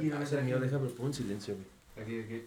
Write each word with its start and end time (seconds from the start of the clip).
Sí, 0.00 0.08
no 0.08 0.20
es 0.22 0.32
el 0.32 0.44
mío, 0.44 0.60
déjame 0.60 0.88
poner 0.88 1.06
un 1.06 1.14
silencio, 1.14 1.54
güey. 1.54 2.04
Aquí, 2.04 2.20
aquí. 2.20 2.46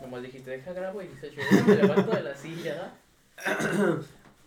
Como 0.00 0.20
dijiste, 0.20 0.50
deja 0.52 0.72
grabo 0.72 1.02
y 1.02 1.08
dice, 1.08 1.30
yo 1.30 1.42
me 1.66 1.74
levanto 1.76 2.10
de 2.16 2.22
la 2.22 2.34
silla. 2.34 2.92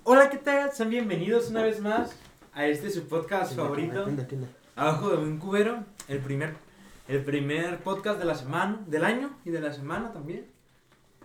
Hola, 0.03 0.29
¿qué 0.29 0.37
tal? 0.37 0.71
Sean 0.71 0.89
bienvenidos 0.89 1.49
una 1.49 1.61
vez 1.63 1.79
más 1.79 2.15
a 2.53 2.65
este 2.65 2.89
su 2.89 3.07
podcast 3.07 3.53
¿Qué 3.53 3.61
onda, 3.61 3.63
favorito, 3.63 4.03
qué 4.05 4.09
onda, 4.09 4.27
qué 4.27 4.35
onda? 4.35 4.47
Abajo 4.75 5.09
de 5.11 5.17
un 5.17 5.37
cubero, 5.37 5.83
el 6.07 6.19
primer, 6.19 6.55
el 7.07 7.23
primer 7.23 7.77
podcast 7.79 8.17
de 8.19 8.25
la 8.25 8.35
semana, 8.35 8.81
del 8.87 9.03
año 9.05 9.37
y 9.45 9.51
de 9.51 9.61
la 9.61 9.71
semana 9.71 10.11
también, 10.11 10.47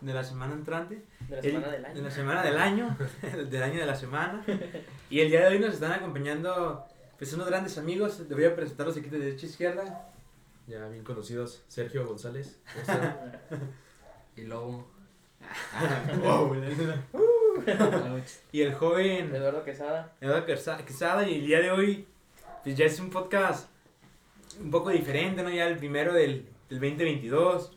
de 0.02 0.12
la 0.12 0.22
semana 0.24 0.52
entrante, 0.52 1.02
De 1.28 1.36
la 1.36 1.38
El- 1.40 1.52
semana 1.52 1.72
del 1.72 1.84
año. 1.86 1.94
de 1.94 2.02
la 2.02 2.10
semana 2.10 2.42
del 2.42 2.58
año, 2.58 2.96
del 3.50 3.62
año 3.62 3.80
de 3.80 3.86
la 3.86 3.96
semana, 3.96 4.44
y 5.08 5.20
el 5.20 5.30
día 5.30 5.40
de 5.40 5.46
hoy 5.48 5.58
nos 5.58 5.74
están 5.74 5.92
acompañando 5.92 6.84
pues 7.16 7.32
unos 7.32 7.46
grandes 7.46 7.78
amigos, 7.78 8.18
les 8.20 8.28
voy 8.28 8.44
a 8.44 8.54
presentarlos 8.54 8.94
aquí 8.98 9.08
de 9.08 9.18
derecha 9.18 9.46
a 9.46 9.48
izquierda, 9.48 10.08
Ya 10.66 10.86
bien 10.88 11.04
conocidos, 11.04 11.62
Sergio 11.68 12.06
González. 12.06 12.60
Y 14.36 14.42
luego. 14.42 14.86
Wow, 16.22 16.54
y 18.52 18.60
el 18.62 18.74
joven 18.74 19.34
Eduardo 19.34 19.64
Quesada. 19.64 20.12
Eduardo 20.20 20.44
Quesada 20.46 21.26
y 21.28 21.36
el 21.36 21.46
día 21.46 21.60
de 21.60 21.70
hoy 21.70 22.06
pues 22.62 22.76
ya 22.76 22.84
es 22.84 22.98
un 23.00 23.10
podcast 23.10 23.68
un 24.60 24.70
poco 24.70 24.90
diferente, 24.90 25.42
¿no? 25.42 25.48
Ya 25.50 25.66
el 25.68 25.76
primero 25.78 26.12
del, 26.12 26.48
del 26.68 26.80
2022 26.80 27.72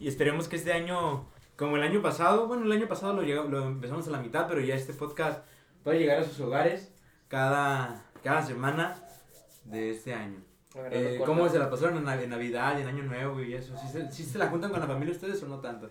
y 0.00 0.08
esperemos 0.08 0.48
que 0.48 0.56
este 0.56 0.72
año, 0.72 1.26
como 1.56 1.76
el 1.76 1.82
año 1.82 2.00
pasado, 2.02 2.46
bueno, 2.48 2.64
el 2.64 2.72
año 2.72 2.88
pasado 2.88 3.12
lo, 3.14 3.22
llega- 3.22 3.44
lo 3.44 3.66
empezamos 3.66 4.08
a 4.08 4.10
la 4.10 4.18
mitad, 4.20 4.48
pero 4.48 4.60
ya 4.60 4.74
este 4.74 4.92
podcast 4.94 5.44
puede 5.84 5.98
llegar 5.98 6.18
a 6.20 6.24
sus 6.24 6.40
hogares 6.40 6.90
cada, 7.28 8.02
cada 8.24 8.42
semana 8.42 8.96
de 9.64 9.90
este 9.90 10.14
año. 10.14 10.42
Eh. 10.74 11.20
¿Cómo 11.24 11.48
se 11.48 11.58
la 11.58 11.68
pasaron 11.68 11.96
en, 11.96 12.04
Nav- 12.04 12.22
en 12.22 12.30
Navidad 12.30 12.78
y 12.78 12.82
en 12.82 12.88
Año 12.88 13.02
Nuevo 13.04 13.40
y 13.42 13.54
eso? 13.54 13.76
¿Sí 13.76 13.88
se, 13.88 14.10
sí 14.12 14.24
se 14.24 14.38
la 14.38 14.48
juntan 14.48 14.70
con 14.70 14.80
la 14.80 14.86
familia 14.86 15.12
ustedes 15.14 15.42
o 15.42 15.48
no 15.48 15.58
tanto? 15.58 15.88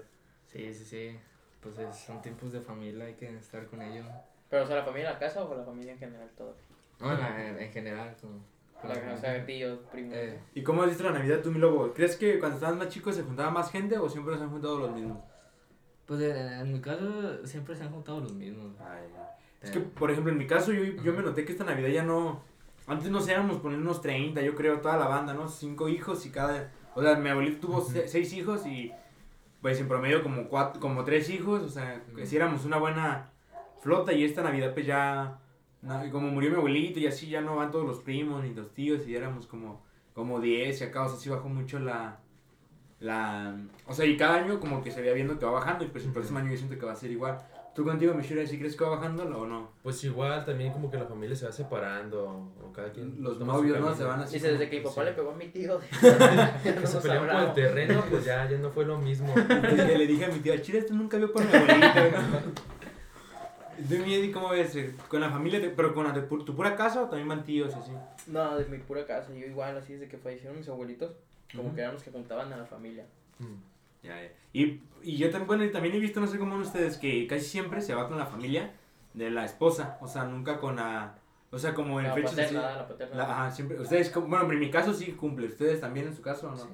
Sí, 0.47 0.73
sí, 0.73 0.85
sí. 0.85 1.19
Pues 1.61 1.77
es- 1.79 1.95
son 1.97 2.21
tiempos 2.21 2.53
de 2.53 2.61
familia, 2.61 3.05
hay 3.05 3.15
que 3.15 3.35
estar 3.37 3.65
con 3.67 3.81
ellos. 3.81 4.05
Pero, 4.49 4.63
o 4.63 4.65
sea, 4.67 4.77
la 4.77 4.83
familia 4.85 5.09
en 5.09 5.13
la 5.15 5.19
casa 5.19 5.43
o 5.43 5.53
la 5.55 5.63
familia 5.63 5.91
en 5.93 5.99
general, 5.99 6.29
todo. 6.37 6.55
No, 6.99 7.11
en, 7.13 7.19
la- 7.19 7.47
en, 7.49 7.59
en 7.59 7.71
general, 7.71 8.15
como. 8.21 8.39
con 8.81 8.89
la 8.89 9.13
O 9.13 9.17
sea, 9.17 9.45
tíos, 9.45 9.79
primos. 9.91 10.13
Eh, 10.15 10.39
¿Y 10.55 10.63
cómo 10.63 10.81
has 10.83 10.89
visto 10.89 11.03
la 11.03 11.11
Navidad 11.11 11.41
tú, 11.43 11.51
mi 11.51 11.59
lobo? 11.59 11.93
¿Crees 11.93 12.15
que 12.15 12.39
cuando 12.39 12.55
estabas 12.57 12.77
más 12.77 12.87
chico 12.87 13.11
se 13.11 13.23
juntaba 13.23 13.51
más 13.51 13.69
gente 13.71 13.97
o 13.97 14.09
siempre 14.09 14.37
se 14.37 14.43
han 14.43 14.49
juntado 14.49 14.79
los 14.79 14.91
mismos? 14.95 15.17
pues 16.05 16.21
eh, 16.21 16.59
en 16.61 16.73
mi 16.73 16.81
caso 16.81 17.45
siempre 17.45 17.75
se 17.75 17.83
han 17.83 17.91
juntado 17.91 18.19
los 18.21 18.33
mismos. 18.33 18.71
Es 19.61 19.69
que, 19.69 19.79
por 19.81 20.09
ejemplo, 20.09 20.31
en 20.31 20.39
mi 20.39 20.47
caso, 20.47 20.71
yo, 20.71 20.83
yo 21.03 21.13
me 21.13 21.21
noté 21.21 21.45
que 21.45 21.51
esta 21.51 21.63
Navidad 21.65 21.89
ya 21.89 22.01
no. 22.03 22.41
Antes 22.89 23.09
nos 23.11 23.27
éramos 23.27 23.57
poner 23.59 23.79
unos 23.79 24.01
30, 24.01 24.41
yo 24.41 24.55
creo, 24.55 24.79
toda 24.81 24.97
la 24.97 25.07
banda, 25.07 25.33
¿no? 25.33 25.47
Cinco 25.47 25.87
hijos 25.89 26.25
y 26.25 26.31
cada. 26.31 26.71
O 26.95 27.01
sea, 27.01 27.15
mi 27.15 27.29
abuelito 27.29 27.67
tuvo 27.67 27.81
se- 27.81 28.07
seis 28.07 28.33
hijos 28.33 28.65
y. 28.65 28.91
Pues 29.61 29.79
en 29.79 29.87
promedio 29.89 30.23
como 30.23 30.47
cuatro, 30.47 30.79
como 30.81 31.03
tres 31.03 31.29
hijos, 31.29 31.61
o 31.63 31.69
sea, 31.69 32.01
que 32.15 32.25
si 32.25 32.35
éramos 32.37 32.63
una 32.65 32.77
buena 32.77 33.29
flota 33.81 34.13
y 34.13 34.23
esta 34.23 34.41
Navidad 34.41 34.73
pues 34.73 34.85
ya. 34.85 35.39
como 36.11 36.29
murió 36.29 36.49
mi 36.49 36.55
abuelito 36.57 36.99
y 36.99 37.07
así 37.07 37.29
ya 37.29 37.41
no 37.41 37.55
van 37.57 37.69
todos 37.71 37.85
los 37.85 37.99
primos 37.99 38.43
ni 38.43 38.53
los 38.53 38.73
tíos 38.73 39.07
y 39.07 39.15
éramos 39.15 39.47
como. 39.47 39.83
Como 40.13 40.39
10 40.41 40.81
y 40.81 40.83
acá, 40.83 41.03
o 41.03 41.09
sea, 41.09 41.17
sí 41.19 41.29
bajó 41.29 41.47
mucho 41.49 41.79
la. 41.79 42.19
La. 42.99 43.55
O 43.87 43.93
sea, 43.93 44.05
y 44.05 44.17
cada 44.17 44.35
año 44.35 44.59
como 44.59 44.81
que 44.81 44.91
se 44.91 45.01
veía 45.01 45.13
viendo 45.13 45.37
que 45.39 45.45
va 45.45 45.51
bajando 45.51 45.85
y 45.85 45.87
pues 45.87 46.03
el 46.05 46.11
próximo 46.11 46.39
año 46.39 46.51
yo 46.51 46.57
siento 46.57 46.77
que 46.77 46.85
va 46.85 46.91
a 46.93 46.95
ser 46.95 47.11
igual. 47.11 47.37
¿Tú 47.79 47.85
contigo, 47.85 48.13
Michelle, 48.13 48.45
si 48.45 48.57
crees 48.59 48.75
que 48.75 48.83
va 48.83 48.97
bajando 48.97 49.23
o 49.23 49.45
no? 49.47 49.69
Pues 49.81 50.03
igual 50.03 50.43
también 50.43 50.73
como 50.73 50.91
que 50.91 50.97
la 50.97 51.05
familia 51.05 51.33
se 51.33 51.45
va 51.45 51.51
separando 51.53 52.51
o 52.61 52.73
cada 52.73 52.91
quien... 52.91 53.23
Los 53.23 53.39
novios, 53.39 53.79
¿no? 53.79 53.95
Se 53.95 54.03
van 54.03 54.19
así. 54.19 54.33
Dice, 54.33 54.51
desde 54.51 54.69
que 54.69 54.79
mi 54.79 54.83
papá 54.83 54.99
sí. 55.03 55.05
le 55.05 55.13
pegó 55.13 55.31
a 55.31 55.35
mi 55.35 55.47
tío. 55.47 55.79
Que 56.01 56.85
se 56.87 56.97
pelearon 56.97 57.29
por 57.29 57.39
el 57.47 57.53
terreno, 57.53 58.03
pues 58.09 58.25
ya, 58.25 58.49
ya 58.49 58.57
no 58.57 58.69
fue 58.69 58.83
lo 58.83 58.97
mismo. 58.97 59.33
Desde 59.61 59.87
que 59.87 59.97
le 59.97 60.07
dije 60.07 60.25
a 60.25 60.27
mi 60.27 60.39
tía, 60.39 60.61
chile, 60.61 60.79
esto 60.79 60.93
nunca 60.93 61.15
vio 61.15 61.31
por 61.31 61.41
mi 61.45 61.53
abuelita, 61.55 62.09
¿no? 62.11 63.87
¿Tú, 63.87 63.95
mi 64.03 64.13
Eddie, 64.13 64.33
cómo 64.33 64.49
ves? 64.49 64.77
¿Con 65.07 65.21
la 65.21 65.29
familia, 65.29 65.61
de- 65.61 65.69
pero 65.69 65.93
con 65.93 66.03
la 66.05 66.11
de 66.11 66.27
pu- 66.27 66.43
tu 66.43 66.53
pura 66.53 66.75
casa 66.75 67.03
o 67.03 67.05
también 67.07 67.29
van 67.29 67.45
tíos 67.45 67.73
así? 67.75 67.93
No, 68.27 68.57
de 68.57 68.65
mi 68.65 68.79
pura 68.79 69.05
casa. 69.05 69.33
Yo 69.33 69.45
igual, 69.45 69.77
así 69.77 69.93
desde 69.93 70.09
que 70.09 70.17
fallecieron 70.17 70.57
mis 70.57 70.67
abuelitos, 70.67 71.13
como 71.55 71.67
Ujú. 71.67 71.75
que 71.75 71.81
eran 71.83 71.93
los 71.93 72.03
que 72.03 72.11
juntaban 72.11 72.51
a 72.51 72.57
la 72.57 72.65
familia. 72.65 73.05
Mm. 73.39 73.68
Ya, 74.03 74.21
ya. 74.21 74.31
Y, 74.53 74.81
y 75.03 75.17
yo 75.17 75.29
también, 75.29 75.47
bueno, 75.47 75.63
y 75.65 75.71
también 75.71 75.95
he 75.95 75.99
visto, 75.99 76.19
no 76.19 76.27
sé 76.27 76.37
cómo 76.39 76.51
van 76.53 76.61
ustedes, 76.61 76.97
que 76.97 77.27
casi 77.27 77.45
siempre 77.45 77.81
se 77.81 77.93
va 77.95 78.07
con 78.07 78.17
la 78.17 78.25
familia 78.25 78.73
de 79.13 79.29
la 79.29 79.45
esposa, 79.45 79.97
o 80.01 80.07
sea, 80.07 80.23
nunca 80.25 80.59
con 80.59 80.75
la... 80.77 81.15
O 81.51 81.57
sea, 81.57 81.73
como 81.73 81.99
en 81.99 82.07
La 82.07 82.13
fechas 82.13 82.33
así. 82.33 82.41
paterna, 82.55 82.75
la 82.77 82.87
paterna. 82.87 83.15
la- 83.15 83.23
ajá, 83.31 83.51
siempre, 83.51 83.79
ustedes, 83.81 84.13
bueno, 84.13 84.51
en 84.51 84.59
mi 84.59 84.69
caso 84.69 84.93
sí 84.93 85.13
cumple, 85.13 85.47
¿ustedes 85.47 85.81
también 85.81 86.05
en 86.07 86.15
su 86.15 86.21
caso 86.21 86.47
o 86.47 86.51
no? 86.51 86.57
Sí. 86.57 86.69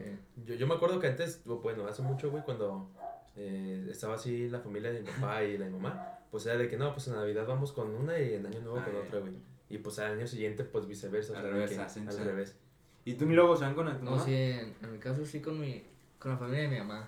Yo, 0.45 0.55
yo 0.55 0.67
me 0.67 0.73
acuerdo 0.75 0.99
que 0.99 1.07
antes, 1.07 1.41
o 1.47 1.59
bueno, 1.59 1.87
hace 1.87 2.01
mucho, 2.01 2.29
güey, 2.29 2.43
cuando 2.43 2.89
eh, 3.37 3.87
estaba 3.89 4.15
así 4.15 4.49
la 4.49 4.59
familia 4.59 4.91
de 4.91 5.01
mi 5.01 5.07
papá 5.09 5.43
y 5.43 5.57
la 5.57 5.65
de 5.65 5.71
mi 5.71 5.77
mamá, 5.79 6.19
pues 6.29 6.45
era 6.45 6.57
de 6.57 6.67
que 6.67 6.75
no, 6.77 6.91
pues 6.93 7.07
en 7.07 7.15
Navidad 7.15 7.45
vamos 7.47 7.71
con 7.71 7.89
una 7.95 8.19
y 8.19 8.33
en 8.33 8.45
Año 8.45 8.59
Nuevo 8.59 8.79
Ah, 8.79 8.83
con 8.83 8.93
ya. 8.95 8.99
otra, 8.99 9.19
güey. 9.21 9.33
Y 9.69 9.77
pues 9.77 9.97
al 9.99 10.11
año 10.17 10.27
siguiente, 10.27 10.65
pues 10.65 10.85
viceversa. 10.87 11.31
o 11.33 11.35
Al 11.37 11.41
sea, 11.43 11.51
revés, 11.51 11.69
que- 11.71 11.79
hacen, 11.79 12.07
al 12.09 12.13
sí. 12.13 12.23
revés. 12.23 12.57
¿Y 13.05 13.13
tú, 13.13 13.25
mi 13.25 13.33
lobo, 13.35 13.55
se 13.55 13.63
van 13.63 13.75
con 13.75 13.85
la 13.85 13.97
tu 13.97 14.03
No, 14.03 14.11
mamá? 14.11 14.23
sí, 14.25 14.33
en, 14.35 14.73
en 14.83 14.91
mi 14.91 14.97
caso 14.99 15.25
sí 15.25 15.39
con 15.39 15.57
mi 15.59 15.85
con 16.19 16.31
la 16.31 16.37
familia 16.37 16.63
de 16.63 16.67
mi 16.67 16.77
mamá. 16.79 17.07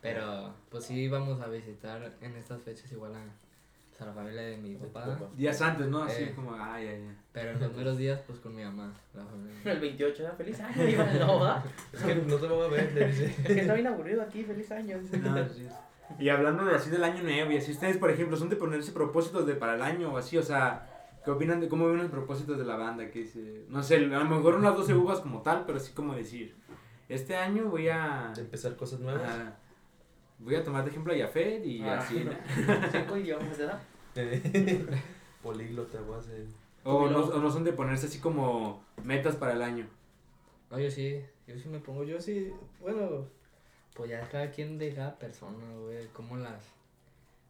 Pero 0.00 0.54
pues 0.70 0.84
sí 0.84 1.08
vamos 1.08 1.40
a 1.40 1.48
visitar 1.48 2.12
en 2.20 2.36
estas 2.36 2.62
fechas 2.62 2.90
igual 2.92 3.12
a, 3.14 4.02
a 4.02 4.06
la 4.06 4.12
familia 4.14 4.40
de 4.42 4.56
mi 4.56 4.74
papá. 4.76 5.18
Días 5.36 5.60
antes, 5.60 5.88
¿no? 5.88 6.02
Así 6.04 6.22
Eh. 6.22 6.32
como, 6.34 6.54
ay, 6.54 6.86
ay, 6.86 6.94
ay. 7.08 7.16
Pero 7.32 7.50
en 7.50 7.60
los 7.60 7.68
primeros 7.68 7.98
días 7.98 8.20
pues 8.26 8.38
con 8.38 8.54
mi 8.56 8.64
mamá, 8.64 8.92
la 9.14 9.24
familia. 9.26 9.54
El 9.72 9.80
28, 9.80 10.22
¿verdad? 10.22 10.36
Feliz 10.38 10.60
año, 10.60 10.88
Iván, 10.88 11.18
no, 11.18 11.40
¿va? 11.40 11.62
Es 11.92 12.02
que 12.02 12.14
no 12.14 12.36
te 12.36 12.46
voy 12.46 12.66
a 12.66 12.68
ver, 12.68 12.92
le 12.94 13.06
dice. 13.08 13.26
Es 13.26 13.46
que 13.46 13.60
está 13.60 13.74
bien 13.74 13.86
aburrido 13.88 14.22
aquí, 14.22 14.42
feliz 14.42 14.70
año. 14.72 14.98
dice. 14.98 15.18
No, 15.18 15.48
sí. 15.48 15.66
Y 16.18 16.28
hablando 16.28 16.64
de 16.64 16.74
así 16.74 16.90
del 16.90 17.04
año 17.04 17.22
nuevo 17.22 17.52
y 17.52 17.58
así, 17.58 17.70
ustedes, 17.70 17.96
por 17.98 18.10
ejemplo, 18.10 18.36
son 18.36 18.48
de 18.48 18.56
ponerse 18.56 18.90
propósitos 18.90 19.46
de 19.46 19.54
para 19.54 19.74
el 19.76 19.82
año 19.82 20.12
o 20.12 20.16
así, 20.16 20.36
o 20.38 20.42
sea, 20.42 20.88
¿qué 21.24 21.30
opinan 21.30 21.60
de 21.60 21.68
cómo 21.68 21.86
ven 21.86 21.98
los 21.98 22.10
propósitos 22.10 22.58
de 22.58 22.64
la 22.64 22.74
banda? 22.76 23.08
Que 23.10 23.20
dice, 23.20 23.64
no 23.68 23.80
sé, 23.82 23.94
a 23.96 24.00
lo 24.00 24.24
mejor 24.24 24.56
unas 24.56 24.74
12 24.74 24.92
uvas 24.94 25.20
como 25.20 25.42
tal, 25.42 25.64
pero 25.66 25.78
así 25.78 25.92
como 25.92 26.14
decir, 26.14 26.56
este 27.08 27.36
año 27.36 27.66
voy 27.66 27.90
a, 27.90 28.32
empezar 28.36 28.74
cosas 28.76 28.98
nuevas. 29.00 29.22
a- 29.22 29.56
voy 30.40 30.54
a 30.56 30.64
tomar 30.64 30.84
de 30.84 30.90
ejemplo 30.90 31.12
a 31.12 31.16
Yafet 31.16 31.64
y 31.64 31.80
Ah. 31.82 31.98
así, 31.98 32.24
¿no? 32.24 32.32
Cinco 32.90 33.16
idiomas, 33.16 33.56
¿verdad? 33.58 33.80
Políglota, 35.42 36.00
voy 36.02 36.16
a 36.16 36.18
hacer. 36.18 36.44
o, 36.84 37.08
no, 37.08 37.18
o 37.20 37.38
no 37.38 37.50
son 37.50 37.64
de 37.64 37.72
ponerse 37.72 38.06
así 38.06 38.18
como 38.18 38.82
metas 39.04 39.36
para 39.36 39.52
el 39.52 39.62
año. 39.62 39.86
No, 40.70 40.78
yo 40.78 40.90
sí, 40.90 41.20
yo 41.46 41.58
sí 41.58 41.68
me 41.68 41.78
pongo, 41.80 42.04
yo 42.04 42.20
sí, 42.20 42.52
bueno, 42.80 43.26
pues 43.94 44.10
ya 44.10 44.20
es 44.20 44.28
cada 44.28 44.50
quien 44.50 44.78
de 44.78 44.94
cada 44.94 45.18
persona, 45.18 45.64
güey, 45.82 46.06
cómo 46.12 46.36
las, 46.36 46.62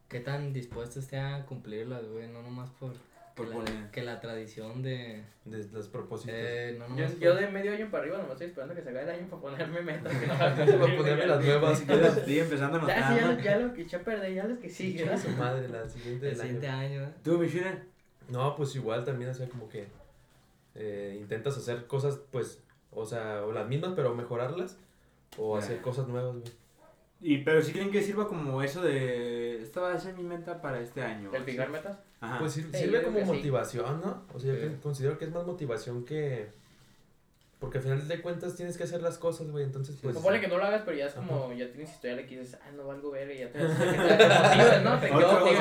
qué 0.07 0.19
tan 0.21 0.53
dispuesto 0.53 0.99
esté 0.99 1.19
a 1.19 1.45
cumplirlas, 1.45 2.07
güey, 2.07 2.27
no 2.29 2.41
nomás 2.41 2.69
por, 2.71 2.93
Que, 3.35 3.45
la, 3.45 3.91
que 3.91 4.01
la 4.03 4.19
tradición 4.19 4.81
de, 4.83 5.23
De 5.45 5.63
los 5.71 5.87
propósitos. 5.87 6.35
eh, 6.37 6.75
no 6.77 6.95
Yo, 7.19 7.35
de 7.35 7.47
medio 7.47 7.71
año 7.73 7.89
para 7.89 8.03
arriba 8.03 8.17
nomás 8.17 8.33
estoy 8.33 8.47
esperando 8.47 8.75
que 8.75 8.81
se 8.81 8.89
acabe 8.89 9.03
el 9.05 9.19
año 9.21 9.27
para 9.29 9.41
ponerme 9.41 9.81
metas. 9.81 10.15
Que 10.17 10.27
no 10.27 10.33
Voy 10.79 10.91
a 10.91 10.97
ponerme 10.97 11.25
las 11.27 11.43
nuevas. 11.43 11.79
Si 11.79 11.85
quieres, 11.85 12.17
estoy 12.17 12.39
empezando 12.39 12.77
a 12.79 12.87
Ya, 12.87 12.95
sí, 12.95 13.01
notar. 13.01 13.17
ya, 13.19 13.31
¿no? 13.33 13.41
ya 13.41 13.57
lo 13.67 13.73
que 13.73 13.81
eché 13.83 13.95
a 13.95 14.03
perder, 14.03 14.33
ya 14.33 14.43
los 14.45 14.59
que 14.59 14.69
siguen. 14.69 15.03
Chinga 15.05 15.17
su 15.17 15.29
madre, 15.29 15.67
la 15.69 15.87
siguiente 15.89 16.29
el 16.29 16.35
siguiente 16.35 16.67
año. 16.67 16.99
año, 17.01 17.03
¿eh? 17.09 17.13
¿Tú, 17.23 17.37
Michelle? 17.37 17.79
No, 18.29 18.55
pues 18.55 18.75
igual 18.75 19.03
también, 19.03 19.31
o 19.31 19.33
sea, 19.33 19.47
como 19.49 19.67
que 19.69 19.87
eh, 20.75 21.17
intentas 21.19 21.57
hacer 21.57 21.85
cosas, 21.87 22.19
pues, 22.31 22.61
o 22.91 23.05
sea, 23.05 23.43
o 23.45 23.51
las 23.51 23.67
mismas, 23.67 23.93
pero 23.95 24.13
mejorarlas, 24.15 24.77
o 25.37 25.57
hacer 25.57 25.81
cosas 25.81 26.07
nuevas, 26.07 26.33
güey. 26.35 26.60
Y, 27.23 27.37
pero 27.39 27.61
si 27.61 27.71
creen 27.71 27.91
que 27.91 28.01
sirva 28.01 28.27
como 28.27 28.63
eso 28.63 28.81
de, 28.81 29.61
esta 29.61 29.79
va 29.81 29.93
a 29.93 29.99
ser 29.99 30.15
mi 30.15 30.23
meta 30.23 30.59
para 30.61 30.79
este 30.81 31.03
año. 31.03 31.29
¿El 31.33 31.43
fijar 31.43 31.69
metas? 31.69 31.99
Ajá. 32.19 32.39
Pues 32.39 32.53
sir- 32.53 32.67
Sí, 32.71 32.79
sirve 32.79 32.99
creo 32.99 33.03
como 33.03 33.17
que 33.19 33.25
sí. 33.25 33.31
motivación, 33.31 34.01
¿no? 34.01 34.23
O 34.33 34.39
sea, 34.39 34.53
yo 34.53 34.59
Sí. 34.59 34.67
que- 34.69 34.79
considero 34.81 35.17
que 35.19 35.25
es 35.25 35.31
más 35.31 35.45
motivación 35.45 36.03
que... 36.03 36.49
Porque 37.59 37.77
al 37.77 37.83
final 37.83 38.07
de 38.07 38.21
cuentas 38.23 38.55
tienes 38.55 38.75
que 38.75 38.85
hacer 38.85 39.03
las 39.03 39.19
cosas, 39.19 39.51
güey, 39.51 39.63
entonces 39.63 39.95
pues... 40.01 40.15
Supone 40.15 40.41
que 40.41 40.47
no 40.47 40.57
lo 40.57 40.63
hagas, 40.63 40.81
pero 40.83 40.97
ya 40.97 41.05
es 41.05 41.13
como, 41.13 41.53
ya 41.53 41.69
tienes 41.71 41.91
historial 41.91 42.17
aquí 42.17 42.33
y 42.33 42.37
dices, 42.39 42.57
ah, 42.65 42.71
no 42.75 42.87
valgo 42.87 43.11
ver 43.11 43.29
y 43.35 43.37
ya 43.37 43.51
te 43.51 43.59
te 43.59 43.65
motivas, 43.67 44.83
¿no? 44.83 44.99
Te 44.99 45.11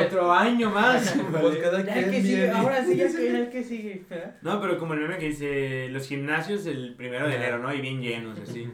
otro, 0.07 0.33
año 0.33 0.71
más. 0.71 1.15
Pues 1.43 1.59
cada 1.59 1.85
ya 1.85 1.93
quien 1.93 2.11
que 2.11 2.23
sigue, 2.23 2.37
viene. 2.37 2.53
ahora 2.53 2.83
sí, 2.83 2.97
ya 2.97 3.07
que 3.07 3.37
el 3.43 3.51
que 3.51 3.63
sigue. 3.65 4.05
¿verdad? 4.09 4.35
No, 4.41 4.63
pero 4.63 4.79
como 4.79 4.95
el 4.95 5.01
meme 5.01 5.19
que 5.19 5.27
dice 5.27 5.89
los 5.91 6.07
gimnasios 6.07 6.65
el 6.65 6.95
primero 6.95 7.29
de 7.29 7.35
enero, 7.37 7.59
¿no? 7.59 7.71
Y 7.75 7.83
bien 7.83 8.01
llenos, 8.01 8.39
así. 8.39 8.67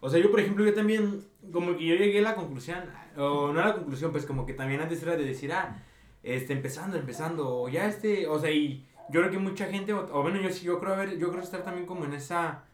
O 0.00 0.08
sea, 0.08 0.18
yo, 0.20 0.30
por 0.30 0.40
ejemplo, 0.40 0.64
yo 0.64 0.72
también, 0.74 1.22
como 1.52 1.76
que 1.76 1.84
yo 1.86 1.94
llegué 1.94 2.18
a 2.20 2.22
la 2.22 2.34
conclusión, 2.34 2.78
o 3.16 3.52
no 3.52 3.60
a 3.60 3.66
la 3.68 3.74
conclusión, 3.74 4.12
pues 4.12 4.24
como 4.26 4.46
que 4.46 4.54
también 4.54 4.80
antes 4.80 5.02
era 5.02 5.16
de 5.16 5.24
decir, 5.24 5.52
ah, 5.52 5.82
este, 6.22 6.52
empezando, 6.52 6.96
empezando, 6.96 7.48
o 7.62 7.68
ya 7.68 7.86
este, 7.86 8.26
o 8.26 8.38
sea, 8.38 8.50
y 8.50 8.86
yo 9.10 9.20
creo 9.20 9.30
que 9.30 9.38
mucha 9.38 9.66
gente, 9.66 9.92
o, 9.92 10.08
o 10.12 10.22
bueno, 10.22 10.40
yo 10.40 10.50
sí, 10.50 10.64
yo 10.64 10.78
creo, 10.80 10.94
haber, 10.94 11.18
yo 11.18 11.30
creo 11.30 11.42
estar 11.42 11.62
también 11.62 11.86
como 11.86 12.04
en 12.04 12.14
esa, 12.14 12.64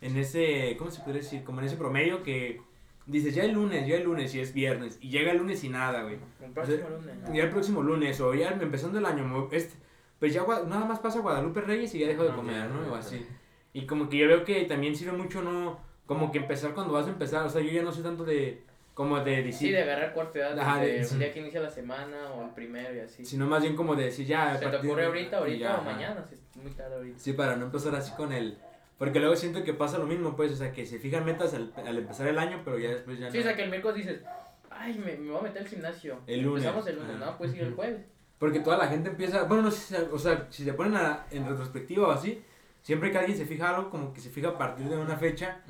en 0.00 0.16
ese, 0.16 0.76
¿cómo 0.78 0.90
se 0.90 1.02
puede 1.02 1.18
decir? 1.18 1.42
Como 1.42 1.60
en 1.60 1.66
ese 1.66 1.76
promedio 1.76 2.22
que 2.22 2.60
dices, 3.06 3.34
ya 3.34 3.44
el 3.44 3.52
lunes, 3.52 3.86
ya 3.88 3.96
el 3.96 4.04
lunes, 4.04 4.34
y 4.34 4.40
es 4.40 4.54
viernes, 4.54 4.98
y 5.00 5.08
llega 5.10 5.32
el 5.32 5.38
lunes 5.38 5.64
y 5.64 5.68
nada, 5.68 6.02
güey. 6.04 6.18
El 6.40 6.52
próximo 6.52 6.88
lunes. 6.88 7.16
¿no? 7.18 7.34
Ya 7.34 7.42
el 7.44 7.50
próximo 7.50 7.82
lunes, 7.82 8.20
o 8.20 8.34
ya 8.34 8.50
empezando 8.50 8.98
el 8.98 9.06
año, 9.06 9.48
este, 9.50 9.74
pues 10.20 10.34
ya 10.34 10.42
nada 10.42 10.84
más 10.84 11.00
pasa 11.00 11.18
Guadalupe 11.20 11.62
Reyes 11.62 11.94
y 11.94 11.98
ya 11.98 12.06
dejo 12.06 12.22
de 12.22 12.30
Ah, 12.30 12.36
comer, 12.36 12.54
ya, 12.54 12.68
¿no? 12.68 12.92
O 12.92 12.94
así. 12.94 13.26
Y 13.72 13.86
como 13.86 14.08
que 14.08 14.18
yo 14.18 14.28
veo 14.28 14.44
que 14.44 14.64
también 14.66 14.94
sirve 14.94 15.16
mucho, 15.16 15.42
¿no? 15.42 15.80
Como 16.10 16.32
que 16.32 16.38
empezar 16.38 16.74
cuando 16.74 16.92
vas 16.92 17.06
a 17.06 17.10
empezar, 17.10 17.46
o 17.46 17.48
sea, 17.48 17.60
yo 17.60 17.70
ya 17.70 17.82
no 17.82 17.92
sé 17.92 18.02
tanto 18.02 18.24
de, 18.24 18.64
como 18.94 19.20
de 19.20 19.44
decir, 19.44 19.68
Sí, 19.68 19.70
de 19.70 19.80
agarrar 19.82 20.12
cuarta 20.12 20.40
edad 20.40 20.58
Ajá, 20.58 20.80
de- 20.80 21.04
sí. 21.04 21.12
el 21.14 21.20
día 21.20 21.32
que 21.32 21.38
inicia 21.38 21.60
la 21.60 21.70
semana 21.70 22.32
o 22.34 22.42
el 22.46 22.50
primero 22.50 22.92
y 22.96 22.98
así. 22.98 23.24
sino 23.24 23.46
más 23.46 23.62
bien 23.62 23.76
como 23.76 23.94
de 23.94 24.06
decir 24.06 24.26
ya. 24.26 24.58
Se 24.58 24.66
te 24.66 24.76
ocurre 24.76 25.04
ahorita, 25.06 25.38
ahorita 25.38 25.58
ya, 25.60 25.70
o 25.76 25.80
ajá. 25.82 25.92
mañana, 25.92 26.24
si 26.28 26.34
es 26.34 26.40
muy 26.56 26.72
tarde 26.72 26.96
ahorita. 26.96 27.16
Sí, 27.20 27.32
para 27.34 27.54
no 27.54 27.66
empezar 27.66 27.94
así 27.94 28.10
con 28.16 28.32
el, 28.32 28.58
porque 28.98 29.20
luego 29.20 29.36
siento 29.36 29.62
que 29.62 29.72
pasa 29.72 29.98
lo 29.98 30.06
mismo, 30.06 30.34
pues, 30.34 30.50
o 30.50 30.56
sea, 30.56 30.72
que 30.72 30.84
se 30.84 30.98
fijan 30.98 31.24
metas 31.24 31.54
al, 31.54 31.72
al 31.76 31.96
empezar 31.98 32.26
el 32.26 32.40
año, 32.40 32.60
pero 32.64 32.76
ya 32.80 32.88
después 32.90 33.20
ya 33.20 33.30
Sí, 33.30 33.36
no. 33.38 33.40
o 33.42 33.44
sea 33.44 33.54
que 33.54 33.62
el 33.62 33.70
miércoles 33.70 33.96
dices, 34.04 34.20
ay, 34.68 34.98
me, 34.98 35.16
me 35.16 35.30
voy 35.30 35.38
a 35.38 35.42
meter 35.44 35.62
al 35.62 35.68
gimnasio. 35.68 36.18
El 36.26 36.40
lunes. 36.42 36.64
Empezamos 36.64 36.88
el 36.88 36.96
lunes, 36.96 37.16
no, 37.20 37.38
puedes 37.38 37.54
ir 37.54 37.62
el 37.62 37.74
jueves. 37.74 38.00
Porque 38.40 38.58
toda 38.58 38.76
la 38.78 38.88
gente 38.88 39.10
empieza, 39.10 39.44
bueno, 39.44 39.62
no 39.62 39.70
sé, 39.70 39.96
o 40.10 40.18
sea, 40.18 40.48
si 40.50 40.64
se 40.64 40.72
ponen 40.72 40.96
a- 40.96 41.26
en 41.30 41.46
retrospectiva 41.48 42.08
o 42.08 42.10
así, 42.10 42.42
siempre 42.82 43.10
que 43.12 43.18
alguien 43.18 43.36
se 43.38 43.44
fija 43.46 43.68
algo, 43.76 43.90
como 43.90 44.12
que 44.14 44.20
se 44.20 44.30
fija 44.30 44.48
a 44.48 44.58
partir 44.58 44.88
de 44.88 44.96
una 44.96 45.14
fecha, 45.16 45.60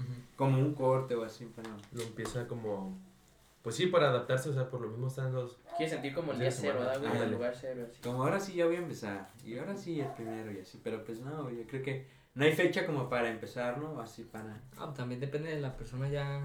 como 0.40 0.58
un 0.58 0.74
corte 0.74 1.14
o 1.14 1.22
así, 1.24 1.48
pero... 1.54 1.68
Lo 1.92 2.02
empieza 2.02 2.46
como. 2.48 2.98
Pues 3.62 3.76
sí, 3.76 3.86
para 3.86 4.08
adaptarse, 4.08 4.48
o 4.48 4.52
sea, 4.54 4.70
por 4.70 4.80
lo 4.80 4.88
mismo 4.88 5.08
están 5.08 5.32
los. 5.34 5.58
Quieres 5.76 5.92
sentir 5.92 6.14
como 6.14 6.32
el 6.32 6.38
día 6.38 6.50
sí, 6.50 6.60
cero, 6.62 6.78
¿verdad, 6.80 6.98
güey? 6.98 7.10
El 7.10 7.16
ándale. 7.16 7.32
lugar 7.32 7.54
cero, 7.60 7.86
así. 7.88 8.00
Como 8.02 8.22
ahora 8.24 8.40
sí 8.40 8.54
ya 8.54 8.64
voy 8.66 8.76
a 8.76 8.78
empezar, 8.78 9.28
y 9.44 9.58
ahora 9.58 9.76
sí 9.76 10.00
el 10.00 10.08
primero 10.08 10.50
y 10.50 10.60
así, 10.60 10.80
pero 10.82 11.04
pues 11.04 11.20
no, 11.20 11.50
yo 11.50 11.66
creo 11.66 11.82
que 11.82 12.06
no 12.34 12.44
hay 12.44 12.52
fecha 12.52 12.86
como 12.86 13.08
para 13.10 13.28
empezar, 13.28 13.76
¿no? 13.78 14.00
Así 14.00 14.22
para... 14.22 14.58
Ah, 14.78 14.92
también 14.96 15.20
depende 15.20 15.50
de 15.54 15.60
la 15.60 15.76
persona 15.76 16.08
ya. 16.08 16.40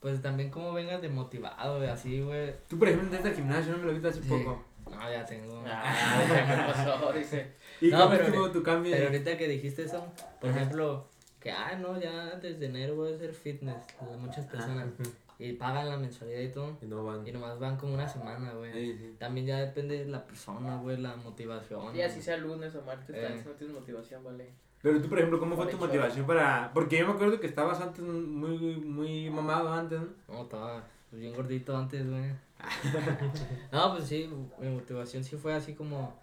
Pues 0.00 0.20
también 0.22 0.50
cómo 0.50 0.72
vengas 0.74 1.00
de 1.00 1.08
motivado, 1.08 1.78
güey, 1.78 1.88
así, 1.88 2.20
güey. 2.20 2.54
Tú, 2.68 2.78
por 2.78 2.88
ejemplo, 2.88 3.06
entraste 3.06 3.30
al 3.30 3.34
gimnasio, 3.34 3.72
¿no? 3.72 3.78
Me 3.78 3.86
lo 3.86 3.92
viste 3.92 4.08
hace 4.08 4.22
Sí. 4.22 4.28
poco. 4.28 4.62
No, 4.90 5.10
ya 5.10 5.24
tengo. 5.24 5.62
Ah, 5.66 6.22
¿qué 6.28 6.72
pasó? 6.72 7.12
Dice. 7.12 7.52
¿Y 7.80 7.88
No, 7.88 7.98
cómo 8.00 8.10
pero- 8.10 8.24
estuvo 8.24 8.50
tu 8.50 8.62
cambio? 8.62 8.92
Pero 8.92 9.06
ahorita 9.06 9.36
que 9.38 9.48
dijiste 9.48 9.82
eso, 9.84 10.06
por 10.40 10.50
Ajá. 10.50 10.58
ejemplo, 10.60 11.06
que, 11.40 11.50
ah, 11.50 11.76
no, 11.80 12.00
ya 12.00 12.36
desde 12.36 12.66
enero 12.66 12.96
voy 12.96 13.12
a 13.12 13.16
hacer 13.16 13.32
fitness, 13.32 13.76
a 14.00 14.16
muchas 14.16 14.46
personas, 14.46 14.86
Ujú. 14.98 15.10
y 15.38 15.52
pagan 15.52 15.88
la 15.88 15.96
mensualidad 15.96 16.40
y 16.40 16.48
todo, 16.50 16.76
Y 16.82 16.86
no 16.86 17.04
van. 17.04 17.26
y 17.26 17.32
nomás 17.32 17.58
van 17.58 17.76
como 17.76 17.94
una 17.94 18.08
semana, 18.08 18.52
güey. 18.54 18.72
Sí, 18.72 18.98
sí. 18.98 19.14
También 19.18 19.46
ya 19.46 19.58
depende 19.60 19.98
de 19.98 20.06
la 20.06 20.24
persona, 20.24 20.76
güey, 20.78 20.96
la 20.96 21.14
motivación. 21.16 21.92
Sí, 21.94 22.02
así 22.02 22.20
sea 22.22 22.36
lunes 22.36 22.74
o 22.74 22.82
martes, 22.82 23.14
Eh. 23.16 23.20
también 23.22 23.42
si 23.42 23.48
no 23.48 23.54
tienes 23.54 23.76
motivación, 23.76 24.24
vale. 24.24 24.50
Pero 24.82 25.00
tú, 25.02 25.08
por 25.08 25.18
ejemplo, 25.18 25.40
¿cómo 25.40 25.56
fue 25.56 25.66
tu 25.66 25.76
motivación 25.76 26.24
para...? 26.26 26.70
Porque 26.72 26.98
yo 26.98 27.06
me 27.06 27.12
acuerdo 27.12 27.40
que 27.40 27.48
estabas 27.48 27.80
antes 27.80 28.00
muy, 28.04 28.76
muy 28.76 29.28
mamado 29.30 29.72
antes, 29.72 30.00
¿no? 30.00 30.06
No, 30.28 30.42
estaba 30.42 30.84
bien 31.10 31.34
gordito 31.34 31.76
antes, 31.76 32.08
güey. 32.08 32.30
no, 33.72 33.92
pues 33.94 34.04
sí, 34.08 34.30
mi 34.60 34.68
motivación 34.68 35.24
sí 35.24 35.36
fue 35.36 35.54
así 35.54 35.74
como 35.74 36.18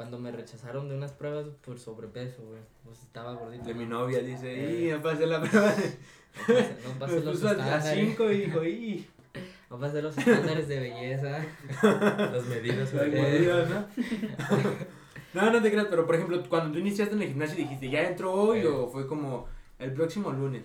cuando 0.00 0.18
me 0.18 0.32
rechazaron 0.32 0.88
de 0.88 0.96
unas 0.96 1.12
pruebas 1.12 1.44
por 1.62 1.78
sobrepeso, 1.78 2.42
güey. 2.42 2.60
Pues 2.86 3.00
estaba 3.02 3.34
gordito. 3.34 3.64
De 3.64 3.74
mi 3.74 3.84
¿no? 3.84 3.98
novia, 4.00 4.20
dice, 4.20 4.48
Eh. 4.50 4.88
y 4.88 4.90
no 4.92 5.02
pasé 5.02 5.26
la 5.26 5.42
prueba. 5.42 5.74
No 5.76 6.54
pasé, 6.54 6.76
no 6.86 6.98
pasé 6.98 7.14
Me 7.16 7.20
los 7.20 7.34
puso 7.34 7.48
a 7.48 7.50
estándares. 7.50 8.00
5 8.16 8.32
y. 8.64 9.06
No 9.68 9.78
pasé 9.78 10.00
los 10.00 10.16
estándares 10.16 10.68
de 10.68 10.80
belleza. 10.80 11.44
Las 11.82 12.46
medidas. 12.46 12.94
Las 12.94 13.08
medidas, 13.08 13.68
¿no? 13.68 13.86
no, 15.34 15.50
no 15.52 15.60
te 15.62 15.70
creas, 15.70 15.86
pero 15.90 16.06
por 16.06 16.14
ejemplo, 16.14 16.42
cuando 16.48 16.72
tú 16.72 16.78
iniciaste 16.78 17.14
en 17.14 17.20
el 17.20 17.28
gimnasio 17.28 17.56
dijiste, 17.56 17.90
¿ya 17.90 18.00
entró 18.08 18.32
hoy 18.32 18.60
Eh. 18.60 18.66
o 18.68 18.88
fue 18.88 19.06
como 19.06 19.48
el 19.78 19.92
próximo 19.92 20.32
lunes? 20.32 20.64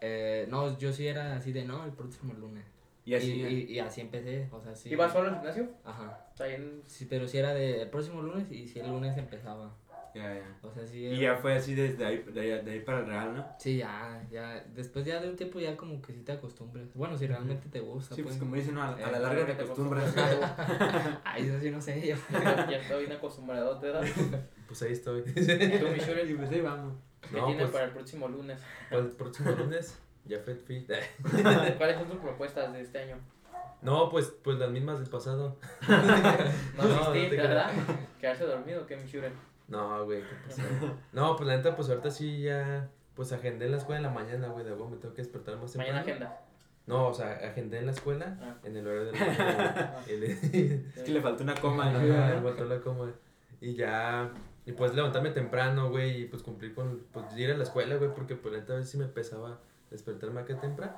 Eh, 0.00 0.46
no, 0.50 0.78
yo 0.78 0.92
sí 0.92 1.04
era 1.08 1.34
así 1.34 1.50
de 1.50 1.64
no, 1.64 1.84
el 1.84 1.90
próximo 1.90 2.32
lunes. 2.34 2.64
Y 3.08 3.14
así. 3.14 3.32
Y, 3.32 3.46
y, 3.46 3.74
y 3.74 3.78
así 3.78 4.00
empecé, 4.02 4.48
o 4.52 4.60
sea, 4.60 4.74
sí. 4.74 4.90
¿Ibas 4.90 5.12
solo 5.12 5.28
al 5.28 5.34
gimnasio? 5.36 5.68
Ajá. 5.84 6.26
Bien. 6.38 6.82
Sí, 6.86 7.06
pero 7.08 7.26
sí 7.26 7.38
era 7.38 7.54
de 7.54 7.82
el 7.82 7.90
próximo 7.90 8.20
lunes 8.22 8.50
y 8.52 8.68
si 8.68 8.80
el 8.80 8.88
lunes 8.88 9.16
empezaba. 9.16 9.74
ya, 10.14 10.34
ya. 10.34 10.58
O 10.62 10.70
sea, 10.70 10.86
sí. 10.86 11.06
Y 11.06 11.20
ya 11.20 11.36
fue 11.36 11.54
así 11.54 11.74
desde 11.74 12.04
ahí, 12.04 12.18
de 12.18 12.40
ahí, 12.40 12.64
de 12.64 12.70
ahí 12.72 12.80
para 12.80 13.00
el 13.00 13.06
real, 13.06 13.34
¿no? 13.34 13.46
Sí, 13.58 13.78
ya, 13.78 14.22
ya. 14.30 14.62
Después 14.74 15.04
ya 15.06 15.20
de 15.20 15.30
un 15.30 15.36
tiempo 15.36 15.58
ya 15.58 15.74
como 15.76 16.02
que 16.02 16.12
sí 16.12 16.20
te 16.20 16.32
acostumbras. 16.32 16.92
Bueno, 16.94 17.16
si 17.16 17.26
realmente 17.26 17.68
te 17.70 17.80
gusta, 17.80 18.14
Sí, 18.14 18.22
pues 18.22 18.34
pues. 18.34 18.40
como 18.44 18.56
dicen, 18.56 18.74
¿no? 18.74 18.82
a, 18.82 18.88
a 18.94 19.10
la 19.10 19.18
Eh, 19.18 19.20
larga 19.20 19.46
te 19.46 19.54
te 19.54 19.62
acostumbras. 19.62 20.14
Ay, 21.24 21.46
eso 21.46 21.58
sí 21.60 21.70
no 21.70 21.80
sé 21.80 22.06
yo. 22.06 22.16
Ya 22.70 22.76
estoy 22.76 23.06
bien 23.06 23.12
acostumbrado, 23.16 23.78
¿te 23.78 23.88
da? 23.88 24.02
Pues 24.66 24.82
ahí 24.82 24.92
estoy. 24.92 25.20
¿Y 25.20 25.32
tú, 25.78 25.86
mi 25.88 26.30
y 26.30 26.34
pues 26.34 26.50
ahí 26.50 26.60
vamos. 26.60 26.94
¿Qué 27.22 27.36
No, 27.36 27.46
tienes 27.46 27.62
pues 27.64 27.72
para 27.72 27.84
el 27.86 27.90
próximo 27.92 28.28
lunes? 28.28 28.60
para 28.90 29.02
el 29.02 29.08
próximo 29.12 29.50
lunes 29.52 29.98
ya 30.28 30.38
fue 30.40 30.54
fit. 30.54 30.88
¿Cuáles 31.78 31.96
son 31.96 32.08
tus 32.08 32.18
propuestas 32.18 32.72
de 32.72 32.80
este 32.82 32.98
año? 33.00 33.16
No, 33.82 34.08
pues, 34.10 34.32
pues 34.42 34.58
las 34.58 34.70
mismas 34.70 34.98
del 35.00 35.08
pasado. 35.08 35.56
No, 35.88 36.84
No, 36.84 37.04
no. 37.04 37.10
¿verdad? 37.12 37.70
¿Quedarse 38.20 38.44
dormido 38.44 38.82
o 38.82 38.86
qué, 38.86 38.96
mi 38.96 39.08
Shure? 39.08 39.30
No, 39.68 40.04
güey, 40.04 40.22
¿qué 40.22 40.36
pasó? 40.46 40.62
No, 41.12 41.36
pues 41.36 41.46
la 41.48 41.56
neta, 41.56 41.76
pues 41.76 41.88
ahorita 41.88 42.10
sí 42.10 42.42
ya. 42.42 42.88
Pues 43.14 43.32
agendé 43.32 43.64
en 43.66 43.72
la 43.72 43.78
escuela 43.78 43.96
en 43.98 44.02
la 44.04 44.10
mañana, 44.10 44.48
güey, 44.48 44.64
de 44.64 44.70
huevo, 44.72 44.88
me 44.90 44.96
tengo 44.96 45.12
que 45.12 45.22
despertar 45.22 45.56
más 45.56 45.72
temprano. 45.72 45.92
Mañana 45.92 46.00
agenda. 46.00 46.40
No, 46.86 47.08
o 47.08 47.14
sea, 47.14 47.32
agendé 47.32 47.78
en 47.78 47.86
la 47.86 47.92
escuela 47.92 48.38
Ah. 48.40 48.54
en 48.64 48.76
el 48.76 48.86
horario 48.86 49.06
de 49.06 49.12
la 49.12 49.26
mañana. 49.26 49.96
le- 50.06 50.32
Es 50.96 51.02
que 51.02 51.10
le 51.12 51.20
faltó 51.20 51.42
una 51.42 51.54
coma, 51.54 51.90
¿no? 51.90 51.98
Ajá, 51.98 52.34
me 52.36 52.40
faltó 52.42 52.64
la 52.64 52.80
coma. 52.80 53.10
Y 53.60 53.74
ya. 53.74 54.30
Y 54.64 54.72
pues 54.72 54.94
levantarme 54.94 55.30
temprano, 55.30 55.90
güey, 55.90 56.22
y 56.22 56.24
pues 56.26 56.42
cumplir 56.42 56.74
con. 56.74 57.02
Pues 57.12 57.36
ir 57.36 57.50
a 57.50 57.56
la 57.56 57.64
escuela, 57.64 57.96
güey, 57.96 58.14
porque 58.14 58.36
pues 58.36 58.54
la 58.54 58.60
neta 58.60 58.72
a 58.74 58.76
veces 58.76 58.90
sí 58.92 58.96
me 58.98 59.06
pesaba 59.06 59.58
despertarme 59.90 60.40
acá 60.40 60.58
temprano. 60.60 60.92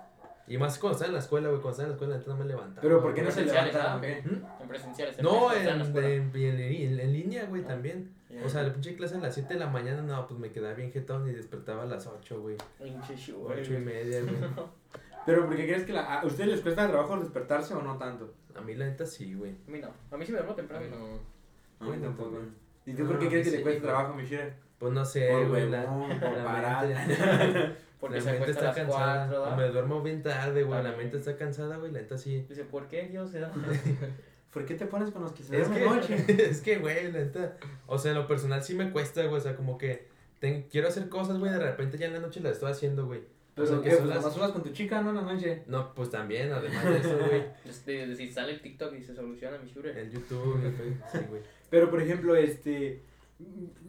Y 0.46 0.58
más 0.58 0.78
cuando 0.78 0.94
estaba 0.96 1.08
en 1.08 1.14
la 1.14 1.20
escuela, 1.20 1.48
güey, 1.48 1.60
cuando 1.60 1.82
estaba 1.82 1.86
en 1.86 1.90
la 1.90 1.94
escuela, 1.94 2.12
la 2.14 2.18
neta 2.18 2.30
no 2.32 2.36
me 2.38 2.44
levantaba. 2.44 2.80
Pero 2.82 3.00
¿por 3.02 3.14
qué 3.14 3.22
no 3.22 3.30
se? 3.30 3.42
¿ah? 3.52 3.98
qué? 4.00 4.22
¿Mm? 4.24 4.62
En 4.62 4.68
presenciales. 4.68 5.22
No, 5.22 5.52
en, 5.52 5.68
en, 5.68 5.78
la 5.78 5.84
escuela. 5.84 6.08
en, 6.08 6.30
en- 6.34 6.60
en- 6.60 7.00
en 7.00 7.12
línea, 7.12 7.44
güey, 7.46 7.62
también. 7.62 8.12
Ya. 8.28 8.44
O 8.44 8.48
sea, 8.48 8.62
la 8.64 8.72
pinche 8.72 8.96
clase 8.96 9.16
a 9.16 9.18
las 9.18 9.34
7 9.34 9.54
de 9.54 9.60
la 9.60 9.66
mañana, 9.68 10.02
no, 10.02 10.26
pues 10.26 10.40
me 10.40 10.50
quedaba 10.50 10.74
bien 10.74 10.90
jetón 10.90 11.28
y 11.28 11.32
despertaba 11.32 11.82
a 11.82 11.86
las 11.86 12.06
8, 12.06 12.40
güey. 12.40 12.56
Pinche 12.82 13.14
Shure. 13.16 13.60
8 13.60 13.74
y 13.74 13.78
media, 13.78 14.22
güey. 14.22 14.34
Pero 15.26 15.46
¿por 15.46 15.54
qué 15.54 15.66
crees 15.66 15.84
que 15.84 15.92
la, 15.92 16.20
a 16.20 16.24
ustedes 16.26 16.48
les 16.50 16.60
cuesta 16.62 16.88
trabajo 16.88 17.16
despertarse 17.18 17.74
o 17.74 17.82
no 17.82 17.96
tanto? 17.98 18.32
A 18.56 18.60
mí 18.62 18.74
la 18.74 18.86
neta 18.86 19.06
sí, 19.06 19.34
güey. 19.34 19.52
A 19.68 19.70
mí 19.70 19.78
no. 19.78 19.88
A 20.10 20.16
mí 20.16 20.24
sí 20.26 20.32
me 20.32 20.38
duermo 20.38 20.54
temprano. 20.56 20.86
No. 20.88 21.86
A 21.86 21.90
mí 21.90 22.02
tampoco. 22.02 22.30
tampoco. 22.30 22.42
¿Y 22.86 22.94
tú 22.94 23.06
por 23.06 23.18
qué 23.18 23.24
No, 23.26 23.30
crees 23.30 23.50
que 23.50 23.56
te 23.58 23.62
cuesta 23.62 23.82
trabajo, 23.82 24.14
Michelle? 24.14 24.54
Pues 24.78 24.92
no 24.92 25.04
sé, 25.04 25.28
Por 25.30 25.48
güey. 25.48 25.68
La, 25.70 25.82
Porque 28.00 28.16
la 28.16 28.22
se 28.22 28.32
mente 28.32 28.50
está 28.52 28.64
las 28.64 28.76
cansada. 28.76 29.26
4, 29.28 29.42
o 29.52 29.56
me 29.56 29.68
duermo 29.68 30.02
bien 30.02 30.22
tarde, 30.22 30.62
güey. 30.62 30.82
La 30.82 30.92
mente 30.92 31.18
está 31.18 31.36
cansada, 31.36 31.76
güey. 31.76 31.92
La 31.92 32.00
neta 32.00 32.16
sí. 32.16 32.46
Dice, 32.48 32.64
¿por 32.64 32.88
qué 32.88 33.08
Dios 33.08 33.30
se 33.30 33.40
da? 33.40 33.52
¿Por 34.52 34.64
qué 34.64 34.74
te 34.74 34.86
pones 34.86 35.10
con 35.12 35.22
los 35.22 35.32
que 35.32 35.42
se 35.44 35.56
Es 35.60 35.68
duermen 35.68 35.96
noche? 35.96 36.24
que, 36.26 36.32
es 36.50 36.60
que, 36.60 36.78
güey, 36.78 37.12
la 37.12 37.20
neta. 37.20 37.56
O 37.86 37.98
sea, 37.98 38.12
en 38.12 38.18
lo 38.18 38.26
personal 38.26 38.62
sí 38.64 38.74
me 38.74 38.90
cuesta, 38.90 39.22
güey. 39.24 39.36
O 39.36 39.40
sea, 39.40 39.54
como 39.54 39.78
que 39.78 40.08
ten- 40.40 40.66
quiero 40.70 40.88
hacer 40.88 41.08
cosas, 41.08 41.38
güey. 41.38 41.52
De 41.52 41.58
repente 41.58 41.98
ya 41.98 42.06
en 42.06 42.14
la 42.14 42.20
noche 42.20 42.40
las 42.40 42.52
estoy 42.54 42.72
haciendo, 42.72 43.06
güey. 43.06 43.20
O 43.20 43.62
Pero 43.62 43.66
sea, 43.66 43.76
¿qué? 43.82 43.90
que 43.90 43.96
Pues 43.96 44.08
las- 44.08 44.16
nomás 44.22 44.34
hablas 44.34 44.50
con 44.52 44.62
tu 44.62 44.70
chica, 44.70 45.02
¿no? 45.02 45.10
En 45.10 45.16
la 45.16 45.22
noche. 45.22 45.62
No, 45.66 45.94
pues 45.94 46.10
también, 46.10 46.50
además 46.52 46.84
de 46.84 46.96
eso, 46.98 47.18
güey. 47.18 47.44
Este, 47.68 48.16
si 48.16 48.30
sale 48.32 48.52
el 48.54 48.60
TikTok 48.62 48.94
y 48.94 49.02
se 49.02 49.14
soluciona 49.14 49.58
mi 49.58 49.70
Shure. 49.70 50.00
El 50.00 50.10
YouTube, 50.10 50.60
el 50.64 50.72
Facebook, 50.72 51.04
sí, 51.12 51.18
güey. 51.28 51.42
Pero, 51.68 51.90
por 51.90 52.00
ejemplo, 52.02 52.34
este... 52.34 53.02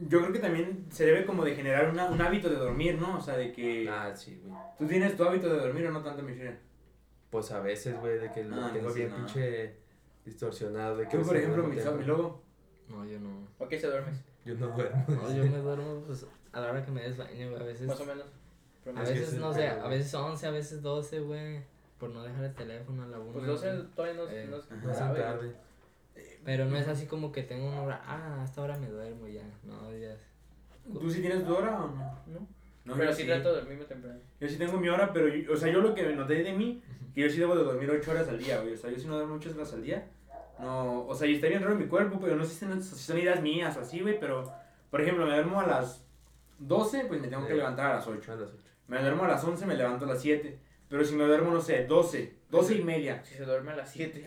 Yo 0.08 0.20
creo 0.22 0.34
que 0.34 0.39
también 0.39 0.86
se 0.89 1.05
debe 1.05 1.25
como 1.25 1.43
de 1.46 1.55
generar 1.55 1.89
una- 1.89 2.10
un 2.10 2.22
hábito 2.22 2.50
de 2.50 2.55
dormir, 2.55 2.98
¿no? 3.00 3.17
O 3.17 3.22
sea, 3.22 3.38
de 3.38 3.51
que... 3.51 3.88
Ah, 3.89 4.15
sí, 4.15 4.41
güey. 4.43 4.58
¿Tú 4.77 4.86
tienes 4.88 5.15
tu 5.15 5.24
hábito 5.24 5.48
de 5.50 5.60
dormir 5.60 5.86
o 5.88 5.91
no 5.91 6.01
tanto, 6.03 6.24
Michelle? 6.24 6.58
Pues 7.29 7.51
a 7.51 7.60
veces, 7.62 7.98
güey, 8.00 8.17
de 8.20 8.31
que 8.31 8.43
lo 8.43 8.55
Ah, 8.55 8.70
tengo 8.74 8.88
no, 8.88 8.93
sí, 8.93 9.00
bien 9.00 9.12
no. 9.12 9.15
pinche 9.17 9.75
distorsionado. 10.25 10.98
De 10.98 11.08
que 11.08 11.17
Tú, 11.17 11.24
por 11.25 11.38
ejemplo, 11.38 11.63
mi, 11.63 11.75
mi 11.77 12.05
logo. 12.05 12.41
No, 12.89 13.05
yo 13.05 13.20
no. 13.20 13.48
¿O 13.60 13.67
qué 13.67 13.79
se 13.79 13.88
duermes? 13.88 14.17
Yo 14.46 14.55
no 14.55 14.67
duermo. 14.70 15.05
No, 15.08 15.31
yo 15.36 15.43
me 15.43 15.58
duermo 15.60 16.01
pues 16.08 16.25
a 16.51 16.60
la 16.60 16.72
hora 16.72 16.84
que 16.84 16.91
me 16.91 17.03
des 17.03 17.15
sueño, 17.15 17.51
güey. 17.51 17.62
A 17.62 17.65
veces, 17.65 17.86
Más 17.88 18.00
o 18.01 18.05
menos. 18.05 18.25
a 18.96 19.00
veces 19.01 19.34
es 19.34 19.39
no 19.39 19.53
sé, 19.53 19.67
a 19.67 19.88
veces 19.88 20.12
11, 20.13 20.48
a 20.48 20.51
veces 20.51 20.81
12, 20.81 21.20
güey. 21.20 21.62
Por 22.00 22.10
no 22.10 22.24
dejar 22.24 22.46
el 22.46 22.55
teléfono 22.55 23.03
a 23.03 23.08
la 23.08 23.20
una. 23.20 23.34
Pues 23.34 23.46
12 23.46 23.72
güey. 23.72 23.88
todavía 23.96 24.15
no, 24.24 24.29
Eh, 24.29 24.48
no 24.50 24.58
es 24.91 24.98
tarde. 24.98 25.53
Pero 26.44 26.66
no 26.66 26.76
es 26.78 26.88
así 26.88 27.06
como 27.06 27.32
que 27.32 27.44
tengo 27.44 27.68
una 27.68 27.82
hora, 27.84 28.02
ah, 28.06 28.40
a 28.42 28.46
esta 28.46 28.62
hora 28.62 28.78
me 28.78 28.88
duermo 28.88 29.28
y 29.28 29.34
ya. 29.34 29.44
No, 29.64 29.96
ya. 29.96 30.16
¿Tú 30.92 31.10
sí 31.12 31.22
tienes 31.22 31.46
tu 31.46 31.56
hora 31.56 31.78
o 31.84 31.88
no? 31.88 32.20
¿No? 32.28 32.48
No, 32.84 32.96
Pero 32.98 33.14
sí 33.14 33.26
trato 33.26 33.50
de 33.54 33.60
dormirme 33.62 33.86
temprano. 33.86 34.20
Yo 34.40 34.48
sí 34.48 34.58
tengo 34.58 34.80
mi 34.80 34.90
hora, 34.90 35.14
pero, 35.14 35.28
yo- 35.28 35.54
o 35.54 35.56
sea, 35.56 35.72
yo 35.72 35.82
lo 35.82 35.94
que 35.94 36.04
noté 36.16 36.42
de 36.44 36.54
mí, 36.54 36.82
que 37.14 37.22
yo 37.22 37.30
sí 37.30 37.38
debo 37.38 37.56
de 37.56 37.64
dormir 37.64 37.92
8 37.92 38.10
horas 38.12 38.28
al 38.28 38.40
día, 38.40 38.60
güey. 38.60 38.74
O 38.74 38.78
sea, 38.78 38.90
yo 38.90 38.98
sí 38.98 39.06
no 39.08 39.16
duermo 39.16 39.36
8 39.36 39.52
horas 39.56 39.72
al 39.74 39.84
día. 39.84 40.08
No, 40.60 41.06
o 41.06 41.14
sea, 41.14 41.28
y 41.28 41.36
está 41.36 41.48
bien 41.48 41.62
raro 41.62 41.74
en 41.74 41.80
mi 41.80 41.88
cuerpo, 41.88 42.20
pero 42.20 42.36
no 42.36 42.44
sé 42.44 42.54
si 42.56 42.66
son, 42.66 42.82
si 42.84 42.96
son 42.96 43.18
ideas 43.20 43.42
mías 43.42 43.78
o 43.78 43.82
así, 43.82 44.00
güey, 44.02 44.20
pero, 44.20 44.52
por 44.90 45.00
ejemplo, 45.02 45.26
me 45.28 45.34
duermo 45.34 45.60
a 45.62 45.68
las 45.68 46.04
12, 46.58 47.06
pues 47.06 47.22
me 47.22 47.28
tengo 47.28 47.46
que 47.46 47.54
levantar 47.54 47.92
a 47.92 47.96
las 47.98 48.08
8. 48.08 48.32
A 48.32 48.36
las 48.36 48.50
8. 48.50 48.64
Me 48.88 49.00
duermo 49.00 49.24
a 49.26 49.28
las 49.28 49.44
11, 49.44 49.66
me 49.68 49.76
levanto 49.76 50.06
a 50.06 50.08
las 50.08 50.22
7. 50.22 50.58
Pero 50.90 51.06
si 51.06 51.16
me 51.16 51.24
duermo, 51.26 51.52
no 51.52 51.62
sé, 51.62 51.86
12, 51.86 52.34
12 52.51 52.75
y 52.75 52.84
media. 52.84 53.24
Si 53.24 53.36
se 53.36 53.46
duerme 53.46 53.72
a 53.72 53.77
las 53.77 53.89
7. 53.89 54.25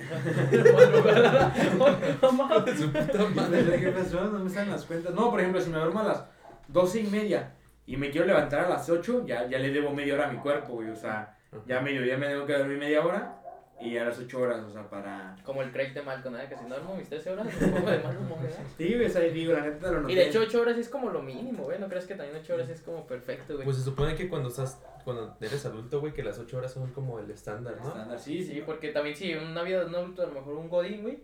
madrugada. 0.72 1.54
Mamá. 2.22 2.64
Su 2.76 2.90
puta 2.90 3.26
madre. 3.34 3.78
¿Qué 3.78 3.88
pasó? 3.88 4.24
No 4.24 4.38
me 4.38 4.50
salen 4.50 4.70
las 4.70 4.84
cuentas. 4.84 5.14
No, 5.14 5.30
por 5.30 5.40
ejemplo, 5.40 5.60
si 5.60 5.70
me 5.70 5.78
duermo 5.78 6.00
a 6.00 6.04
las 6.04 6.24
12 6.68 7.00
y 7.00 7.06
media 7.08 7.52
y 7.86 7.96
me 7.98 8.10
quiero 8.10 8.26
levantar 8.26 8.64
a 8.64 8.68
las 8.70 8.88
8, 8.88 9.26
ya, 9.26 9.46
ya 9.46 9.58
le 9.58 9.70
debo 9.70 9.92
media 9.92 10.14
hora 10.14 10.28
a 10.28 10.32
mi 10.32 10.38
cuerpo, 10.38 10.72
güey. 10.72 10.88
O 10.88 10.96
sea, 10.96 11.36
ya 11.66 11.80
medio 11.80 12.00
día 12.02 12.16
me 12.16 12.26
tengo 12.26 12.46
que 12.46 12.56
dormir 12.56 12.78
media 12.78 13.04
hora 13.04 13.43
y 13.80 13.98
a 13.98 14.04
las 14.04 14.18
8 14.18 14.40
horas, 14.40 14.64
o 14.64 14.70
sea, 14.72 14.88
para... 14.88 15.36
Como 15.44 15.62
el 15.62 15.72
Craig 15.72 15.92
de 15.92 16.02
Malcolm, 16.02 16.36
¿eh? 16.36 16.46
que 16.48 16.56
si 16.56 16.62
no 16.62 16.70
duermo 16.70 16.96
mis 16.96 17.08
13 17.08 17.30
horas, 17.32 17.46
un 17.60 17.70
poco 17.72 17.90
de 17.90 17.98
mal 17.98 18.16
humor, 18.16 18.42
¿verdad? 18.42 18.58
Sí, 18.78 18.94
güey, 18.94 19.06
o 19.06 19.08
sea, 19.10 19.20
digo, 19.22 19.52
la 19.52 19.60
neta 19.60 19.90
lo 19.90 20.00
noté. 20.00 20.12
Y 20.12 20.16
de 20.16 20.28
hecho 20.28 20.40
8 20.40 20.60
horas 20.60 20.78
es 20.78 20.88
como 20.88 21.10
lo 21.10 21.22
mínimo, 21.22 21.64
güey. 21.64 21.78
¿No 21.78 21.88
crees 21.88 22.06
que 22.06 22.14
también 22.14 22.38
8 22.40 22.54
horas 22.54 22.68
es 22.68 22.80
como 22.80 23.06
perfecto, 23.06 23.54
güey? 23.54 23.64
Pues 23.64 23.76
se 23.76 23.82
supone 23.82 24.14
que 24.14 24.28
cuando 24.28 24.48
estás 24.48 24.80
cuando 25.04 25.36
eres 25.40 25.66
adulto, 25.66 26.00
güey, 26.00 26.12
que 26.12 26.22
las 26.22 26.38
8 26.38 26.56
horas 26.56 26.72
son 26.72 26.90
como 26.92 27.18
el 27.18 27.30
estándar, 27.30 27.76
¿no? 27.80 27.88
Estándar, 27.88 28.18
Sí, 28.18 28.42
sí, 28.42 28.54
sí, 28.54 28.62
porque 28.64 28.88
también 28.88 29.14
sí, 29.14 29.34
una 29.34 29.62
vida 29.62 29.80
de 29.80 29.86
un 29.86 29.94
adulto, 29.94 30.22
a 30.22 30.26
lo 30.26 30.32
mejor 30.32 30.54
un 30.54 30.68
godín, 30.70 31.02
güey, 31.02 31.22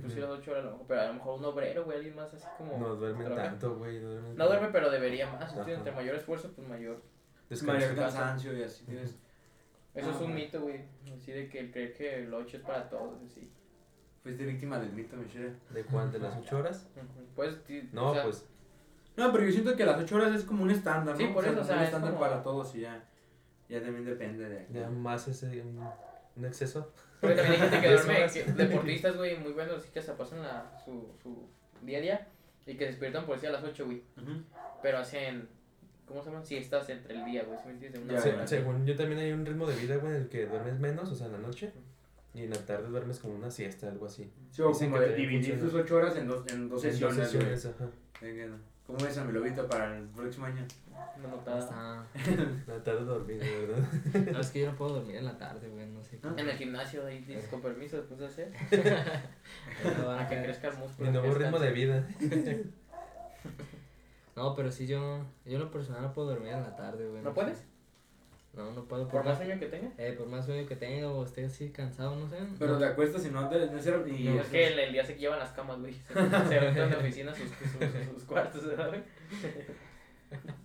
pues 0.00 0.12
sí 0.12 0.20
las 0.20 0.30
8 0.30 0.50
horas, 0.50 0.62
a 0.62 0.66
lo 0.66 0.72
mejor, 0.72 0.86
pero 0.88 1.00
a 1.00 1.06
lo 1.06 1.14
mejor 1.14 1.38
un 1.38 1.44
obrero, 1.44 1.84
güey, 1.84 1.96
alguien 1.98 2.16
más 2.16 2.34
así 2.34 2.46
como... 2.58 2.76
No 2.76 2.96
trabaja. 2.96 3.34
tanto, 3.34 3.76
güey. 3.76 4.00
No 4.00 4.46
duerme, 4.46 4.68
pero 4.72 4.90
debería 4.90 5.30
más, 5.30 5.54
entre 5.56 5.92
mayor 5.92 6.16
esfuerzo, 6.16 6.50
pues 6.54 6.66
mayor. 6.66 7.00
Descanso. 7.48 7.72
Mayor 7.74 7.94
cansancio 7.94 8.56
y 8.56 8.62
así 8.62 8.84
tienes. 8.84 9.18
Eso 9.94 10.08
Ah, 10.08 10.10
es 10.10 10.16
un 10.16 10.22
bueno. 10.22 10.34
mito, 10.34 10.60
güey, 10.60 10.80
así 11.16 11.32
de 11.32 11.48
que 11.48 11.60
el 11.60 11.70
creer 11.70 11.92
que 11.94 12.14
el 12.24 12.34
8 12.34 12.56
es 12.56 12.62
para 12.64 12.88
todos, 12.88 13.22
así. 13.24 13.48
Fuiste 14.22 14.44
víctima 14.46 14.78
del 14.78 14.92
mito, 14.92 15.16
Michelle. 15.16 15.54
¿De 15.70 15.84
cuánto? 15.84 16.18
¿De 16.18 16.24
las 16.24 16.36
8 16.38 16.58
horas? 16.58 16.88
Pues, 17.36 17.58
No, 17.92 18.10
o 18.10 18.14
sea, 18.14 18.24
pues. 18.24 18.48
No, 19.16 19.30
pero 19.32 19.44
yo 19.44 19.52
siento 19.52 19.76
que 19.76 19.84
las 19.84 20.00
8 20.00 20.16
horas 20.16 20.34
es 20.34 20.44
como 20.44 20.62
un 20.64 20.70
estándar, 20.70 21.14
¿no? 21.14 21.20
Sí, 21.20 21.26
por 21.32 21.44
eso, 21.46 21.60
o 21.60 21.64
sea, 21.64 21.76
un 21.76 21.80
es 21.82 21.86
estándar 21.88 22.10
como- 22.12 22.20
para 22.24 22.42
todos 22.42 22.74
y 22.74 22.80
ya. 22.80 23.04
Ya 23.68 23.80
también 23.82 24.04
depende 24.04 24.48
de. 24.48 24.66
Ya 24.72 24.88
más 24.90 25.28
ese. 25.28 25.60
Un, 25.62 25.80
un 26.36 26.44
exceso. 26.44 26.92
Porque 27.20 27.36
también 27.36 27.62
hay 27.62 27.68
gente 27.70 27.80
que 27.80 27.92
duerme, 27.94 28.26
que- 28.32 28.52
deportistas, 28.52 29.16
güey, 29.16 29.38
muy 29.38 29.52
buenos, 29.52 29.76
así 29.76 29.90
que 29.92 30.00
hasta 30.00 30.16
pasan 30.16 30.42
la, 30.42 30.76
su, 30.84 31.08
su 31.22 31.48
día 31.82 31.98
a 31.98 32.00
día 32.00 32.28
y 32.66 32.76
que 32.76 32.86
despiertan 32.86 33.24
por 33.26 33.36
decir 33.36 33.50
a 33.50 33.52
las 33.52 33.62
8, 33.64 33.84
güey. 33.86 34.02
Ujú. 34.20 34.42
Pero 34.82 34.98
hacen, 34.98 35.48
¿cómo 36.14 36.22
se 36.22 36.30
llaman? 36.30 36.46
Siestas 36.46 36.88
entre 36.90 37.14
el 37.16 37.24
día, 37.24 37.42
güey, 37.42 37.58
¿sí 37.58 37.64
me 37.66 37.72
entiendes? 37.72 38.02
Una 38.02 38.20
hora. 38.20 38.46
según 38.46 38.86
yo 38.86 38.96
también 38.96 39.20
hay 39.20 39.32
un 39.32 39.44
ritmo 39.44 39.66
de 39.66 39.74
vida, 39.74 39.96
güey, 39.96 40.14
en 40.14 40.22
el 40.22 40.28
que 40.28 40.46
duermes 40.46 40.78
menos, 40.78 41.10
o 41.10 41.14
sea, 41.14 41.26
en 41.26 41.32
la 41.32 41.38
noche. 41.38 41.72
Y 42.34 42.42
en 42.44 42.50
la 42.50 42.56
tarde 42.56 42.88
duermes 42.88 43.18
como 43.18 43.34
una 43.34 43.50
siesta, 43.50 43.88
algo 43.88 44.06
así. 44.06 44.30
Sí, 44.50 44.62
o 44.62 44.68
Dicen 44.68 44.90
como 44.90 45.02
que 45.02 45.08
de 45.10 45.16
dividir 45.16 45.58
tus. 45.58 45.74
8 45.74 45.96
horas 45.96 46.16
en 46.16 46.28
dos, 46.28 46.44
en 46.48 46.68
dos 46.68 46.84
En 46.84 46.90
dos 46.90 47.14
sesiones. 47.14 47.16
güey. 47.16 47.26
sesiones, 47.26 47.66
ajá. 47.66 47.88
Venga, 48.20 48.56
¿Cómo 48.86 49.06
es 49.06 49.16
a 49.18 49.24
mi 49.24 49.32
lobito 49.32 49.66
para 49.68 49.96
el 49.96 50.04
próximo 50.08 50.46
año? 50.46 50.66
Una 51.18 51.28
notada. 51.28 52.06
La 52.66 52.82
tarde 52.84 53.04
dormir, 53.04 53.38
¿verdad? 53.38 54.32
No, 54.32 54.40
es 54.40 54.50
que 54.50 54.60
yo 54.60 54.70
no 54.70 54.76
puedo 54.76 54.94
dormir 54.96 55.16
en 55.16 55.24
la 55.24 55.38
tarde, 55.38 55.68
güey, 55.68 55.86
no 55.86 56.02
sé. 56.02 56.18
Ah. 56.22 56.34
En 56.36 56.48
el 56.48 56.56
gimnasio, 56.56 57.06
ahí 57.06 57.20
dices, 57.20 57.48
con 57.48 57.62
permiso, 57.62 57.96
después 57.96 58.20
de 58.20 58.26
hacer, 58.26 58.52
a 59.84 60.04
para 60.04 60.28
que 60.28 60.42
crezca 60.42 60.68
el 60.68 60.78
músculo. 60.78 61.10
Mi 61.10 61.16
nuevo 61.16 61.34
ritmo 61.34 61.58
de 61.58 61.72
vida. 61.72 62.06
No, 64.36 64.54
pero 64.54 64.70
sí 64.70 64.86
yo, 64.86 65.24
yo 65.44 65.54
en 65.54 65.60
lo 65.60 65.70
personal 65.70 66.02
no 66.02 66.12
puedo 66.12 66.28
dormir 66.28 66.52
en 66.52 66.62
la 66.62 66.74
tarde, 66.76 67.06
güey. 67.06 67.22
¿No 67.22 67.32
puedes? 67.32 67.64
No, 68.52 68.70
no 68.72 68.84
puedo. 68.84 69.08
Por 69.08 69.24
más 69.24 69.36
sueño 69.36 69.58
que 69.58 69.66
tenga. 69.66 69.90
Eh, 69.98 70.12
por 70.16 70.26
más 70.26 70.44
sueño 70.44 70.66
que 70.66 70.76
tenga 70.76 71.10
o 71.10 71.24
esté 71.24 71.44
así 71.44 71.70
cansado, 71.70 72.14
no 72.16 72.28
sé. 72.28 72.36
Pero 72.58 72.74
no. 72.74 72.78
te 72.78 72.86
acuestas 72.86 73.26
y 73.26 73.30
no 73.30 73.48
te. 73.48 73.66
No 73.66 74.06
y, 74.06 74.12
Y 74.12 74.38
es 74.38 74.46
que 74.46 74.68
el, 74.68 74.78
el 74.78 74.92
día 74.92 75.04
se 75.04 75.16
llevan 75.16 75.38
las 75.38 75.52
camas, 75.52 75.80
güey. 75.80 75.94
Se, 75.94 76.14
se 76.14 76.60
rentan 76.60 76.90
de 76.90 76.96
oficina 76.96 77.34
sus, 77.34 77.48
sus, 77.48 78.12
sus 78.14 78.24
cuartos, 78.24 78.62
yo 78.62 78.70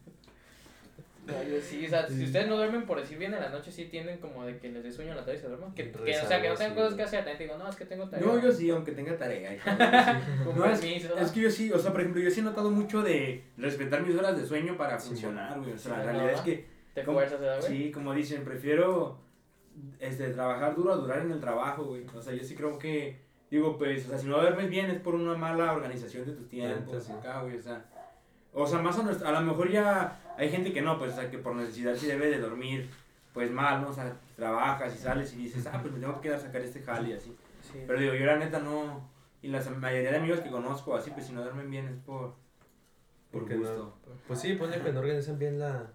sí, 1.62 1.86
o 1.86 1.90
sea, 1.90 2.08
si 2.08 2.24
ustedes 2.24 2.48
no 2.48 2.58
duermen 2.58 2.86
por 2.86 3.00
decir 3.00 3.18
bien 3.18 3.34
en 3.34 3.40
la 3.42 3.50
noche, 3.50 3.72
sí 3.72 3.86
tienden 3.86 4.18
como 4.20 4.46
de 4.46 4.58
que 4.58 4.70
les 4.70 4.84
dé 4.84 4.92
sueño 4.92 5.12
en 5.12 5.18
la 5.18 5.24
tarde 5.24 5.38
y 5.38 5.42
se 5.42 5.48
duerman. 5.48 5.74
Que, 5.74 5.92
que, 5.92 6.20
o 6.20 6.26
sea, 6.28 6.42
que 6.42 6.50
no 6.50 6.56
tengan 6.56 6.76
cosas 6.76 6.94
que 6.96 7.04
hacer, 7.04 7.24
te 7.26 7.44
digo, 7.44 7.58
no, 7.58 7.70
es 7.70 7.76
que 7.76 7.86
tengo 7.86 8.08
tarea. 8.10 8.26
No, 8.26 8.40
yo 8.42 8.52
sí, 8.52 8.70
aunque 8.70 8.92
tenga 8.92 9.18
tarea. 9.18 9.58
No, 10.56 10.66
es, 10.66 10.80
que 11.32 11.40
yo 11.42 11.50
sí, 11.52 11.72
o 11.72 11.80
sea, 11.80 11.92
por 11.92 12.02
ejemplo, 12.02 12.22
yo 12.22 12.30
sí 12.32 12.40
he 12.40 12.44
notado 12.44 12.72
mucho 12.72 13.02
de 13.02 13.44
respetar 13.58 14.02
mis 14.06 14.16
horas 14.18 14.38
de 14.38 14.46
sueño 14.46 14.76
para 14.78 15.00
Sí, 15.00 15.10
funcionar, 15.10 15.60
güey. 15.60 15.74
O 15.74 15.78
sea, 15.78 15.96
Sí, 15.96 15.98
la 15.98 15.98
¿no? 15.98 16.04
realidad 16.20 16.34
es 16.34 16.42
que, 16.42 16.66
Te 16.94 17.04
¿cómo? 17.04 17.18
fuerzas, 17.18 17.40
¿verdad, 17.40 17.60
güey? 17.62 17.78
sí, 17.86 17.92
como 17.92 18.14
dicen, 18.14 18.44
prefiero 18.44 19.20
este, 20.00 20.30
trabajar 20.30 20.76
duro 20.76 20.94
a 20.94 20.96
durar 20.98 21.20
en 21.20 21.32
el 21.32 21.40
trabajo, 21.40 21.84
güey. 21.86 22.06
O 22.16 22.22
sea, 22.22 22.34
yo 22.34 22.44
sí 22.44 22.56
creo 22.56 22.78
que, 22.78 23.22
digo, 23.50 23.78
pues, 23.78 24.06
o 24.06 24.10
sea, 24.10 24.18
si 24.18 24.28
no 24.28 24.40
duermes 24.40 24.70
bien 24.70 24.90
es 24.90 25.00
por 25.00 25.16
una 25.16 25.36
mala 25.36 25.72
organización 25.74 26.26
de 26.26 27.14
acá, 27.20 27.42
güey, 27.42 27.58
o 27.58 27.62
sea. 27.62 27.86
O 28.52 28.66
sea, 28.66 28.80
más 28.80 28.98
a, 28.98 29.04
nuestra- 29.04 29.30
a 29.30 29.32
lo 29.34 29.42
mejor 29.42 29.70
ya 29.72 30.20
hay 30.40 30.50
gente 30.50 30.74
que 30.74 30.82
no, 30.82 30.98
pues, 30.98 31.14
o 31.14 31.16
sea, 31.16 31.30
que 31.30 31.38
por 31.38 31.56
necesidad 31.56 31.96
sí 31.96 32.08
debe 32.08 32.30
de 32.30 32.40
dormir, 32.40 32.90
pues, 33.34 33.52
mal, 33.52 33.82
¿no? 33.82 33.90
O 33.90 33.94
sea, 33.94 34.16
trabajas 34.36 34.96
y 34.96 34.98
sales 34.98 35.34
y 35.34 35.38
dices, 35.38 35.68
ah, 35.68 35.80
pues 35.82 35.94
me 35.94 36.00
tengo 36.00 36.16
que 36.16 36.22
quedar 36.30 36.40
a 36.40 36.42
sacar 36.42 36.62
este 36.62 36.82
jale 36.82 37.10
y 37.10 37.14
así. 37.14 37.36
Sí. 37.62 37.84
Pero 37.86 38.00
digo, 38.00 38.14
yo 38.16 38.26
la 38.26 38.38
neta 38.38 38.60
no. 38.60 39.08
Y 39.42 39.48
la 39.50 39.62
mayoría 39.78 40.12
de 40.12 40.18
amigos 40.18 40.40
que 40.40 40.50
conozco, 40.50 40.96
así, 40.96 41.12
pues 41.12 41.26
si 41.28 41.34
no 41.34 41.42
duermen 41.44 41.70
bien 41.70 41.88
es 41.88 41.98
por. 41.98 42.34
Por 43.32 43.42
Porque 43.42 43.56
no- 43.56 43.60
gusto. 43.62 43.98
Pues 44.28 44.40
sí, 44.40 44.54
ponle 44.56 44.82
que 44.82 44.92
no 44.92 45.00
organizan 45.02 45.38
bien 45.38 45.60
la. 45.60 45.92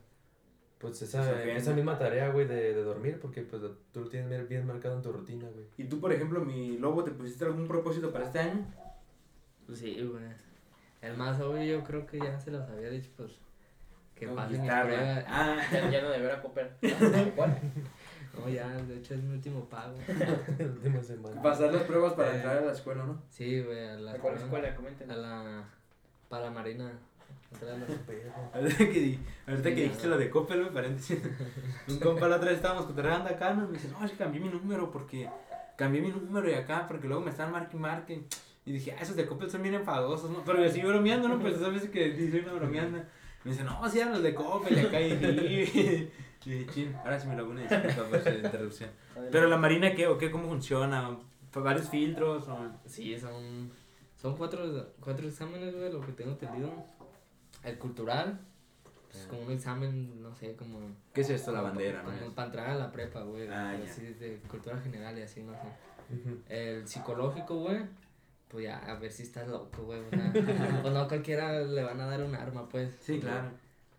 Pues 0.78 1.00
esa, 1.02 1.42
esa 1.44 1.72
misma 1.72 1.98
tarea, 1.98 2.28
güey, 2.28 2.46
de, 2.46 2.74
de 2.74 2.82
dormir, 2.82 3.18
porque 3.20 3.40
pues 3.42 3.62
tú 3.92 4.00
lo 4.00 4.08
tienes 4.08 4.28
bien- 4.28 4.46
bien 4.48 4.66
marcado 4.66 4.96
en 4.96 5.02
tu 5.02 5.10
rutina, 5.12 5.48
güey. 5.48 5.64
¿Y 5.78 5.84
tú, 5.84 5.98
por 5.98 6.12
ejemplo, 6.12 6.44
mi 6.44 6.76
lobo, 6.78 7.02
te 7.02 7.10
pusiste 7.10 7.44
algún 7.46 7.66
propósito 7.66 8.12
para 8.12 8.26
este 8.26 8.38
año? 8.40 8.66
Pues 9.66 9.78
sí, 9.78 10.00
güey. 10.04 10.24
El 11.00 11.16
más 11.16 11.40
obvio 11.40 11.62
yo 11.64 11.84
creo 11.84 12.06
que 12.06 12.18
ya 12.18 12.38
se 12.38 12.50
los 12.50 12.68
había 12.68 12.90
dicho, 12.90 13.10
pues. 13.16 13.32
Que 14.26 14.34
pase 14.34 14.50
mi 14.52 14.56
Conquistarla. 14.58 14.84
prueba. 14.96 15.24
Ah, 15.28 15.56
Ya, 15.72 15.90
ya 15.90 16.02
no 16.02 16.10
deberá 16.10 16.42
cooperar. 16.42 16.70
¿Cuál? 17.36 17.58
No, 18.36 18.48
ya, 18.48 18.66
de 18.68 18.96
hecho 18.98 19.14
es 19.14 19.22
mi 19.22 19.32
último 19.32 19.64
pago. 19.66 19.94
La 20.58 20.64
última 20.66 21.00
semana. 21.00 21.40
pasar 21.40 21.72
las 21.72 21.84
pruebas 21.84 22.14
para 22.14 22.32
Eh. 22.32 22.36
entrar 22.36 22.58
a 22.58 22.60
la 22.62 22.72
escuela, 22.72 23.04
¿no? 23.04 23.22
Sí, 23.30 23.60
güey, 23.62 23.86
a 23.86 23.94
la, 23.94 24.12
¿A 24.14 24.18
cuál 24.18 24.34
escuela? 24.34 24.74
Comenten. 24.74 25.08
A 25.12 25.14
la. 25.16 25.64
Para 26.28 26.46
la 26.46 26.50
marina. 26.50 26.90
Entrar 27.52 27.74
a 27.74 27.78
la- 27.78 27.86
Perro. 27.86 28.32
Ahorita 28.52 28.76
que, 28.78 28.86
di- 29.00 29.18
ahorita 29.46 29.68
Sí, 29.68 29.74
que 29.76 29.82
dijiste 29.82 30.08
lo 30.08 30.18
de 30.18 30.30
Coppel, 30.30 30.64
me 30.64 30.70
paréntesis. 30.72 31.20
Un 31.86 31.98
compa 32.00 32.26
la 32.26 32.36
otra 32.36 32.48
vez 32.48 32.56
estábamos 32.56 32.86
cotorreando 32.86 33.30
acá, 33.30 33.54
¿no? 33.54 33.68
Me 33.68 33.74
dice, 33.74 33.88
no, 33.92 34.04
es 34.04 34.10
que 34.10 34.16
cambié 34.16 34.40
mi 34.40 34.48
número 34.48 34.90
porque 34.90 35.30
cambié 35.76 36.00
mi 36.02 36.08
número 36.10 36.50
y 36.50 36.54
acá, 36.54 36.86
porque 36.88 37.06
luego 37.06 37.22
me 37.22 37.30
están 37.30 37.52
marque 37.52 37.76
y 37.76 37.80
marque. 37.80 38.24
Y 38.66 38.72
dije, 38.72 38.96
ah, 38.98 39.02
esos 39.02 39.14
de 39.14 39.26
Coppel 39.26 39.48
son 39.48 39.62
bien 39.62 39.74
enfadosos, 39.76 40.28
¿no? 40.32 40.42
Pero 40.44 40.60
yo 40.60 40.68
sigo 40.72 40.88
bromeando, 40.88 41.28
¿no? 41.28 41.38
Pues 41.38 41.54
esas 41.54 41.72
veces 41.72 41.88
que 41.90 42.10
dice 42.10 42.40
una 42.40 42.54
bromeanda. 42.54 43.04
Me 43.44 43.50
dice, 43.50 43.62
no, 43.62 43.88
sí 43.90 44.00
eran 44.00 44.12
los 44.12 44.22
de 44.22 44.34
Coppel 44.34 44.78
y 44.78 44.80
acá. 44.80 45.00
Y 45.00 45.16
dije, 45.16 46.10
y 46.46 46.50
dije, 46.50 46.66
chin, 46.72 46.96
ahora 46.96 47.20
sí 47.20 47.28
me 47.28 47.36
lo 47.36 47.46
una 47.48 47.60
disculpa 47.60 48.08
por 48.08 48.18
esa 48.18 48.34
interrupción. 48.34 48.90
Pero 49.30 49.48
la 49.48 49.58
marina, 49.58 49.94
¿qué? 49.94 50.06
¿O 50.06 50.16
qué? 50.16 50.30
¿Cómo 50.30 50.48
funciona? 50.48 51.16
¿Varios 51.54 51.88
filtros? 51.88 52.48
O... 52.48 52.70
Sí, 52.86 53.18
son. 53.18 53.70
Son 54.20 54.36
cuatro, 54.36 54.92
cuatro 55.00 55.28
exámenes, 55.28 55.76
güey, 55.76 55.92
lo 55.92 56.00
que 56.00 56.12
tengo 56.12 56.32
entendido. 56.32 56.72
El 57.62 57.78
cultural. 57.78 58.40
Pues 59.10 59.26
como 59.26 59.42
un 59.42 59.52
examen, 59.52 60.22
no 60.22 60.34
sé, 60.34 60.56
como. 60.56 60.80
¿Qué 61.12 61.20
es 61.20 61.30
esto, 61.30 61.52
la 61.52 61.60
bandera, 61.60 62.02
no? 62.02 62.18
Como 62.18 62.34
para 62.34 62.46
entrar 62.46 62.70
a 62.70 62.74
la 62.74 62.90
prepa, 62.90 63.22
güey. 63.22 63.46
Ah, 63.48 63.78
así 63.84 64.02
de 64.02 64.40
cultura 64.48 64.80
general 64.80 65.16
y 65.18 65.22
así, 65.22 65.42
no 65.42 65.52
sé. 65.52 66.38
El 66.48 66.88
psicológico, 66.88 67.56
güey. 67.56 67.82
Pues 68.54 68.66
ya, 68.66 68.78
a 68.78 68.94
ver 69.00 69.11
si 69.11 69.25
estás 69.25 69.49
loco, 69.49 69.82
güey. 69.82 69.99
o 69.99 70.11
sea, 70.11 70.30
Pues 70.82 70.94
no 70.94 71.08
cualquiera 71.08 71.61
le 71.61 71.82
van 71.82 72.00
a 72.00 72.06
dar 72.06 72.23
un 72.23 72.37
arma, 72.37 72.68
pues. 72.68 72.88
Sí, 73.00 73.18
claro. 73.18 73.50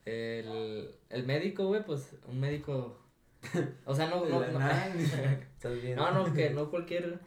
El, 0.05 0.89
el 1.09 1.25
médico, 1.25 1.67
güey, 1.67 1.83
pues 1.83 2.15
un 2.25 2.39
médico. 2.39 2.97
O 3.83 3.93
sea, 3.93 4.07
no. 4.07 4.23
No, 4.29 4.39
no, 4.39 4.59
no, 5.97 6.11
no, 6.13 6.33
que 6.33 6.51
no 6.51 6.69
cualquier. 6.69 7.19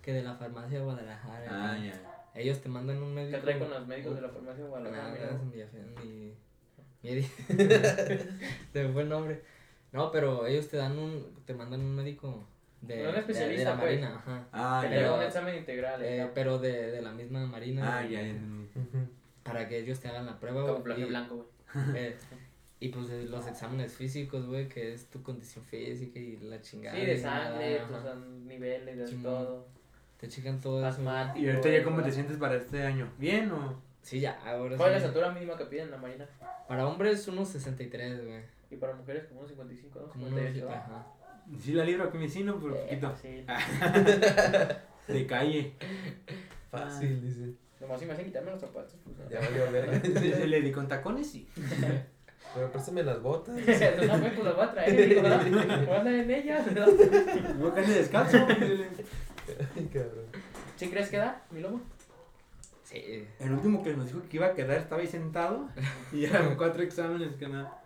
Que 0.00 0.12
de 0.12 0.22
la 0.22 0.36
farmacia 0.36 0.78
de 0.78 0.84
Guadalajara. 0.84 1.48
Ah, 1.50 1.76
ya. 1.76 2.30
Ellos 2.36 2.60
te 2.60 2.68
mandan 2.68 3.02
un 3.02 3.16
¿Qué 3.16 3.22
médico. 3.22 3.40
trae 3.40 3.58
con 3.58 3.68
los 3.70 3.84
médicos 3.88 4.14
de 4.14 4.20
la 4.20 4.28
farmacia 4.28 4.62
de 4.62 4.70
Guadalajara? 4.70 5.40
Mi, 5.42 5.56
mi, 7.02 7.16
mi, 7.16 7.22
Se 8.72 8.84
me 8.84 8.92
fue 8.92 9.02
el 9.02 9.08
nombre. 9.08 9.42
No, 9.90 10.12
pero 10.12 10.46
ellos 10.46 10.68
te 10.68 10.76
dan 10.76 10.96
un, 10.96 11.34
te 11.44 11.52
mandan 11.52 11.80
un 11.80 11.96
médico 11.96 12.46
de, 12.82 13.06
Un 13.06 13.12
de- 13.12 13.18
especialista, 13.20 13.70
de, 13.70 13.74
la 13.76 13.80
pues. 13.80 14.00
marina, 14.00 14.16
ajá. 14.16 14.44
Ah, 14.52 14.80
haga 14.80 14.88
Pero- 14.90 15.16
un 15.16 15.22
examen 15.22 15.56
integral. 15.56 16.02
Eh, 16.02 16.22
eh, 16.22 16.30
pero 16.34 16.58
de, 16.58 16.90
de 16.92 17.02
la 17.02 17.12
misma 17.12 17.46
marina. 17.46 17.98
Ah, 17.98 18.04
ya, 18.06 18.22
ya. 18.22 18.34
Para 19.42 19.68
que 19.68 19.78
ellos 19.78 20.00
te 20.00 20.08
hagan 20.08 20.26
la 20.26 20.38
prueba. 20.38 20.66
Camuflaje 20.66 21.00
y, 21.02 21.04
blanco, 21.04 21.34
güey. 21.36 21.48
eh, 21.96 22.16
y 22.78 22.88
pues 22.88 23.08
los 23.08 23.46
exámenes 23.46 23.94
físicos, 23.94 24.46
güey, 24.46 24.68
que 24.68 24.92
es 24.92 25.06
tu 25.06 25.22
condición 25.22 25.64
física 25.64 26.18
y 26.18 26.36
la 26.38 26.60
chingada. 26.60 26.96
Sí, 26.98 27.06
de 27.06 27.18
nada, 27.22 27.48
sangre, 27.50 27.78
ajá. 27.78 27.88
pues 27.88 28.02
son 28.02 28.46
niveles, 28.46 28.96
de 28.98 29.06
Simón. 29.06 29.22
todo. 29.22 29.66
Te 30.18 30.28
checan 30.28 30.60
todo 30.60 30.86
eso. 30.86 31.02
¿Y 31.36 31.48
ahorita 31.48 31.68
ya 31.70 31.82
cómo 31.84 32.02
te 32.02 32.10
sientes 32.12 32.36
para 32.36 32.54
este 32.56 32.82
año? 32.82 33.10
¿Bien 33.18 33.50
o...? 33.50 33.80
Sí, 34.02 34.20
ya, 34.20 34.38
ahora 34.44 34.76
¿Cuál 34.76 34.92
es 34.92 34.98
sí. 34.98 35.02
la 35.02 35.06
estatura 35.08 35.32
mínima 35.32 35.56
que 35.58 35.64
piden 35.64 35.86
en 35.86 35.90
la 35.90 35.96
marina? 35.96 36.26
Para 36.68 36.86
hombres, 36.86 37.26
unos 37.28 37.48
63, 37.48 38.24
güey. 38.24 38.40
Y 38.70 38.76
para 38.76 38.94
mujeres 38.94 39.24
como 39.24 39.40
unos 39.40 39.50
55, 39.50 40.00
¿no? 40.00 40.08
Como 40.08 40.26
unos, 40.26 40.38
58, 40.38 40.66
¿va? 40.66 40.78
ajá. 40.78 41.06
Sí 41.60 41.72
la 41.72 41.84
libro 41.84 42.04
aquí 42.04 42.18
vecino, 42.18 42.58
pero 42.60 42.74
Eh, 42.74 42.98
poquito. 43.00 43.10
fácil. 43.10 43.46
De 45.08 45.26
calle. 45.26 45.72
Fácil, 46.70 47.22
dice. 47.22 47.54
Nomás 47.80 48.00
si 48.00 48.06
me 48.06 48.12
hacen 48.12 48.24
quitarme 48.24 48.50
los 48.50 48.60
zapatos, 48.60 48.94
pues. 49.04 49.16
Ya 49.30 49.40
valió 49.40 49.70
verga. 49.70 50.00
Se 50.20 50.46
le 50.46 50.60
di 50.62 50.72
con 50.72 50.88
tacones, 50.88 51.30
sí. 51.30 51.46
Pero 52.54 52.70
préstame 52.72 53.02
las 53.02 53.20
botas. 53.22 53.54
no, 53.56 53.62
pues, 53.64 53.80
las 54.44 54.56
voy 54.56 54.64
a 54.64 54.72
traer. 54.72 55.20
Voy 55.20 55.26
a 55.26 55.98
andar 55.98 56.14
en 56.14 56.30
ellas. 56.30 56.64
No 57.58 57.74
cae 57.74 57.86
descalzo. 57.86 58.38
Ay, 58.46 59.84
cabrón. 59.92 60.24
¿Sí 60.76 60.88
crees 60.88 61.08
que 61.10 61.18
da, 61.18 61.42
mi 61.50 61.60
lobo? 61.60 61.80
Sí. 62.84 63.24
El 63.40 63.52
último 63.52 63.82
que 63.82 63.94
nos 63.94 64.06
dijo 64.06 64.22
que 64.28 64.36
iba 64.36 64.46
a 64.46 64.54
quedar 64.54 64.78
estaba 64.78 65.00
ahí 65.02 65.06
sentado. 65.08 65.68
Y 66.12 66.24
eran 66.24 66.56
cuatro 66.56 66.82
exámenes 66.82 67.34
que 67.36 67.48
nada. 67.48 67.82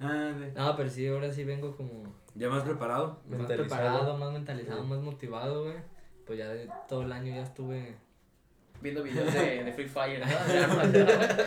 Ah, 0.00 0.32
de- 0.38 0.52
No, 0.52 0.76
pero 0.76 0.90
sí, 0.90 1.06
ahora 1.06 1.32
sí 1.32 1.44
vengo 1.44 1.76
como 1.76 2.02
¿Ya 2.34 2.48
más 2.48 2.62
preparado? 2.62 3.20
más 3.28 3.38
Mentalizado. 3.40 3.68
preparado, 3.68 4.16
más 4.18 4.32
mentalizado, 4.32 4.82
Sí. 4.82 4.88
más 4.88 4.98
motivado, 5.00 5.64
güey. 5.64 5.74
Pues 6.26 6.38
ya 6.38 6.48
de 6.48 6.68
todo 6.88 7.02
el 7.02 7.12
año 7.12 7.34
ya 7.34 7.42
estuve 7.42 7.96
viendo 8.80 9.02
videos 9.02 9.32
de, 9.34 9.64
de 9.64 9.72
Free 9.72 9.88
Fire, 9.88 10.20
¿no? 10.20 10.26
¿no? 10.26 10.32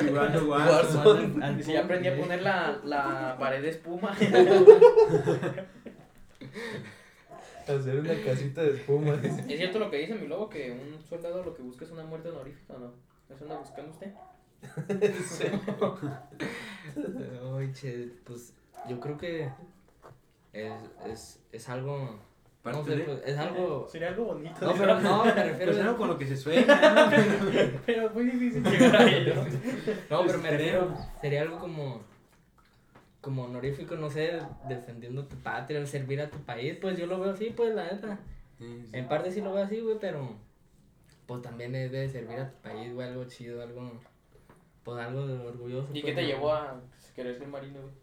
Jugando 0.09 0.45
Warzone. 0.49 1.43
Al- 1.43 1.53
al 1.53 1.59
Y 1.59 1.63
si 1.63 1.73
ya 1.73 1.83
aprendí 1.83 2.07
a 2.09 2.17
poner 2.17 2.41
la, 2.41 2.79
la 2.83 3.35
pared 3.39 3.61
de 3.61 3.69
espuma. 3.69 4.13
Hacer 7.67 7.99
una 7.99 8.13
casita 8.23 8.61
de 8.61 8.75
espuma. 8.75 9.15
¿Es 9.23 9.57
cierto 9.57 9.79
lo 9.79 9.89
que 9.89 9.97
dice 9.97 10.13
mi 10.15 10.27
lobo 10.27 10.49
que 10.49 10.71
un 10.71 11.01
soldado 11.03 11.43
lo 11.43 11.55
que 11.55 11.63
busca 11.63 11.83
es 11.85 11.91
una 11.91 12.03
muerte 12.03 12.29
honorífica 12.29 12.75
no? 12.77 12.93
¿Eso 13.33 13.43
anda 13.45 13.57
buscando 13.57 13.91
usted? 13.91 14.11
Ay, 17.57 17.71
che, 17.73 18.09
pues 18.23 18.53
yo 18.87 18.99
creo 18.99 19.17
que 19.17 19.49
es, 20.55 20.73
es, 21.11 21.43
es 21.51 21.69
algo. 21.69 22.19
No 22.63 22.83
sé, 22.83 22.95
de- 22.95 23.03
pues, 23.03 23.21
es 23.25 23.37
algo. 23.37 23.87
Sería 23.87 24.07
algo 24.07 24.25
bonito. 24.25 24.65
No, 24.65 24.73
pero 24.73 24.99
no, 24.99 25.23
me 25.25 25.31
refiero. 25.33 25.57
Pero 25.59 25.71
es 25.71 25.79
algo 25.79 25.97
con 25.97 26.07
lo 26.07 26.17
que 26.17 26.25
se 26.25 26.35
sueña, 26.35 26.65
¿no? 26.95 27.11
Pero 27.85 28.07
es 28.07 28.13
muy 28.13 28.23
difícil 28.25 28.63
llegar 28.63 28.95
a 28.95 29.11
ello. 29.11 29.35
No, 30.09 30.25
pero 30.25 30.39
me 30.39 30.49
refiero. 30.49 30.97
Sería 31.21 31.41
algo 31.43 31.59
como. 31.59 32.01
Como 33.21 33.43
honorífico, 33.45 33.95
no 33.95 34.09
sé, 34.09 34.39
defendiendo 34.67 35.25
tu 35.25 35.35
patria, 35.37 35.83
servir 35.87 36.21
a 36.21 36.29
tu 36.29 36.37
país. 36.39 36.77
Pues 36.79 36.97
yo 36.97 37.07
lo 37.07 37.19
veo 37.19 37.31
así, 37.31 37.51
pues 37.55 37.73
la 37.75 37.83
neta. 37.91 38.19
Sí, 38.57 38.65
sí. 38.83 38.89
En 38.93 39.07
parte 39.07 39.31
sí 39.31 39.41
lo 39.41 39.53
veo 39.53 39.63
así, 39.63 39.79
güey, 39.81 39.97
pero. 39.99 40.35
Pues 41.27 41.41
también 41.41 41.73
es 41.75 41.91
de 41.91 42.07
servir 42.09 42.39
a 42.39 42.49
tu 42.51 42.57
país, 42.61 42.93
güey, 42.93 43.07
algo 43.07 43.25
chido, 43.25 43.61
algo. 43.61 43.91
Pues 44.83 44.99
algo 45.03 45.25
de 45.27 45.33
orgulloso. 45.37 45.89
¿Y 45.93 46.01
pues, 46.01 46.05
qué 46.05 46.13
te 46.13 46.21
¿no? 46.21 46.27
llevó 46.27 46.53
a 46.53 46.79
querer 47.15 47.35
ser 47.37 47.47
marino, 47.47 47.81
güey? 47.81 47.93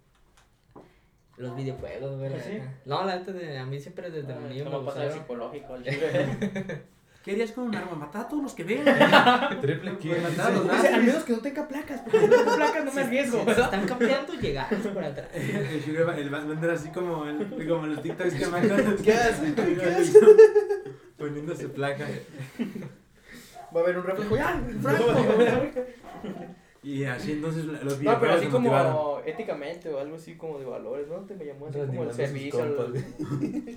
Los 1.43 1.57
videojuegos, 1.57 2.19
güey. 2.19 2.33
¿Ah, 2.35 2.41
sí? 2.45 2.59
No, 2.85 3.05
la 3.05 3.17
neta, 3.17 3.33
de- 3.33 3.59
a 3.59 3.67
mí 3.67 3.81
siempre 3.81 4.11
desde 4.11 4.33
Ah, 4.33 4.39
niño 4.49 4.65
me 4.65 4.71
¿Cómo 4.71 4.85
pasa 4.87 5.03
el 5.05 5.09
gustaron. 5.13 5.49
psicológico? 5.53 5.75
¿Qué 7.25 7.31
harías 7.31 7.53
con 7.53 7.65
un 7.69 7.75
arma? 7.77 7.95
Matar 7.95 8.23
a 8.23 8.29
todos 8.29 8.43
los 8.43 8.53
que 8.55 8.65
vean. 8.65 8.85
Triple 9.61 9.97
kill. 9.99 10.21
Matar 10.23 10.47
a 10.47 10.51
los 10.51 10.63
Dice, 10.65 10.75
nazis. 10.77 10.93
al 10.93 11.03
menos 11.05 11.23
que 11.25 11.33
no 11.33 11.39
tenga 11.39 11.69
placas, 11.69 12.01
porque 12.01 12.19
si 12.21 12.27
no 12.27 12.37
tengo 12.37 12.57
placas 12.57 12.85
no 12.85 12.93
me 12.93 13.03
arriesgo, 13.03 13.45
¿verdad? 13.45 13.65
están 13.65 13.87
campeando, 13.87 14.33
llegar 14.35 14.69
por 14.77 15.05
atrás. 15.05 15.29
El 15.35 15.83
Sugar 15.85 16.09
va- 16.09 16.17
el 16.19 16.31
Batman 16.31 16.65
era 16.65 16.73
así 16.73 16.89
como, 16.91 17.25
el, 17.27 17.69
como 17.69 17.87
los 17.87 18.03
TikToks 18.03 18.35
que 18.35 18.47
mandan. 18.47 18.97
¿Qué 19.03 19.13
hace? 19.15 19.55
¿Qué 19.55 20.05
Poniéndose 21.17 21.69
placa. 21.69 22.07
Va 23.75 23.81
a 23.81 23.83
haber 23.85 23.99
un 23.99 24.05
reflejo. 24.05 24.37
¡Ya! 24.37 24.61
¡Franco! 24.83 25.05
Y 26.83 27.05
así 27.05 27.33
entonces 27.33 27.65
los 27.65 28.01
No, 28.03 28.21
pero 28.21 28.33
así 28.33 28.47
motivaron. 28.49 28.93
como 28.93 29.21
éticamente 29.25 29.89
o 29.89 29.99
algo 30.01 30.17
así 30.17 30.35
como 30.35 30.59
de 30.59 30.65
valores, 30.65 31.07
¿no? 31.09 31.21
Te 31.21 31.35
me 31.35 31.45
llamó 31.45 31.67
así 31.69 31.79
como 31.79 32.03
el 32.05 32.13
servicio. 32.13 32.77
compas. 32.77 33.03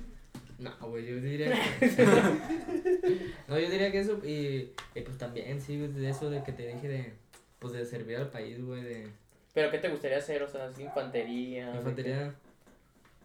No, 0.57 0.71
güey, 0.87 1.05
yo 1.05 1.17
diría 1.17 1.51
que... 1.79 1.87
no, 3.49 3.59
yo 3.59 3.69
diría 3.69 3.91
que 3.91 3.99
eso, 3.99 4.17
y, 4.23 4.71
y 4.95 5.01
pues 5.01 5.17
también, 5.17 5.59
sí, 5.59 5.75
de 5.77 6.09
eso 6.09 6.29
de 6.29 6.43
que 6.43 6.53
te 6.53 6.65
dije 6.65 6.87
de, 6.87 7.13
pues 7.59 7.73
de 7.73 7.85
servir 7.85 8.15
al 8.15 8.29
país, 8.29 8.63
güey, 8.63 8.81
de 8.81 9.07
Pero 9.53 9.69
¿qué 9.69 9.79
te 9.79 9.89
gustaría 9.89 10.17
hacer? 10.17 10.41
O 10.43 10.47
sea, 10.47 10.67
así 10.67 10.83
infantería. 10.83 11.75
infantería. 11.75 12.33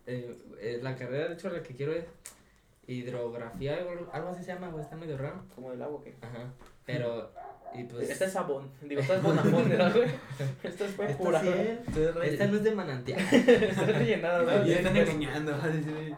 Eh, 0.06 0.36
eh, 0.60 0.80
la 0.82 0.96
carrera, 0.96 1.28
de 1.28 1.34
hecho, 1.34 1.50
la 1.50 1.62
que 1.62 1.74
quiero 1.74 1.92
es 1.94 2.04
hidrografía, 2.88 3.76
algo, 3.76 4.10
algo 4.12 4.28
así 4.30 4.42
se 4.42 4.52
llama, 4.52 4.68
güey, 4.68 4.82
está 4.82 4.96
medio 4.96 5.16
raro. 5.16 5.44
Como 5.54 5.70
del 5.70 5.82
agua, 5.82 6.02
¿qué? 6.02 6.14
Ajá, 6.20 6.52
pero, 6.84 7.30
y 7.74 7.84
pues... 7.84 8.10
Esta 8.10 8.24
es 8.26 8.32
sabón. 8.32 8.70
Digo, 8.82 9.00
esta 9.02 9.16
es 9.16 9.22
bonafón, 9.22 9.68
¿verdad, 9.68 9.92
güey? 9.94 10.08
Esta 10.62 10.84
es 10.86 10.90
fue 10.92 11.06
pura. 11.08 11.40
sí 11.40 11.48
es- 11.48 12.16
esta 12.32 12.46
no 12.46 12.56
es 12.56 12.64
de 12.64 12.74
manantial. 12.74 13.20
Está 13.32 13.86
rellenada, 13.86 14.42
¿no? 14.58 14.66
Y 14.66 14.72
están 14.72 14.96
engañando. 14.96 15.54
a 15.54 15.68
decir. 15.68 16.14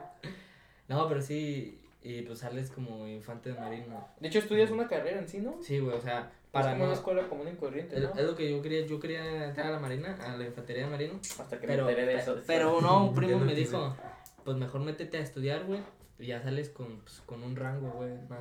No, 0.89 1.09
pero 1.09 1.21
sí, 1.23 1.79
y 2.03 2.23
pues 2.23 2.41
sales 2.41 2.71
como 2.71 3.07
infante 3.07 3.53
de 3.53 3.61
marino. 3.61 4.09
De 4.21 4.29
hecho, 4.29 4.39
estudias 4.41 4.71
una 4.71 4.87
carrera 4.89 5.19
en 5.19 5.29
sí, 5.29 5.39
¿no? 5.39 5.57
Sí, 5.63 5.79
güey, 5.79 5.97
o 5.97 6.01
sea, 6.01 6.31
Para 6.51 6.65
para 6.67 6.73
como 6.75 6.85
una 6.85 6.95
escuela 6.95 7.29
común 7.29 7.49
y 7.49 7.57
corriente, 7.57 7.97
Es, 7.97 8.03
¿no? 8.03 8.11
es 8.15 8.27
lo 8.27 8.35
que 8.37 8.51
yo 8.51 8.61
quería, 8.61 8.85
yo 8.87 8.99
quería 9.01 9.47
entrar 9.47 9.69
a 9.69 9.71
la 9.71 9.79
marina, 9.79 10.17
a 10.23 10.37
la 10.37 10.45
infantería 10.45 10.85
de 10.85 10.91
marino. 10.91 11.15
Hasta 11.39 11.59
que 11.61 11.67
Pero, 11.67 11.85
me 11.87 11.91
enteré 11.93 12.07
de 12.09 12.17
eso. 12.19 12.37
pero 12.47 12.81
no, 12.81 13.07
un 13.07 13.15
primo 13.15 13.39
Ya 13.39 13.45
me 13.45 13.55
dijo, 13.55 13.97
pues 14.45 14.57
mejor 14.57 14.81
métete 14.83 15.19
a 15.19 15.21
estudiar, 15.21 15.65
güey, 15.65 15.81
y 16.19 16.27
ya 16.27 16.43
sales 16.43 16.69
con, 16.71 16.99
pues, 17.01 17.23
con 17.25 17.43
un 17.43 17.57
rango, 17.57 17.91
güey, 17.93 18.13
más. 18.29 18.41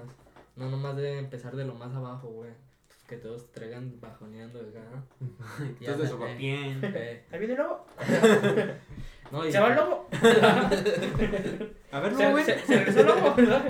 No 0.58 0.70
nomás 0.70 0.98
de 0.98 1.20
empezar 1.20 1.56
de 1.56 1.64
lo 1.64 1.74
más 1.76 1.94
abajo, 1.96 2.28
güey. 2.30 2.52
Pues, 3.12 3.22
que 3.22 3.28
todos 3.28 3.48
te 3.52 3.60
traigan 3.60 4.00
bajoneando 4.00 4.64
de 4.64 4.70
acá. 4.70 4.88
Y 5.82 5.86
Entonces, 5.86 6.38
bien. 6.38 6.80
eh, 6.84 7.26
Ahí 7.32 7.40
viene 7.40 7.54
el 7.56 7.60
lobo. 7.60 7.86
no, 9.32 9.46
y- 9.46 9.52
Se 9.52 9.60
va 9.60 9.68
el 9.70 9.76
lobo. 9.76 10.08
A 11.92 12.00
ver, 12.00 12.16
Se, 12.16 12.32
güey. 12.32 12.44
se, 12.46 12.60
se 12.60 12.76
regresó 12.78 13.00
el 13.02 13.06
lobo. 13.08 13.36
¿verdad? 13.36 13.64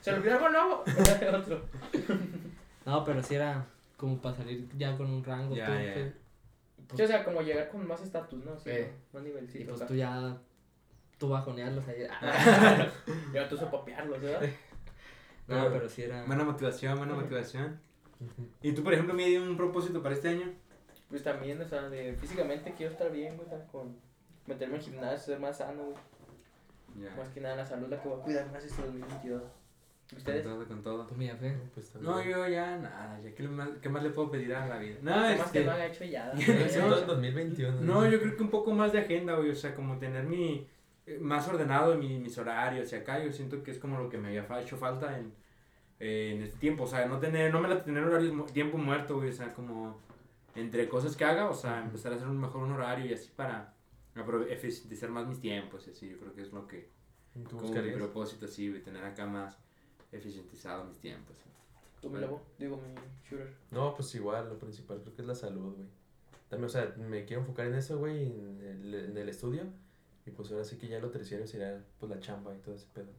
Se 0.00 0.12
olvidó 0.14 0.32
algo 0.34 0.46
el 0.46 0.52
lobo. 0.54 0.84
Otro. 1.38 1.60
No, 2.86 3.04
pero 3.04 3.22
sí 3.22 3.34
era 3.34 3.66
como 3.98 4.18
para 4.22 4.36
salir 4.36 4.66
ya 4.78 4.96
con 4.96 5.10
un 5.10 5.22
rango. 5.22 5.54
Ya, 5.54 5.66
tú, 5.66 5.72
ya. 5.72 5.94
que- 5.94 6.12
Sí, 6.96 7.02
o 7.02 7.06
sea, 7.06 7.22
como 7.22 7.42
llegar 7.42 7.68
con 7.68 7.86
más 7.86 8.02
estatus, 8.02 8.42
¿no? 8.44 8.58
Sí, 8.58 8.70
Eh. 8.70 8.90
más 9.12 9.22
y 9.22 9.26
nivelcito. 9.26 9.68
pues 9.68 9.80
acá. 9.82 9.88
tú 9.88 9.94
ya, 9.94 10.38
tú 11.18 11.28
bajonearlos 11.28 11.86
ahí. 11.86 12.06
Ya 13.34 13.46
tú 13.48 13.56
sopapearlos, 13.58 14.20
¿verdad? 14.22 14.40
no, 14.42 14.48
Pero- 15.46 15.72
pero 15.72 15.88
sí 15.88 16.02
era... 16.02 16.24
Buena 16.24 16.44
motivación, 16.44 16.96
buena 16.96 17.12
motivación. 17.14 17.78
¿Y 18.62 18.72
tú, 18.72 18.82
por 18.82 18.92
ejemplo, 18.92 19.14
me 19.14 19.26
dio 19.26 19.42
un 19.42 19.56
propósito 19.56 20.02
para 20.02 20.14
este 20.14 20.28
año? 20.28 20.52
Pues 21.08 21.22
también, 21.22 21.60
o 21.60 21.66
sea, 21.66 21.88
de 21.88 22.14
físicamente 22.14 22.74
quiero 22.76 22.92
estar 22.92 23.10
bien, 23.10 23.36
güey, 23.36 23.48
con 23.72 23.96
meterme 24.46 24.76
al 24.76 24.82
gimnasio, 24.82 25.18
ser 25.18 25.40
más 25.40 25.58
sano, 25.58 25.84
güey. 25.84 25.96
Ya. 27.04 27.14
Más 27.16 27.28
que 27.28 27.40
nada 27.40 27.56
la 27.56 27.66
salud 27.66 27.88
la 27.88 28.00
que 28.00 28.08
voy 28.08 28.20
a 28.20 28.22
cuidar 28.22 28.52
más 28.52 28.64
este 28.64 28.82
2022. 28.82 29.42
Con 29.42 30.18
¿Ustedes? 30.18 30.42
todo, 30.42 30.66
con 30.66 30.82
todo. 30.82 31.06
Pues 31.06 31.18
mira, 31.18 31.36
fe. 31.36 31.56
Pues 31.72 31.90
también. 31.90 32.12
No, 32.12 32.22
yo 32.22 32.48
ya 32.48 32.76
nada, 32.76 33.20
ya 33.20 33.32
¿qué 33.32 33.44
más, 33.44 33.68
qué 33.80 33.88
más 33.88 34.02
le 34.02 34.10
puedo 34.10 34.30
pedir 34.30 34.52
a 34.54 34.66
la 34.66 34.78
vida? 34.78 34.96
No, 35.02 35.12
¿Qué 35.12 35.36
más 35.36 35.46
este, 35.46 35.60
que 35.60 35.64
no 35.64 35.72
haya 35.72 35.86
hecho 35.86 36.04
ya? 36.04 36.32
En 36.36 37.06
2021. 37.06 37.80
no, 37.80 38.08
yo 38.08 38.20
creo 38.20 38.36
que 38.36 38.42
un 38.42 38.50
poco 38.50 38.72
más 38.72 38.92
de 38.92 39.00
agenda, 39.00 39.36
güey, 39.36 39.50
o 39.50 39.54
sea, 39.54 39.74
como 39.74 39.98
tener 39.98 40.24
mi, 40.24 40.66
eh, 41.06 41.18
más 41.20 41.46
ordenado 41.48 41.96
mi, 41.96 42.18
mis 42.18 42.36
horarios 42.38 42.92
y 42.92 42.96
acá, 42.96 43.22
yo 43.22 43.32
siento 43.32 43.62
que 43.62 43.70
es 43.70 43.78
como 43.78 43.98
lo 43.98 44.08
que 44.08 44.18
me 44.18 44.28
había 44.28 44.60
hecho 44.60 44.76
falta 44.76 45.16
en, 45.16 45.32
eh, 46.00 46.32
en 46.34 46.42
este 46.42 46.58
tiempo, 46.58 46.84
o 46.84 46.86
sea, 46.86 47.06
no 47.06 47.18
tener, 47.20 47.52
no 47.52 47.60
me 47.60 47.68
la 47.68 47.84
tener 47.84 48.02
horarios, 48.02 48.32
mu- 48.32 48.46
tiempo 48.46 48.76
muerto, 48.78 49.16
güey, 49.16 49.28
o 49.28 49.32
sea, 49.32 49.52
como 49.54 50.00
entre 50.56 50.88
cosas 50.88 51.14
que 51.16 51.24
haga, 51.24 51.48
o 51.48 51.54
sea, 51.54 51.82
empezar 51.82 52.12
a 52.12 52.16
hacer 52.16 52.26
un 52.28 52.38
mejor 52.40 52.62
un 52.62 52.72
horario 52.72 53.06
y 53.06 53.12
así 53.14 53.30
para 53.36 53.74
eficientizar 54.48 55.10
más 55.10 55.26
mis 55.26 55.40
tiempos 55.40 55.86
y 55.86 55.90
así, 55.90 56.08
yo 56.08 56.18
creo 56.18 56.34
que 56.34 56.42
es 56.42 56.52
lo 56.52 56.66
que, 56.66 56.88
¿Tú 57.48 57.56
como 57.58 57.72
mi 57.72 57.92
propósito, 57.92 58.46
así, 58.46 58.68
güey, 58.68 58.82
tener 58.82 59.04
acá 59.04 59.26
más 59.26 59.56
eficientizado 60.12 60.84
mis 60.84 60.98
tiempos. 60.98 61.36
Tú 62.00 62.10
me 62.10 62.18
lobo, 62.20 62.42
digo 62.58 62.76
mi 62.78 62.94
shooter. 63.28 63.52
No, 63.70 63.94
pues 63.94 64.14
igual, 64.14 64.48
lo 64.48 64.58
principal 64.58 65.00
creo 65.02 65.14
que 65.14 65.22
es 65.22 65.28
la 65.28 65.34
salud, 65.34 65.74
güey. 65.76 65.88
También, 66.48 66.66
o 66.66 66.68
sea, 66.68 66.92
me 66.96 67.24
quiero 67.24 67.42
enfocar 67.42 67.66
en 67.66 67.74
eso, 67.74 67.98
güey, 67.98 68.24
en 68.26 68.60
el, 68.62 68.94
en 68.94 69.16
el 69.16 69.28
estudio. 69.28 69.64
Y 70.26 70.30
pues 70.30 70.50
ahora 70.50 70.64
sí 70.64 70.76
que 70.78 70.88
ya 70.88 70.98
lo 70.98 71.10
terciario 71.10 71.46
será 71.46 71.84
pues 71.98 72.10
la 72.10 72.18
chamba 72.18 72.54
y 72.54 72.58
todo 72.58 72.74
ese 72.74 72.86
pedo. 72.92 73.10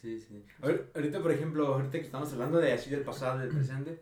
Sí, 0.00 0.18
sí. 0.18 0.42
Ahor- 0.62 0.86
Ahorita, 0.94 1.20
por 1.20 1.30
ejemplo, 1.32 1.66
ahorita 1.74 1.98
que 1.98 2.04
estamos 2.04 2.32
hablando 2.32 2.58
de 2.58 2.72
así 2.72 2.90
del 2.90 3.02
pasado, 3.02 3.38
del 3.38 3.48
presente, 3.50 4.00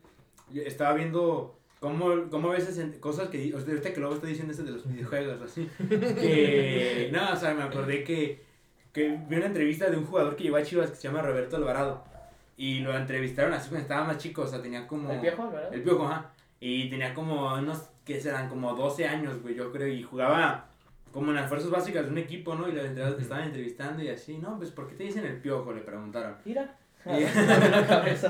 yo 0.52 0.62
estaba 0.62 0.94
viendo 0.94 1.58
cómo, 1.80 2.28
cómo 2.30 2.50
a 2.50 2.54
veces 2.54 2.78
en- 2.78 2.98
cosas 3.00 3.28
que, 3.28 3.52
o 3.54 3.60
sea, 3.60 3.68
ahorita 3.70 3.92
que 3.92 4.00
luego 4.00 4.14
estoy 4.14 4.30
diciendo 4.30 4.52
eso 4.52 4.62
de 4.62 4.70
los 4.72 4.86
videojuegos, 4.86 5.40
así, 5.42 5.68
que, 5.88 7.10
no, 7.12 7.32
o 7.32 7.36
sea, 7.36 7.54
me 7.54 7.62
acordé 7.62 8.04
que, 8.04 8.42
que 8.92 9.18
vi 9.28 9.36
una 9.36 9.46
entrevista 9.46 9.90
de 9.90 9.96
un 9.96 10.04
jugador 10.04 10.36
que 10.36 10.44
lleva 10.44 10.58
a 10.58 10.62
Chivas 10.62 10.90
que 10.90 10.96
se 10.96 11.02
llama 11.08 11.22
Roberto 11.22 11.56
Alvarado, 11.56 12.04
y 12.56 12.80
lo 12.80 12.96
entrevistaron 12.96 13.52
así 13.52 13.68
cuando 13.68 13.82
estaba 13.82 14.04
más 14.06 14.18
chico, 14.18 14.42
o 14.42 14.46
sea, 14.46 14.60
tenía 14.62 14.86
como... 14.86 15.10
¿El 15.12 15.20
viejo, 15.20 15.50
verdad? 15.50 15.72
El 15.74 15.82
piojo, 15.82 16.06
ajá. 16.06 16.32
Y 16.60 16.90
tenía 16.90 17.14
como 17.14 17.54
unos, 17.54 17.88
que 18.04 18.20
serán? 18.20 18.48
Como 18.48 18.74
12 18.74 19.06
años, 19.06 19.40
güey, 19.42 19.54
yo 19.54 19.70
creo. 19.70 19.86
Y 19.86 20.02
jugaba 20.02 20.67
como 21.12 21.30
en 21.30 21.36
las 21.36 21.48
fuerzas 21.48 21.70
básicas 21.70 22.04
de 22.04 22.10
un 22.12 22.18
equipo, 22.18 22.54
¿no? 22.54 22.68
Y 22.68 22.72
lo 22.72 22.84
entre- 22.84 23.08
estaban 23.20 23.44
entrevistando 23.44 24.02
y 24.02 24.08
así. 24.08 24.38
No, 24.38 24.56
pues, 24.58 24.70
¿por 24.70 24.88
qué 24.88 24.94
te 24.94 25.04
dicen 25.04 25.24
el 25.24 25.40
piojo? 25.40 25.72
Le 25.72 25.80
preguntaron. 25.82 26.36
Mira. 26.44 26.76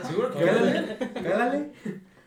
Seguro 0.08 0.30
que 0.32 0.44
Cálale, 0.44 0.96
cálale. 1.14 1.70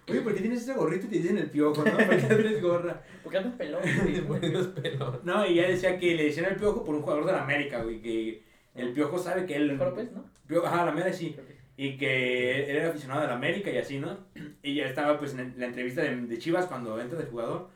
Oye, 0.10 0.22
¿por 0.22 0.34
qué 0.34 0.42
tienes 0.42 0.62
ese 0.64 0.74
gorrito 0.74 1.06
y 1.06 1.10
te 1.10 1.18
dicen 1.20 1.38
el 1.38 1.50
piojo, 1.50 1.84
no? 1.86 1.92
¿Por 1.92 2.10
qué 2.10 2.18
tienes 2.36 2.62
gorra? 2.62 3.02
¿Por 3.24 3.32
qué 3.32 3.38
andas 3.38 3.54
pelón? 3.56 3.82
te 3.84 4.22
ponen 4.24 4.54
los 4.54 4.68
pelos. 4.68 5.24
No, 5.24 5.46
y 5.46 5.56
ya 5.56 5.68
decía 5.68 5.98
que 5.98 6.16
le 6.16 6.26
decían 6.26 6.46
el 6.48 6.56
piojo 6.58 6.84
por 6.84 6.96
un 6.96 7.02
jugador 7.02 7.26
de 7.26 7.32
la 7.32 7.44
América, 7.44 7.82
güey. 7.84 8.02
Que 8.02 8.44
el 8.76 8.92
piojo 8.94 9.18
sabe 9.20 9.46
que 9.46 9.56
él. 9.56 9.68
López, 9.78 10.12
¿no? 10.12 10.26
Piojo- 10.48 10.66
Ajá, 10.68 10.84
la 10.86 10.92
América 10.92 11.14
sí. 11.14 11.36
Y 11.78 11.98
que 11.98 12.64
él 12.70 12.76
era 12.78 12.90
aficionado 12.90 13.22
de 13.22 13.28
la 13.28 13.36
América 13.36 13.72
y 13.72 13.78
así, 13.78 14.00
¿no? 14.00 14.18
Y 14.62 14.76
ya 14.76 14.86
estaba 14.88 15.18
pues 15.18 15.34
en 15.34 15.54
la 15.58 15.68
entrevista 15.68 16.02
de, 16.02 16.16
de 16.16 16.38
Chivas 16.38 16.66
cuando 16.66 17.00
entra 17.00 17.18
de 17.18 17.26
jugador, 17.26 17.70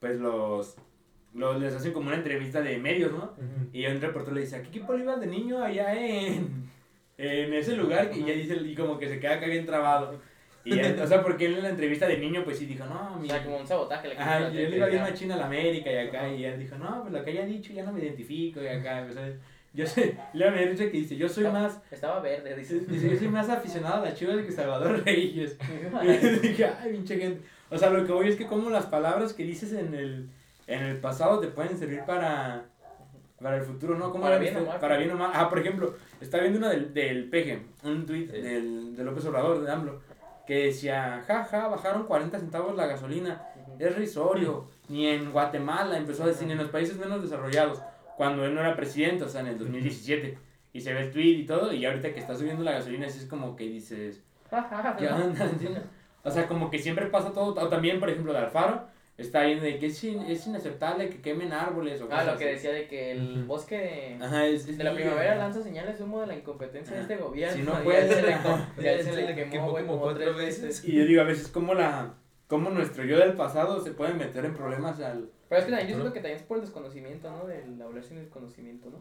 pues 0.00 0.18
los, 0.18 0.76
los 1.34 1.58
les 1.60 1.74
hacen 1.74 1.92
como 1.92 2.08
una 2.08 2.16
entrevista 2.16 2.60
de 2.60 2.78
medios, 2.78 3.12
¿no? 3.12 3.32
Y 3.72 3.86
un 3.86 4.00
reportero 4.00 4.34
le 4.34 4.42
dice, 4.42 4.56
¿a 4.56 4.62
qué 4.62 4.68
equipo 4.68 4.92
le 4.94 5.02
ibas 5.04 5.20
de 5.20 5.26
niño 5.26 5.62
allá 5.62 5.94
en, 5.94 6.68
en 7.18 7.54
ese 7.54 7.76
lugar? 7.76 8.10
Y 8.14 8.24
ya 8.24 8.32
dice, 8.34 8.56
y 8.56 8.74
como 8.74 8.98
que 8.98 9.08
se 9.08 9.18
queda 9.20 9.34
acá 9.34 9.46
bien 9.46 9.64
trabado. 9.66 10.20
Y 10.64 10.76
ya, 10.76 10.94
o 11.02 11.06
sea, 11.06 11.22
porque 11.22 11.46
él 11.46 11.56
en 11.56 11.62
la 11.64 11.70
entrevista 11.70 12.06
de 12.06 12.18
niño 12.18 12.44
pues 12.44 12.58
sí 12.58 12.66
dijo, 12.66 12.84
no, 12.86 13.14
O 13.16 13.18
mi... 13.18 13.28
sea, 13.28 13.42
como 13.42 13.56
un 13.56 13.66
sabotaje. 13.66 14.08
le 14.08 14.16
Ajá, 14.16 14.38
quitas 14.38 14.52
y 14.52 14.56
la 14.56 14.62
él 14.62 14.74
iba 14.74 14.86
bien 14.86 15.02
atención. 15.02 15.28
machina 15.30 15.34
a 15.34 15.38
la 15.38 15.46
América 15.46 15.90
y 15.92 15.96
acá, 15.96 16.28
y 16.28 16.44
él 16.44 16.58
dijo, 16.60 16.76
no, 16.76 17.00
pues 17.02 17.12
lo 17.12 17.24
que 17.24 17.30
haya 17.30 17.46
dicho 17.46 17.72
ya 17.72 17.82
no 17.84 17.92
me 17.92 18.00
identifico 18.00 18.62
y 18.62 18.68
acá, 18.68 19.06
¿sabes? 19.12 19.36
yo 19.74 19.86
sé, 19.86 20.16
le 20.34 20.44
había 20.46 20.66
dicho 20.66 20.84
que 20.84 20.98
dice, 20.98 21.16
yo 21.16 21.28
soy 21.28 21.44
más, 21.44 21.80
Estaba 21.90 22.20
verde, 22.20 22.54
dice. 22.54 22.78
dice, 22.80 23.10
yo 23.10 23.16
soy 23.16 23.28
más 23.28 23.48
aficionado 23.48 24.02
a 24.02 24.04
las 24.04 24.14
chivas 24.18 24.36
que 24.44 24.52
Salvador 24.52 25.02
Reyes. 25.04 25.56
Y 26.04 26.46
dije, 26.46 26.66
ay, 26.66 26.92
pinche 26.92 27.16
gente. 27.18 27.40
O 27.70 27.78
sea, 27.78 27.90
lo 27.90 28.04
que 28.06 28.12
voy 28.12 28.28
es 28.28 28.36
que 28.36 28.46
como 28.46 28.68
las 28.70 28.86
palabras 28.86 29.32
que 29.32 29.42
dices 29.44 29.72
en 29.72 29.94
el, 29.94 30.28
en 30.72 30.82
el 30.84 30.98
pasado 30.98 31.38
te 31.40 31.48
pueden 31.48 31.76
servir 31.78 32.02
para, 32.06 32.64
para 33.40 33.56
el 33.56 33.62
futuro, 33.62 33.96
¿no? 33.96 34.10
¿Cómo 34.10 34.24
Para 34.24 34.38
bien 34.38 34.56
o 34.56 34.64
mal. 34.64 34.78
Para 34.80 34.96
bien 34.96 35.10
o 35.10 35.16
mal. 35.16 35.30
Ah, 35.34 35.48
por 35.48 35.58
ejemplo, 35.58 35.94
estaba 36.20 36.42
viendo 36.42 36.58
una 36.58 36.70
del, 36.70 36.92
del 36.94 37.28
Peje, 37.28 37.62
un 37.84 38.06
tweet 38.06 38.28
Sí. 38.28 38.40
del, 38.40 38.96
de 38.96 39.04
López 39.04 39.24
Obrador, 39.26 39.60
de 39.62 39.70
AMLO, 39.70 40.00
que 40.46 40.66
decía, 40.66 41.22
ja, 41.26 41.44
ja, 41.44 41.68
bajaron 41.68 42.04
40 42.04 42.38
centavos 42.38 42.76
la 42.76 42.86
gasolina, 42.86 43.42
es 43.78 43.96
risorio, 43.96 44.66
ni 44.88 45.06
en 45.06 45.32
Guatemala, 45.32 45.96
empezó 45.96 46.24
a 46.24 46.26
decir, 46.26 46.46
ni 46.46 46.52
en 46.52 46.58
los 46.58 46.68
países 46.68 46.96
menos 46.96 47.22
desarrollados, 47.22 47.80
cuando 48.16 48.44
él 48.44 48.54
no 48.54 48.60
era 48.60 48.76
presidente, 48.76 49.24
o 49.24 49.28
sea, 49.28 49.40
en 49.40 49.48
el 49.48 49.58
2017. 49.58 50.38
Y 50.74 50.80
se 50.80 50.94
ve 50.94 51.00
el 51.02 51.10
tweet 51.10 51.38
y 51.38 51.46
todo, 51.46 51.72
y 51.72 51.84
ahorita 51.84 52.12
que 52.12 52.20
está 52.20 52.34
subiendo 52.34 52.62
la 52.62 52.72
gasolina, 52.72 53.06
así 53.06 53.18
es 53.18 53.26
como 53.26 53.56
que 53.56 53.64
dices, 53.64 54.22
¿Qué 54.98 55.08
onda? 55.08 55.48
O 56.24 56.30
sea, 56.30 56.46
como 56.46 56.70
que 56.70 56.78
siempre 56.78 57.06
pasa 57.06 57.32
todo. 57.32 57.54
O 57.60 57.68
también, 57.68 57.98
por 57.98 58.08
ejemplo, 58.08 58.32
de 58.32 58.38
Alfaro, 58.38 58.86
está 59.18 59.42
viendo 59.42 59.64
de 59.64 59.78
que 59.78 59.86
es, 59.86 60.02
in- 60.04 60.22
es 60.22 60.46
inaceptable 60.46 61.08
que 61.08 61.20
quemen 61.20 61.52
árboles 61.52 62.00
o 62.00 62.04
Ah, 62.06 62.08
cosas 62.08 62.26
lo 62.26 62.36
que 62.38 62.44
así. 62.44 62.52
decía 62.54 62.72
de 62.72 62.86
que 62.88 63.12
el 63.12 63.44
bosque 63.44 63.78
de, 64.18 64.24
Ajá, 64.24 64.46
es, 64.46 64.66
es 64.68 64.78
de 64.78 64.84
la 64.84 64.94
primavera 64.94 65.34
lanza 65.36 65.62
señales 65.62 65.98
de 65.98 66.04
humo 66.04 66.20
de 66.20 66.26
la 66.28 66.34
incompetencia 66.36 66.96
de 66.96 67.02
este 67.02 67.16
gobierno. 67.16 67.56
Si 67.56 67.62
no 67.62 67.72
Y 67.76 67.76
a 67.76 67.84
puede- 67.84 68.02
él 68.08 68.10
se 68.14 68.22
le, 68.22 68.34
Ajá. 68.34 68.72
y 68.78 68.86
a 68.86 68.92
él 68.92 69.02
se 69.04 69.12
le 69.22 69.34
quemó, 69.50 69.70
güey, 69.70 69.86
como 69.86 70.00
cuatro 70.00 70.22
tres 70.24 70.36
veces. 70.36 70.84
Y 70.84 70.92
yo 70.96 71.04
digo, 71.04 71.20
a 71.20 71.24
veces, 71.24 71.48
como 71.48 71.74
la. 71.74 72.14
Como 72.48 72.68
nuestro 72.68 73.04
yo 73.04 73.18
del 73.18 73.32
pasado 73.32 73.80
se 73.80 73.92
puede 73.92 74.12
meter 74.12 74.44
en 74.44 74.52
problemas 74.54 75.00
al. 75.00 75.30
Pero 75.48 75.58
es 75.60 75.64
que 75.64 75.70
también 75.70 75.88
yo 75.88 75.94
siento 75.96 76.12
que 76.12 76.20
también 76.20 76.36
es 76.38 76.42
por 76.46 76.58
el 76.58 76.64
desconocimiento, 76.64 77.30
¿no? 77.30 77.46
Del 77.46 77.80
hablar 77.80 78.02
sin 78.04 78.18
desconocimiento, 78.18 78.90
¿no? 78.90 78.98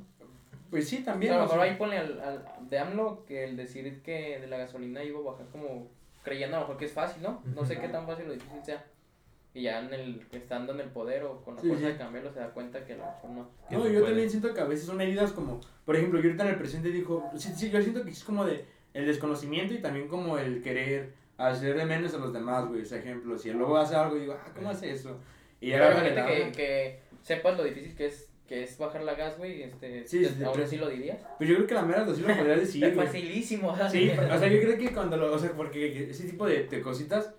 Pues 0.69 0.87
sí, 0.87 0.99
O 1.01 1.05
también. 1.05 1.33
sea, 1.33 1.41
a 1.41 1.43
lo 1.43 1.43
o 1.43 1.47
mejor 1.53 1.65
sea, 1.65 1.71
ahí 1.73 1.77
pone 1.77 1.97
al, 1.97 2.21
al, 2.21 2.45
de 2.69 2.79
AMLO 2.79 3.25
que 3.25 3.43
el 3.43 3.57
decir 3.57 4.01
que 4.03 4.39
de 4.39 4.47
la 4.47 4.57
gasolina 4.57 5.03
iba 5.03 5.19
a 5.19 5.23
bajar 5.23 5.47
como 5.51 5.89
creyendo 6.23 6.55
a 6.55 6.59
lo 6.61 6.65
mejor 6.65 6.77
que 6.77 6.85
es 6.85 6.93
fácil, 6.93 7.21
¿no? 7.23 7.41
No 7.55 7.65
sé 7.65 7.77
qué 7.77 7.89
tan 7.89 8.05
fácil 8.05 8.29
o 8.29 8.31
difícil 8.33 8.63
sea. 8.63 8.85
Y 9.53 9.63
ya 9.63 9.79
en 9.79 9.93
el, 9.93 10.25
estando 10.31 10.73
en 10.73 10.79
el 10.79 10.87
poder 10.89 11.23
o 11.23 11.41
con 11.43 11.55
la 11.55 11.61
Sí, 11.61 11.67
fuerza 11.67 11.87
sí. 11.87 11.91
de 11.91 11.97
cambiarlo 11.97 12.31
se 12.31 12.39
da 12.39 12.49
cuenta 12.51 12.85
que 12.85 12.93
a 12.93 12.97
lo 12.97 13.05
mejor 13.05 13.29
no. 13.31 13.49
que 13.69 13.75
No, 13.75 13.83
no 13.83 13.87
yo 13.89 13.93
puede. 13.99 14.05
también 14.11 14.29
siento 14.29 14.53
que 14.53 14.61
a 14.61 14.65
veces 14.65 14.85
son 14.85 15.01
heridas 15.01 15.33
como. 15.33 15.59
Por 15.85 15.95
ejemplo, 15.95 16.19
yo 16.21 16.27
ahorita 16.27 16.43
en 16.45 16.49
el 16.51 16.57
presente 16.57 16.89
dijo. 16.89 17.29
Sí, 17.35 17.51
sí, 17.55 17.69
yo 17.69 17.81
siento 17.81 18.03
que 18.03 18.11
es 18.11 18.23
como 18.23 18.45
de. 18.45 18.65
El 18.93 19.05
desconocimiento 19.05 19.73
y 19.73 19.77
también 19.81 20.07
como 20.09 20.37
el 20.37 20.61
querer 20.61 21.13
hacer 21.37 21.77
de 21.77 21.85
menos 21.85 22.13
a 22.13 22.17
los 22.17 22.33
demás, 22.33 22.67
güey. 22.67 22.81
O 22.81 22.85
sea, 22.85 22.99
ejemplo, 22.99 23.37
si 23.37 23.49
él 23.49 23.57
luego 23.57 23.77
hace 23.77 23.95
algo 23.95 24.17
y 24.17 24.21
digo, 24.21 24.33
ah, 24.37 24.51
¿cómo 24.55 24.69
hace 24.69 24.91
eso? 24.91 25.17
Y 25.61 25.71
ahora 25.73 25.91
imagínate 25.99 26.33
que, 26.33 26.51
que 26.51 26.99
sepas 27.21 27.57
lo 27.57 27.63
difícil 27.63 27.95
que 27.95 28.05
es 28.07 28.27
que 28.47 28.63
es 28.63 28.77
bajar 28.77 29.03
la 29.03 29.13
gas, 29.15 29.37
güey, 29.37 29.63
este, 29.63 30.05
Sí, 30.05 30.19
te- 30.23 30.27
sí, 30.29 30.43
aún 30.43 30.51
pero- 30.53 30.65
así 30.65 30.75
lo 30.75 30.89
dirías. 30.89 31.19
Pues 31.37 31.49
yo 31.49 31.55
creo 31.55 31.67
que 31.67 31.73
la 31.73 31.83
mera 31.83 32.05
sí 32.13 32.19
lo 32.21 32.35
podría 32.35 32.55
decir, 32.57 32.83
es 32.83 32.95
facilísimo, 32.97 33.73
Sí, 33.89 34.09
o 34.11 34.37
sea, 34.37 34.47
yo 34.49 34.59
creo 34.59 34.77
que 34.77 34.91
cuando 34.93 35.15
lo, 35.15 35.33
o 35.33 35.39
sea, 35.39 35.51
porque 35.53 36.09
ese 36.09 36.25
tipo 36.27 36.45
de, 36.45 36.63
de 36.67 36.81
cositas, 36.81 37.33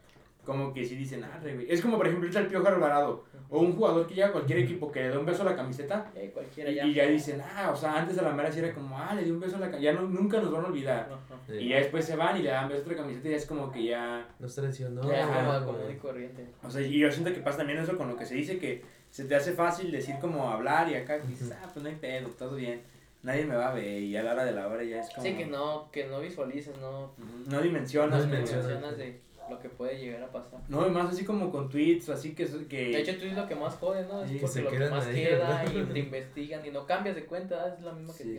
como 0.45 0.73
que 0.73 0.85
sí 0.85 0.97
dicen, 0.97 1.23
ah, 1.25 1.39
re, 1.43 1.55
güey. 1.55 1.67
Es 1.71 1.81
como, 1.81 1.97
por 1.97 2.07
ejemplo, 2.07 2.29
el 2.29 2.47
Piojo 2.49 2.67
Alvarado, 2.69 3.25
o 3.49 3.61
un 3.61 3.77
jugador 3.77 4.07
que 4.07 4.15
llega 4.15 4.29
a 4.29 4.33
cualquier 4.33 4.59
equipo 4.61 4.91
que 4.91 5.01
le 5.03 5.09
da 5.11 5.19
un 5.19 5.27
beso 5.27 5.43
a 5.43 5.45
la 5.45 5.55
camiseta, 5.55 6.11
Eh, 6.17 6.31
cualquiera 6.33 6.71
y, 6.71 6.75
ya. 6.75 6.85
y 6.87 6.95
ya 6.95 7.07
dicen, 7.07 7.41
ah, 7.43 7.71
o 7.73 7.77
sea, 7.77 7.99
antes 7.99 8.19
a 8.19 8.23
la 8.23 8.33
mera 8.33 8.51
sí 8.51 8.59
era 8.61 8.73
como, 8.75 8.99
ah, 8.99 9.15
le 9.15 9.25
di 9.25 9.31
un 9.31 9.39
beso 9.41 9.57
a 9.57 9.61
la 9.61 9.71
camiseta, 9.71 9.93
ya 9.95 10.01
no, 10.01 10.09
nunca 10.09 10.41
nos 10.41 10.51
van 10.51 10.65
a 10.65 10.69
olvidar. 10.69 11.09
Sí. 11.47 11.55
Y 11.55 11.69
ya 11.69 11.77
después 11.77 12.05
se 12.05 12.17
van 12.17 12.37
y 12.39 12.43
le 12.43 12.49
dan 12.51 12.69
beso 12.69 12.81
a 12.81 12.85
otra 12.85 12.97
camiseta 12.97 13.29
y 13.29 13.31
ya 13.33 13.37
es 13.37 13.47
como 13.47 13.71
que 13.71 13.85
ya, 13.85 14.27
No 14.39 14.47
es 14.47 14.55
tradición, 14.55 14.95
no. 14.95 15.03
ya 15.09 15.63
como 15.65 15.79
y 15.91 15.97
corriente. 15.97 16.47
o 16.63 16.71
sea, 16.71 16.81
y 16.83 16.99
yo 16.99 17.11
siento 17.13 17.33
que 17.33 17.41
pasa 17.41 17.59
también 17.59 17.79
eso 17.79 17.97
con 17.97 18.09
lo 18.09 18.17
que 18.17 18.25
se 18.27 18.35
dice, 18.35 18.59
que 18.59 18.83
se 19.11 19.27
te 19.27 19.35
hace 19.37 19.53
fácil 19.53 19.91
decir 19.93 20.17
como 20.21 20.51
hablar 20.51 20.89
y 20.89 20.95
acá 20.95 21.19
dices, 21.19 21.53
ah, 21.53 21.69
pues 21.73 21.83
no 21.85 21.89
hay 21.91 21.97
pedo, 21.97 22.29
todo 22.31 22.57
bien, 22.57 22.81
nadie 23.23 23.45
me 23.45 23.55
va 23.55 23.69
a 23.71 23.75
ver, 23.75 24.01
y 24.03 24.17
a 24.17 24.23
la 24.23 24.33
hora 24.33 24.45
de 24.47 24.53
la 24.53 24.67
hora 24.69 24.83
ya 24.83 25.01
es 25.01 25.11
como... 25.11 25.27
Sí, 25.27 25.35
que 25.37 25.45
no, 25.47 25.91
que 25.93 26.07
no 26.07 26.19
visualizas, 26.21 26.77
no, 26.79 27.13
No 27.47 27.61
dimensionas. 27.61 28.11
No 28.21 28.25
no 28.27 28.31
dimensionas. 28.33 28.67
dimensionas 28.67 28.97
de 28.97 29.21
lo 29.53 29.59
que 29.61 29.69
puede 29.69 29.99
llegar 29.99 30.23
a 30.23 30.31
pasar. 30.31 30.61
No, 30.69 30.87
y 30.87 30.91
más 30.91 31.13
así 31.13 31.25
como 31.25 31.51
con 31.51 31.69
tweets, 31.69 32.09
así 32.09 32.35
que... 32.35 32.47
que 32.69 32.89
De 32.89 33.01
hecho, 33.01 33.17
tú 33.19 33.27
es 33.27 33.35
lo 33.37 33.47
que 33.47 33.55
más 33.55 33.75
jode, 33.77 34.07
¿no? 34.07 34.23
Es 34.25 34.31
Sí, 34.31 34.39
porque 34.41 34.53
se 34.55 34.63
lo 34.63 34.71
que 34.71 34.79
más 34.91 35.07
ahí, 35.07 35.15
queda 35.25 35.63
¿verdad? 35.63 35.73
y 35.75 35.93
te 35.93 35.99
investigan 36.07 36.67
y 36.67 36.71
no 36.71 36.87
cambias 36.87 37.15
de 37.17 37.25
cuenta, 37.27 37.75
es 37.75 37.81
la 37.81 37.93
misma 37.93 38.13
que 38.15 38.23
Sí. 38.25 38.31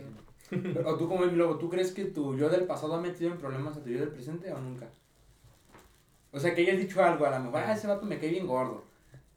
tienen. 0.50 0.86
O 0.86 0.96
tú 0.96 1.08
como 1.08 1.24
luego, 1.24 1.56
¿tú 1.58 1.70
crees 1.70 1.92
que 1.92 2.04
tu 2.04 2.36
yo 2.36 2.48
del 2.50 2.64
pasado 2.64 2.94
ha 2.94 3.00
metido 3.00 3.30
en 3.32 3.38
problemas 3.38 3.76
a 3.76 3.82
tu 3.82 3.88
yo 3.90 4.00
del 4.00 4.10
presente 4.10 4.52
o 4.52 4.58
nunca? 4.58 4.88
O 6.32 6.38
sea, 6.38 6.54
que 6.54 6.62
hayas 6.62 6.78
dicho 6.78 7.02
algo, 7.02 7.24
a 7.26 7.30
lo 7.30 7.44
mejor, 7.44 7.60
ah, 7.64 7.72
ese 7.72 7.86
vato 7.86 8.04
me 8.04 8.18
cae 8.18 8.28
bien 8.30 8.46
gordo. 8.46 8.84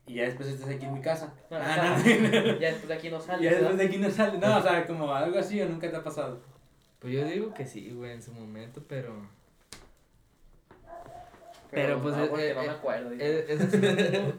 Y 0.05 0.15
ya 0.15 0.23
después 0.23 0.47
estés 0.47 0.67
aquí 0.69 0.85
en 0.85 0.93
mi 0.93 1.01
casa. 1.01 1.33
Ah, 1.51 1.97
no. 1.97 2.03
ya 2.59 2.67
después 2.69 2.87
de 2.87 2.93
aquí 2.93 3.09
no 3.09 3.19
sales. 3.19 3.41
ya 3.41 3.51
después 3.57 3.77
de 3.77 3.85
aquí 3.85 3.97
no 3.97 4.09
sale. 4.09 4.37
No, 4.37 4.57
o 4.57 4.61
sea, 4.61 4.85
como 4.87 5.13
algo 5.13 5.37
así 5.37 5.61
o 5.61 5.67
nunca 5.69 5.89
te 5.89 5.95
ha 5.97 6.03
pasado. 6.03 6.39
Pues 6.99 7.13
yo 7.13 7.25
digo 7.25 7.53
que 7.53 7.65
sí, 7.65 7.91
güey, 7.91 8.11
en 8.13 8.21
su 8.21 8.31
momento, 8.33 8.81
pero. 8.87 9.13
Pero, 11.71 11.99
Pero, 11.99 12.01
pues, 12.01 12.15
no, 12.15 12.23
eh, 12.37 12.51
eh, 12.51 12.53
no 12.53 12.61
me 12.61 12.67
eh, 12.67 12.69
acuerdo. 12.69 13.11
Eh, 13.11 13.45
es 13.47 13.61
así, 13.61 13.77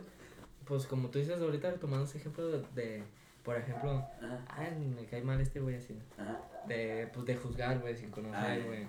pues 0.67 0.87
como 0.87 1.09
tú 1.09 1.19
dices 1.19 1.41
ahorita, 1.41 1.75
tomando 1.75 2.05
ese 2.05 2.19
ejemplo 2.19 2.49
de, 2.49 2.65
de, 2.75 3.03
por 3.43 3.57
ejemplo, 3.57 3.91
Ajá, 3.93 4.45
ay, 4.49 4.93
me 4.95 5.05
cae 5.07 5.23
mal 5.23 5.41
este 5.41 5.61
güey 5.61 5.77
así, 5.77 5.99
ajá. 6.17 6.41
de, 6.67 7.09
pues 7.13 7.27
de 7.27 7.37
juzgar, 7.37 7.79
güey, 7.81 7.97
sin 7.97 8.11
conocer, 8.11 8.65
güey. 8.65 8.87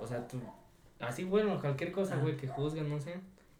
O 0.00 0.06
sea, 0.06 0.26
tú, 0.26 0.40
así, 1.00 1.24
bueno, 1.24 1.60
cualquier 1.60 1.92
cosa, 1.92 2.16
güey, 2.16 2.36
que 2.36 2.48
juzgan, 2.48 2.88
no 2.88 3.00
sé, 3.00 3.14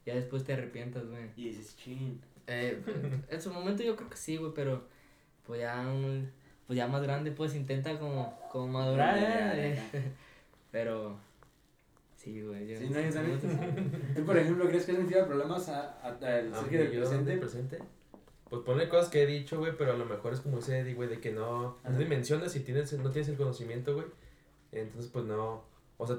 ya 0.05 0.14
después 0.14 0.45
te 0.45 0.53
arrepientas, 0.53 1.07
güey. 1.07 1.31
Y 1.37 1.49
dices, 1.49 1.77
chin. 1.77 2.21
Eh, 2.47 2.83
en 3.29 3.40
su 3.40 3.53
momento 3.53 3.83
yo 3.83 3.95
creo 3.95 4.11
que 4.11 4.16
sí, 4.16 4.37
güey, 4.37 4.53
pero 4.55 4.85
pues 5.47 5.61
ya 5.61 5.85
pues 6.66 6.77
ya 6.77 6.87
más 6.87 7.03
grande, 7.03 7.33
pues 7.33 7.55
intenta 7.55 7.99
como, 7.99 8.38
como 8.51 8.68
madurar, 8.68 9.59
¿eh? 9.59 9.79
pero 10.71 11.18
sí, 12.23 12.41
güey. 12.43 12.67
yo 12.69 12.79
Sí, 12.79 12.87
no, 12.89 13.01
sí. 13.01 13.39
¿Tú, 14.17 14.25
por 14.25 14.37
ejemplo, 14.39 14.67
crees 14.69 14.85
que 14.87 14.93
has 14.93 14.99
metido 14.99 15.27
problemas 15.27 15.69
a, 15.69 15.99
a, 16.03 16.09
al 16.09 16.53
Ah, 16.55 16.61
Sergio 16.61 16.79
del 16.81 16.91
presente? 16.99 17.31
del 17.31 17.41
presente. 17.41 17.79
Pues 18.49 18.63
ponle 18.63 18.89
cosas 18.89 19.09
que 19.09 19.23
he 19.23 19.27
dicho, 19.27 19.59
güey, 19.59 19.73
pero 19.77 19.93
a 19.93 19.97
lo 19.97 20.05
mejor 20.05 20.33
es 20.35 20.41
como 20.41 20.59
ese 20.59 20.79
Eddie, 20.81 20.95
güey, 20.95 21.09
de 21.09 21.21
que 21.21 21.33
no, 21.33 21.79
no 21.89 21.99
dimensionas 21.99 22.55
y 22.55 22.61
tienes, 22.61 22.93
no 22.93 23.11
tienes 23.11 23.29
el 23.29 23.37
conocimiento, 23.37 23.95
güey. 23.95 24.07
Entonces, 24.73 25.11
pues 25.11 25.25
no. 25.25 25.65
O 25.97 26.07
sea, 26.07 26.17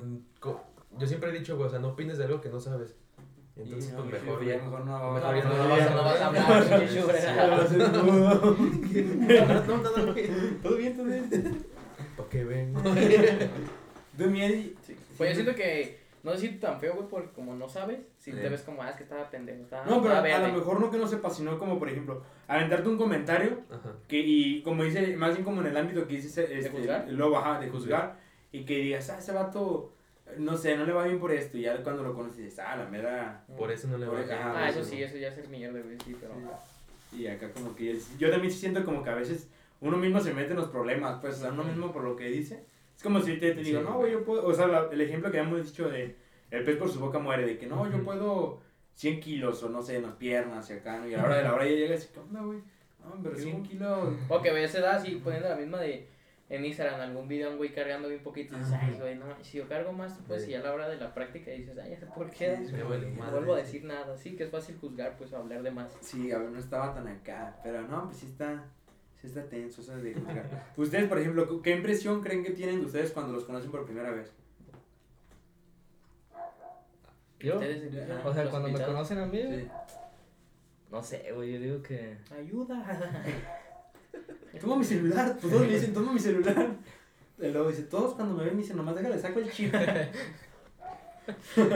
yo 0.97 1.07
siempre 1.07 1.29
he 1.29 1.33
dicho, 1.33 1.55
güey, 1.55 1.67
o 1.67 1.69
sea, 1.71 1.79
no 1.79 1.89
opines 1.89 2.17
de 2.17 2.23
algo 2.25 2.41
que 2.41 2.49
no 2.49 2.59
sabes. 2.59 2.95
Entonces, 3.55 3.85
Sí, 3.85 3.91
no, 3.95 4.09
pues 4.09 4.23
mejor, 4.23 4.43
ya 4.45 4.55
mejor 4.57 4.83
no. 4.85 5.11
Mejor 5.13 5.35
ya 5.35 5.43
no, 5.43 5.49
no 5.49 5.63
no 5.63 5.69
vas 5.69 5.81
a- 5.81 5.89
no 5.95 6.03
vas 6.03 6.21
a 6.21 6.27
hablar. 6.27 6.43
No, 9.67 9.77
no, 9.77 9.97
no. 10.05 10.13
Todo 10.63 10.75
bien, 10.77 10.95
todo 10.97 11.05
bien. 11.05 11.29
¿Para 12.17 12.29
qué 12.29 12.43
ven? 12.43 12.73
Tú, 14.17 14.25
mi 14.29 14.41
Eddie. 14.43 14.75
Sí. 14.85 14.95
Pues 15.17 15.29
yo 15.29 15.35
siento 15.35 15.55
que 15.55 15.97
no 16.23 16.31
decir 16.31 16.59
tan 16.59 16.79
feo, 16.79 16.93
güey, 16.95 17.07
porque 17.09 17.29
como 17.33 17.53
no 17.55 17.67
sabes, 17.67 17.99
si 18.17 18.31
Sí. 18.31 18.37
te 18.37 18.47
ves 18.49 18.61
como, 18.61 18.81
ah, 18.81 18.89
es 18.89 18.95
que 18.95 19.03
estaba 19.03 19.29
pendejo, 19.29 19.61
estaba, 19.63 19.83
No, 19.85 20.01
pero 20.01 20.13
estaba 20.15 20.19
a 20.19 20.21
verde. 20.39 20.47
lo 20.53 20.57
mejor 20.59 20.79
no 20.79 20.89
que 20.89 20.97
no 20.97 21.07
sepas, 21.07 21.35
sino 21.35 21.59
como, 21.59 21.77
por 21.77 21.89
ejemplo, 21.89 22.23
aventarte 22.47 22.87
un 22.89 22.97
comentario 22.97 23.59
Ajá. 23.69 23.91
que, 24.07 24.19
y 24.19 24.61
como 24.63 24.83
dice, 24.83 25.15
más 25.17 25.31
bien 25.33 25.43
como 25.43 25.61
en 25.61 25.67
el 25.67 25.77
ámbito 25.77 26.07
que 26.07 26.15
dice 26.15 26.43
este, 26.57 26.69
juzgar? 26.69 27.05
el 27.09 27.15
lobo, 27.17 27.37
ajá, 27.37 27.59
de 27.59 27.69
juzgar, 27.69 28.17
y 28.53 28.63
que 28.63 28.77
digas, 28.77 29.09
ah, 29.09 29.17
ese 29.19 29.33
vato, 29.33 29.93
no 30.37 30.55
sé, 30.55 30.77
no 30.77 30.85
le 30.85 30.93
va 30.93 31.03
bien 31.03 31.19
por 31.19 31.31
esto, 31.33 31.57
y 31.57 31.63
ya 31.63 31.83
cuando 31.83 32.03
lo 32.03 32.13
conoces 32.15 32.37
dices, 32.37 32.59
ah, 32.59 32.77
la 32.77 32.85
mera, 32.85 33.43
Por 33.57 33.69
eso 33.71 33.87
no 33.89 33.97
le 33.97 34.05
va 34.07 34.19
a 34.19 34.21
ah, 34.21 34.53
Ah, 34.65 34.69
eso 34.69 34.83
sí, 34.83 35.03
eso 35.03 35.17
ya 35.17 35.27
es 35.27 35.37
el 35.37 35.49
mierda, 35.49 35.81
güey, 35.81 35.97
sí, 36.05 36.15
pero... 36.19 36.33
y 37.11 37.27
acá 37.27 37.51
como 37.51 37.75
que, 37.75 37.91
es- 37.91 38.17
yo 38.17 38.31
también 38.31 38.51
sí 38.53 38.59
siento 38.59 38.85
como 38.85 39.03
que 39.03 39.09
a 39.09 39.15
veces 39.15 39.49
uno 39.81 39.97
mismo 39.97 40.21
se 40.21 40.33
mete 40.33 40.51
en 40.51 40.57
los 40.57 40.69
problemas, 40.69 41.19
pues, 41.19 41.35
o 41.35 41.41
sea, 41.41 41.51
uno 41.51 41.65
mismo 41.65 41.91
por 41.91 42.03
lo 42.05 42.15
que 42.15 42.29
dice, 42.29 42.63
es 43.03 43.13
como 43.13 43.19
si 43.19 43.37
te, 43.37 43.51
te 43.53 43.61
digo, 43.61 43.79
Sí. 43.81 43.85
no, 43.85 43.97
güey, 43.97 44.13
yo 44.13 44.23
puedo, 44.23 44.45
o 44.47 44.53
sea, 44.53 44.67
la- 44.67 44.87
el 44.91 45.01
ejemplo 45.01 45.29
que 45.29 45.39
habíamos 45.39 45.65
dicho 45.65 45.89
de, 45.89 46.15
el 46.51 46.63
pez 46.63 46.77
por 46.77 46.89
su 46.89 46.99
boca 46.99 47.19
muere, 47.19 47.45
de 47.45 47.57
que 47.57 47.67
no, 47.67 47.85
yo 47.89 47.95
Ujú. 47.97 48.05
puedo 48.05 48.61
100 48.93 49.19
kilos, 49.19 49.61
o 49.63 49.69
no 49.69 49.81
sé, 49.81 49.97
en 49.97 50.03
las 50.03 50.13
piernas, 50.13 50.69
y 50.69 50.73
acá, 50.73 50.99
¿no? 50.99 51.07
y 51.07 51.13
a 51.13 51.17
la 51.17 51.23
hora 51.25 51.37
de 51.37 51.43
la 51.43 51.53
hora 51.55 51.65
ya 51.65 51.71
llegas 51.71 52.05
y, 52.05 52.13
¿qué 52.13 52.19
onda, 52.19 52.41
güey? 52.41 52.59
No, 53.03 53.21
pero 53.21 53.35
100 53.35 53.63
kilos... 53.63 54.15
O 54.29 54.41
que 54.41 54.51
ves 54.51 54.73
edad 54.75 54.95
así 54.95 55.19
poniendo 55.21 55.49
la 55.49 55.55
misma 55.55 55.79
de 55.81 56.07
en 56.49 56.63
Instagram 56.65 57.01
algún 57.01 57.27
video 57.27 57.49
un 57.51 57.57
güey 57.57 57.73
cargando 57.73 58.07
bien 58.07 58.21
poquito 58.21 58.53
y 58.55 58.59
dices, 58.59 58.75
ay, 58.79 58.95
güey, 58.99 59.15
no, 59.15 59.25
si 59.41 59.57
yo 59.57 59.67
cargo 59.67 59.91
más, 59.91 60.19
pues 60.27 60.43
Sí. 60.45 60.51
y 60.51 60.53
a 60.53 60.61
la 60.61 60.71
hora 60.73 60.87
de 60.87 60.97
la 60.97 61.13
práctica 61.13 61.49
dices, 61.51 61.75
ay, 61.77 61.97
¿por 62.15 62.29
qué? 62.29 62.57
Sí, 62.57 62.71
Me 62.73 62.83
vale 62.83 63.09
no 63.11 63.31
vuelvo 63.31 63.53
a 63.55 63.57
decir 63.57 63.83
nada, 63.83 64.15
sí, 64.15 64.35
que 64.35 64.43
es 64.43 64.51
fácil 64.51 64.77
juzgar, 64.79 65.17
pues, 65.17 65.33
o 65.33 65.37
hablar 65.37 65.63
de 65.63 65.71
más. 65.71 65.97
Sí, 66.01 66.31
a 66.31 66.37
ver, 66.37 66.49
no 66.51 66.59
estaba 66.59 66.93
tan 66.93 67.07
acá, 67.07 67.59
pero 67.63 67.81
no, 67.81 68.05
pues 68.05 68.17
sí 68.17 68.27
está, 68.27 68.63
sí 69.23 69.27
está 69.27 69.41
tenso 69.47 69.79
eso 69.81 69.95
de 69.95 70.13
juzgar. 70.13 70.73
Ustedes, 70.77 71.07
por 71.07 71.17
ejemplo, 71.17 71.61
¿qué 71.61 71.71
impresión 71.71 72.21
creen 72.21 72.43
que 72.43 72.51
tienen 72.51 72.81
de 72.81 72.87
ustedes 72.87 73.11
cuando 73.11 73.31
los 73.31 73.45
conocen 73.45 73.71
por 73.71 73.85
primera 73.85 74.11
vez? 74.11 74.33
Yo, 77.39 77.57
o 77.57 78.33
sea, 78.33 78.49
cuando 78.49 78.69
me 78.69 78.81
conocen 78.81 79.19
a 79.19 79.25
mí, 79.25 79.41
Sí. 79.41 79.67
no 80.91 81.01
sé, 81.03 81.31
güey, 81.33 81.53
yo 81.53 81.59
digo 81.59 81.81
que... 81.81 82.17
Ayuda. 82.37 83.23
Toma 84.61 84.75
mi 84.77 84.83
celular, 84.83 85.37
todos 85.41 85.61
me 85.61 85.67
dicen, 85.67 85.93
toma 85.93 86.13
mi 86.13 86.19
celular. 86.19 86.75
Y 87.39 87.47
luego 87.47 87.69
dice, 87.69 87.83
todos 87.83 88.13
cuando 88.13 88.35
me 88.35 88.43
ven 88.45 88.55
me 88.55 88.61
dicen, 88.61 88.77
nomás 88.77 88.95
déjale, 88.95 89.19
saco 89.19 89.39
el 89.39 89.49
chip. 89.51 89.73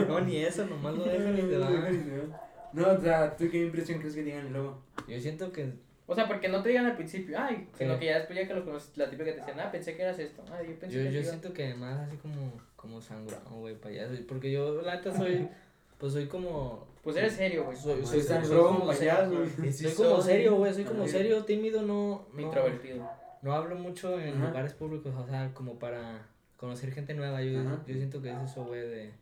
No, 0.06 0.20
ni 0.20 0.36
eso, 0.44 0.66
nomás 0.66 0.94
lo 0.94 1.04
dejan 1.04 1.38
y 1.38 1.40
te 1.40 1.56
van. 1.56 2.36
No, 2.74 2.88
o 2.90 3.00
sea, 3.00 3.34
¿tú 3.34 3.48
qué 3.50 3.62
impresión 3.62 3.98
crees 3.98 4.14
que 4.14 4.22
tengan 4.22 4.46
y 4.46 4.50
luego? 4.50 4.82
Yo 5.08 5.18
siento 5.18 5.50
que, 5.52 5.72
O 6.10 6.14
sea, 6.14 6.26
porque 6.26 6.48
no 6.48 6.62
te 6.62 6.70
digan 6.70 6.86
al 6.86 6.96
principio, 6.96 7.38
ay, 7.38 7.68
sino 7.76 7.92
Sí. 7.94 8.00
que 8.00 8.06
ya 8.06 8.16
después 8.18 8.38
ya 8.38 8.48
que 8.48 8.54
los 8.54 8.64
conoces, 8.64 8.96
la 8.96 9.04
típica 9.10 9.26
que 9.26 9.32
te 9.32 9.38
decían, 9.40 9.60
ah, 9.60 9.70
pensé 9.70 9.94
que 9.94 10.02
eras 10.02 10.18
esto. 10.18 10.42
Ah, 10.50 10.62
yo 10.62 10.74
pensé 10.78 10.96
Yo, 10.96 11.04
que 11.04 11.12
yo 11.12 11.22
siento 11.22 11.52
que 11.52 11.74
más 11.74 12.00
así 12.00 12.16
como, 12.16 12.50
como 12.76 13.00
sangrado, 13.00 13.50
güey, 13.50 13.74
payaso. 13.76 14.14
Porque 14.26 14.50
yo, 14.50 14.80
la 14.80 14.96
neta, 14.96 15.14
soy, 15.14 15.46
pues 15.98 16.14
soy 16.14 16.26
como... 16.26 16.88
Pues 17.02 17.14
eres 17.16 17.34
serio, 17.34 17.64
güey. 17.64 17.76
Soy, 17.76 17.96
Soy 17.96 18.06
soy, 18.06 18.20
soy 18.20 18.22
sangrón, 18.22 18.74
como 18.78 18.86
payaso. 18.86 19.30
serio. 19.46 19.68
Y 19.68 19.72
sí 19.72 19.84
Soy 19.84 19.92
como 20.06 20.16
soy. 20.22 20.32
serio, 20.32 20.56
güey, 20.56 20.74
soy 20.74 20.84
como 20.84 21.06
serio, 21.06 21.44
tímido, 21.44 21.82
no... 21.82 22.26
no 22.32 22.40
Introvertido. 22.40 23.10
No 23.42 23.52
hablo 23.52 23.76
mucho 23.76 24.18
en 24.18 24.34
Ajá. 24.38 24.46
lugares 24.48 24.72
públicos, 24.72 25.14
o 25.14 25.26
sea, 25.26 25.50
como 25.54 25.78
para 25.78 26.26
conocer 26.56 26.90
gente 26.90 27.12
nueva. 27.14 27.42
Yo, 27.42 27.60
Ajá. 27.60 27.82
yo 27.86 27.94
siento 27.94 28.20
que 28.22 28.30
es 28.30 28.50
eso, 28.50 28.64
güey, 28.64 28.80
de, 28.80 29.12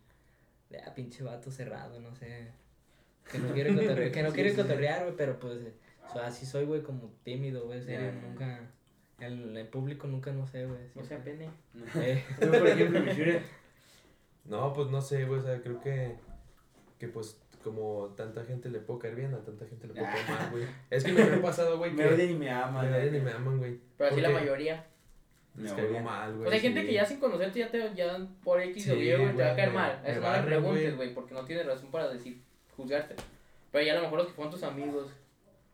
de 0.71 0.79
ah, 0.87 0.93
pinche 0.95 1.23
vato 1.25 1.51
cerrado, 1.51 2.01
no 2.01 2.15
sé. 2.15 2.47
Que 3.31 3.39
no 3.41 3.53
quiere 3.53 3.75
cotorrear, 3.75 4.13
que 4.13 4.23
no 4.23 4.29
Sí, 4.31 4.35
quiere 4.37 4.51
sí. 4.51 4.57
cotorrear, 4.57 5.03
güey, 5.03 5.17
pero 5.17 5.39
pues, 5.39 5.59
eh, 5.63 5.73
o 6.09 6.13
sea, 6.13 6.27
así 6.27 6.47
soy, 6.47 6.65
güey, 6.65 6.83
como 6.83 7.13
tímido, 7.25 7.67
güey, 7.67 7.83
serio, 7.83 8.13
ya. 8.13 8.29
nunca, 8.29 8.61
en 9.19 9.57
el 9.57 9.69
público 9.69 10.07
nunca, 10.07 10.33
no 10.33 10.47
sé, 10.47 10.67
güey. 10.67 10.81
O 10.95 11.05
sea, 11.05 11.23
pene. 11.23 11.49
Eh, 11.97 12.23
Yo, 12.41 12.51
por 12.51 12.69
ejemplo, 12.69 13.01
No, 14.45 14.73
pues 14.73 14.89
no 14.91 15.01
sé, 15.01 15.25
güey, 15.25 15.41
o 15.41 15.43
sea, 15.43 15.61
creo 15.61 15.81
que, 15.81 16.17
que 16.99 17.09
pues 17.09 17.41
como 17.65 18.15
tanta 18.17 18.45
gente 18.45 18.69
le 18.69 18.79
puedo 18.79 19.01
caer 19.01 19.17
bien, 19.17 19.35
a 19.35 19.39
tanta 19.39 19.67
gente 19.67 19.89
le 19.89 19.95
puedo 19.95 20.07
caer 20.07 20.29
mal, 20.29 20.51
güey. 20.53 20.65
Es 20.91 21.03
que 21.03 21.13
me 21.13 21.23
ha 21.23 21.43
pasado, 21.43 21.79
güey, 21.79 21.91
me 21.93 22.07
odian 22.07 22.31
y 22.31 22.35
me 22.35 22.51
aman. 22.51 22.91
me 22.91 22.97
odian 22.97 23.17
y 23.17 23.21
me 23.21 23.33
aman, 23.33 23.59
güey. 23.59 23.81
Pero 23.97 24.11
así 24.11 24.21
la 24.21 24.31
mayoría. 24.31 24.87
Les 25.57 25.71
Me 25.71 25.77
caigo 25.77 25.91
odian. 25.91 26.05
mal, 26.05 26.31
güey. 26.33 26.43
Pues 26.45 26.55
hay 26.55 26.61
gente 26.61 26.81
sí. 26.83 26.87
que 26.87 26.93
ya 26.93 27.05
sin 27.05 27.19
conocerte 27.19 27.59
ya 27.59 27.71
te 27.71 27.95
ya 27.95 28.29
por 28.45 28.61
X 28.61 28.91
o 28.91 28.95
Y, 28.95 29.17
güey, 29.17 29.35
te 29.35 29.43
va 29.43 29.53
a 29.53 29.57
caer 29.57 29.73
mal. 29.73 30.01
Eso 30.05 30.21
no 30.21 30.33
le 30.33 30.43
preguntes, 30.43 30.83
güey. 30.83 30.97
güey, 30.97 31.15
porque 31.15 31.35
no 31.35 31.45
tiene 31.45 31.63
razón 31.65 31.91
para 31.91 32.09
decir, 32.09 32.41
juzgarte. 32.77 33.17
Pero 33.73 33.85
ya 33.85 33.93
a 33.95 33.97
lo 33.97 34.03
mejor 34.03 34.19
los 34.19 34.29
que 34.29 34.35
fueron 34.35 34.53
tus 34.53 34.63
amigos. 34.63 35.11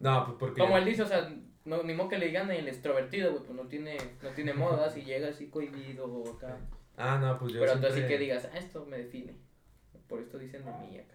No, 0.03 0.27
pues 0.27 0.37
porque... 0.39 0.61
Como 0.61 0.77
él 0.77 0.85
dice, 0.85 1.03
o 1.03 1.07
sea, 1.07 1.35
no, 1.65 1.83
ni 1.83 1.95
modo 1.95 2.09
que 2.11 2.19
le 2.19 2.27
digan 2.27 2.51
el 2.51 2.69
extrovertido, 2.69 3.31
güey, 3.33 3.45
pues 3.45 3.57
no 3.57 3.69
tiene, 3.69 3.97
no 4.23 4.31
tiene 4.31 4.53
moda 4.53 4.91
si 4.91 5.03
llega 5.03 5.29
así 5.29 5.49
cohibido 5.49 6.05
o 6.07 6.37
acá. 6.37 6.59
Ah, 6.97 7.19
no, 7.19 7.39
pues 7.39 7.53
yo 7.55 7.61
Pero 7.61 7.73
entonces 7.73 7.95
sí 7.95 7.99
siempre- 8.01 8.17
que 8.19 8.23
digas, 8.25 8.49
ah, 8.53 8.59
esto 8.59 8.85
me 8.85 8.99
define. 8.99 9.35
Por 10.09 10.21
esto 10.21 10.39
dicen 10.39 10.65
de 10.65 10.73
mí 10.73 10.99
acá. 10.99 11.15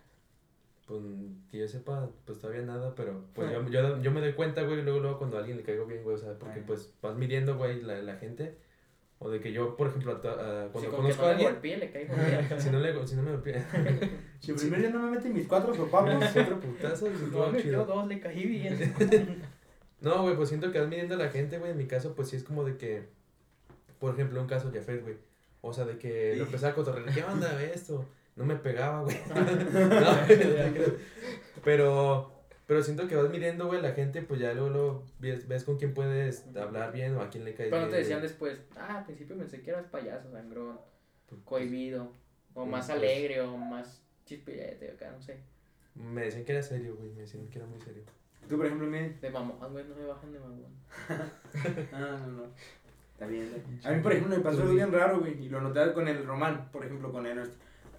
Pues 0.88 1.04
que 1.52 1.58
yo 1.60 1.68
sepa, 1.68 2.10
pues 2.26 2.40
todavía 2.40 2.62
nada, 2.64 2.96
pero 2.96 3.26
pues 3.34 3.52
yo, 3.52 3.68
yo, 3.70 4.02
yo 4.02 4.10
me 4.12 4.22
doy 4.22 4.34
cuenta, 4.34 4.64
güey, 4.64 4.82
luego, 4.84 5.00
luego 5.02 5.18
cuando 5.18 5.36
a 5.36 5.40
alguien 5.42 5.58
le 5.58 5.64
caigo 5.64 5.86
bien, 5.86 6.02
güey, 6.02 6.16
o 6.16 6.20
sea, 6.20 6.34
porque 6.40 6.62
Ah. 6.62 6.64
pues 6.66 6.94
vas 7.02 7.16
midiendo, 7.18 7.58
güey, 7.58 7.82
la, 7.82 8.02
la 8.02 8.16
gente. 8.16 8.58
O 9.20 9.30
de 9.32 9.40
que 9.40 9.52
yo, 9.52 9.76
por 9.76 9.88
ejemplo, 9.88 10.12
a 10.12 10.22
to- 10.22 10.30
a- 10.30 10.70
cuando 10.72 10.80
si 10.80 10.86
con 10.86 10.92
que 10.92 10.96
conozco 11.16 11.22
no 11.24 11.28
a 11.28 11.32
alguien, 11.32 11.52
golpee, 11.54 11.78
le 11.78 11.92
caigo 11.92 12.14
si 12.60 12.70
no, 12.70 12.80
le, 12.80 13.08
si 13.08 13.16
no 13.16 13.24
me 13.24 13.32
golpea, 13.32 13.68
Si 14.40 14.52
el 14.52 14.58
primer 14.58 14.80
día 14.82 14.90
no 14.92 15.00
me 15.00 15.12
meten 15.12 15.34
mis 15.34 15.48
cuatro 15.48 15.74
sopapos, 15.74 16.14
otro 16.36 16.60
putazo 16.60 17.08
y 17.08 17.32
No, 17.32 17.48
me 17.52 17.62
chido. 17.62 17.84
dio 17.84 17.96
dos, 17.96 18.08
le 18.08 18.20
caí 18.20 18.46
bien. 18.46 19.44
No, 20.02 20.22
güey, 20.22 20.36
pues 20.36 20.50
siento 20.50 20.72
que 20.72 20.80
vas 20.80 20.88
midiendo 20.88 21.16
a 21.16 21.18
la 21.18 21.30
gente, 21.30 21.58
güey. 21.58 21.72
En 21.72 21.78
mi 21.78 21.88
caso, 21.88 22.14
pues 22.14 22.30
sí 22.30 22.36
es 22.36 22.44
como 22.44 22.64
de 22.64 22.78
que, 22.78 23.08
por 24.00 24.14
ejemplo, 24.14 24.40
un 24.40 24.48
caso 24.48 24.72
Jafet, 24.72 25.02
güey. 25.02 25.16
O 25.62 25.74
sea, 25.74 25.86
de 25.86 25.98
que 25.98 26.36
lo 26.38 26.44
empezaba 26.46 26.74
a 26.74 26.76
cotorrear. 26.76 27.12
¿Qué 27.12 27.24
onda, 27.24 27.64
esto? 27.64 28.06
No 28.36 28.46
me 28.46 28.56
pegaba, 28.56 29.02
güey. 29.02 29.18
no, 29.34 30.12
pero, 31.64 32.32
pero 32.68 32.84
siento 32.84 33.08
que 33.08 33.16
vas 33.16 33.30
midiendo, 33.30 33.66
güey, 33.68 33.82
la 33.82 33.94
gente, 33.94 34.22
pues 34.22 34.40
ya 34.40 34.54
luego, 34.54 34.70
luego 34.70 35.06
ves, 35.20 35.48
ves 35.48 35.64
con 35.64 35.78
quién 35.78 35.94
puedes 35.94 36.46
hablar 36.56 36.92
bien 36.92 37.16
o 37.16 37.22
a 37.22 37.30
quién 37.30 37.46
le 37.46 37.54
caes 37.56 37.70
Pero 37.70 37.82
no 37.82 37.88
bien. 37.88 37.92
te 37.92 38.04
decían 38.04 38.22
después, 38.22 38.62
ah, 38.76 39.00
al 39.00 39.06
principio 39.06 39.38
pensé 39.38 39.62
que 39.62 39.72
eras 39.72 39.86
payaso, 39.88 40.32
sangrón, 40.32 40.78
Pues, 41.28 41.42
cohibido, 41.44 42.04
o 42.04 42.10
pues, 42.54 42.68
más 42.68 42.86
pues. 42.86 42.98
alegre, 42.98 43.42
o 43.42 43.58
más 43.58 44.04
chispillete, 44.26 44.92
acá, 44.92 45.12
no 45.12 45.22
sé. 45.22 45.40
Me 45.96 46.24
decían 46.26 46.46
que 46.46 46.52
era 46.52 46.62
serio, 46.62 46.96
güey. 46.96 47.10
Me 47.12 47.22
decían 47.22 47.48
que 47.48 47.58
era 47.58 47.68
muy 47.68 47.80
serio. 47.80 48.04
Tú, 48.48 48.58
por 48.58 48.66
ejemplo, 48.66 48.88
me... 48.88 49.10
De 49.10 49.30
mamón, 49.30 49.58
güey, 49.72 49.86
no 49.86 49.96
me 49.96 50.06
bajan 50.06 50.32
de 50.32 50.40
mamón. 50.40 50.66
Ah, 51.94 52.20
no, 52.26 52.34
no. 52.34 52.44
Está 53.14 53.26
bien. 53.26 53.50
A 53.84 53.92
mí, 53.92 54.02
por 54.02 54.12
ejemplo, 54.12 54.38
me 54.38 54.44
pasó 54.44 54.62
algo 54.62 54.76
bien 54.76 54.92
raro, 54.92 55.20
güey. 55.22 55.44
Y 55.44 55.50
lo 55.50 55.60
noté 55.60 55.92
con 55.94 56.08
el 56.08 56.24
Román, 56.24 56.70
por 56.72 56.86
ejemplo, 56.86 57.12
con 57.12 57.26
él. 57.26 57.42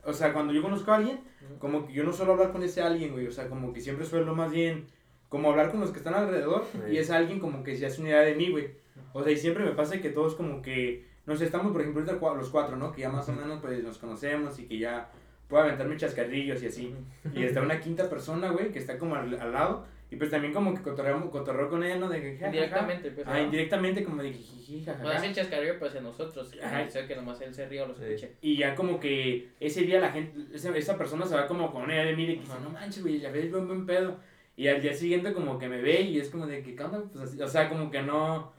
O 0.09 0.13
sea, 0.15 0.33
cuando 0.33 0.55
yo 0.55 0.63
conozco 0.63 0.91
a 0.91 0.97
alguien, 0.97 1.21
como 1.59 1.87
que 1.87 1.93
yo 1.93 2.03
no 2.03 2.13
suelo 2.13 2.33
hablar 2.33 2.51
con 2.51 2.63
ese 2.63 2.81
alguien, 2.81 3.13
güey. 3.13 3.27
O 3.27 3.31
sea, 3.31 3.49
como 3.49 3.73
que 3.75 3.81
siempre 3.81 4.07
suelo 4.07 4.35
más 4.35 4.51
bien 4.51 4.87
como 5.29 5.51
hablar 5.51 5.71
con 5.71 5.81
los 5.81 5.91
que 5.91 5.99
están 5.99 6.15
alrededor. 6.15 6.65
Sí. 6.73 6.79
Y 6.93 6.97
es 6.97 7.11
alguien 7.11 7.39
como 7.39 7.63
que 7.63 7.77
se 7.77 7.85
hace 7.85 8.01
una 8.01 8.11
idea 8.11 8.21
de 8.21 8.35
mí, 8.35 8.51
güey. 8.51 8.71
O 9.13 9.23
sea, 9.23 9.33
y 9.33 9.37
siempre 9.37 9.65
me 9.65 9.73
pasa 9.73 10.01
que 10.01 10.09
todos 10.09 10.35
como 10.35 10.63
que, 10.63 11.07
no 11.27 11.37
sé, 11.37 11.45
estamos 11.45 11.73
por 11.73 11.83
ejemplo 11.83 12.03
ahorita 12.03 12.35
los 12.35 12.49
cuatro, 12.49 12.77
¿no? 12.77 12.91
Que 12.91 13.03
ya 13.03 13.11
más 13.11 13.29
o 13.29 13.33
menos 13.33 13.61
pues 13.61 13.83
nos 13.85 13.99
conocemos 13.99 14.59
y 14.59 14.65
que 14.65 14.79
ya 14.79 15.11
puedo 15.47 15.63
aventarme 15.63 15.97
chascarrillos 15.97 16.63
y 16.63 16.67
así. 16.67 16.95
Y 17.35 17.45
está 17.45 17.61
una 17.61 17.79
quinta 17.79 18.09
persona, 18.09 18.51
güey, 18.51 18.73
que 18.73 18.79
está 18.79 18.99
como 18.99 19.15
al, 19.15 19.39
al 19.39 19.53
lado. 19.53 19.85
Y 20.11 20.17
pues 20.17 20.31
también 20.31 20.55
como 20.55 20.73
que 20.75 20.81
cotorreo 20.81 21.69
con 21.69 21.83
él, 21.83 22.01
¿no? 22.01 22.09
De 22.09 22.21
que. 22.21 22.45
Indirectamente, 22.45 23.11
pues. 23.11 23.27
Ah, 23.27 23.35
¿no? 23.35 23.45
indirectamente 23.45 24.05
como 24.05 24.23
de 24.23 24.33
que 24.33 24.39
jiji, 24.39 24.85
ja, 24.85 24.95
ja, 24.95 25.03
No 25.03 25.09
ja. 25.11 25.17
es 25.17 25.23
el 25.23 25.35
chascarrillo, 25.35 25.79
pues 25.79 25.95
en 25.95 26.05
nosotros. 26.05 26.51
Ajá. 26.63 26.87
que 26.87 27.17
nomás 27.17 27.41
él 27.43 27.55
se 27.55 27.69
ríe 27.69 27.83
o 27.83 27.87
lo 27.87 27.93
escuche. 27.93 28.33
Y 28.41 28.57
ya 28.57 28.75
como 28.75 28.99
que 28.99 29.49
ese 29.61 29.83
día 29.83 30.01
la 30.01 30.11
gente, 30.11 30.55
esa, 30.55 30.75
esa 30.77 30.97
persona 30.97 31.27
se 31.27 31.35
va 31.35 31.47
como 31.47 31.71
con 31.71 31.91
idea 31.91 32.05
de 32.05 32.17
mí 32.17 32.27
de 32.27 32.35
que 32.35 32.41
dice, 32.41 32.55
no 32.63 32.71
manches, 32.71 33.03
güey, 33.03 33.21
ya 33.21 33.31
ves, 33.31 33.51
buen, 33.51 33.67
buen 33.67 33.85
pedo. 33.85 34.17
Y 34.57 34.67
al 34.67 34.81
día 34.81 34.95
siguiente 34.95 35.33
como 35.33 35.59
que 35.59 35.69
me 35.69 35.81
ve 35.81 36.01
y 36.01 36.19
es 36.19 36.31
como 36.31 36.47
de 36.47 36.63
que, 36.63 36.75
¿qué 36.75 36.83
onda? 36.83 37.05
Pues 37.13 37.25
así, 37.25 37.41
o 37.41 37.47
sea, 37.47 37.69
como 37.69 37.91
que 37.91 38.03
no, 38.03 38.53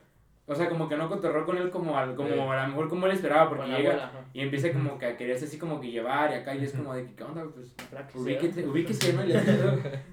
o 0.50 0.56
sea, 0.56 0.68
como 0.68 0.90
que 0.90 0.98
no 0.98 1.08
cotorró 1.08 1.46
con 1.46 1.58
él 1.58 1.70
como, 1.70 1.98
al, 1.98 2.16
como 2.16 2.30
Sí. 2.30 2.40
a 2.40 2.64
lo 2.64 2.68
mejor 2.70 2.90
como 2.90 3.06
él 3.06 3.12
esperaba, 3.14 3.48
porque 3.50 3.68
la 3.68 3.78
llega 3.78 3.94
ajá. 3.96 4.12
y 4.34 4.42
empieza 4.42 4.72
como 4.74 4.98
que 4.98 5.06
a 5.06 5.16
quererse 5.16 5.46
así 5.46 5.58
como 5.60 5.80
que 5.80 5.92
llevar 5.92 6.32
y 6.32 6.34
acá 6.34 6.56
y 6.56 6.64
es 6.64 6.74
como 6.74 6.94
de 6.94 7.06
que, 7.06 7.14
¿qué 7.16 7.24
onda? 7.24 7.44
Pues 7.54 7.72
ubíquese, 8.16 8.66
ubíquese, 8.68 9.14
¿no? 9.14 9.22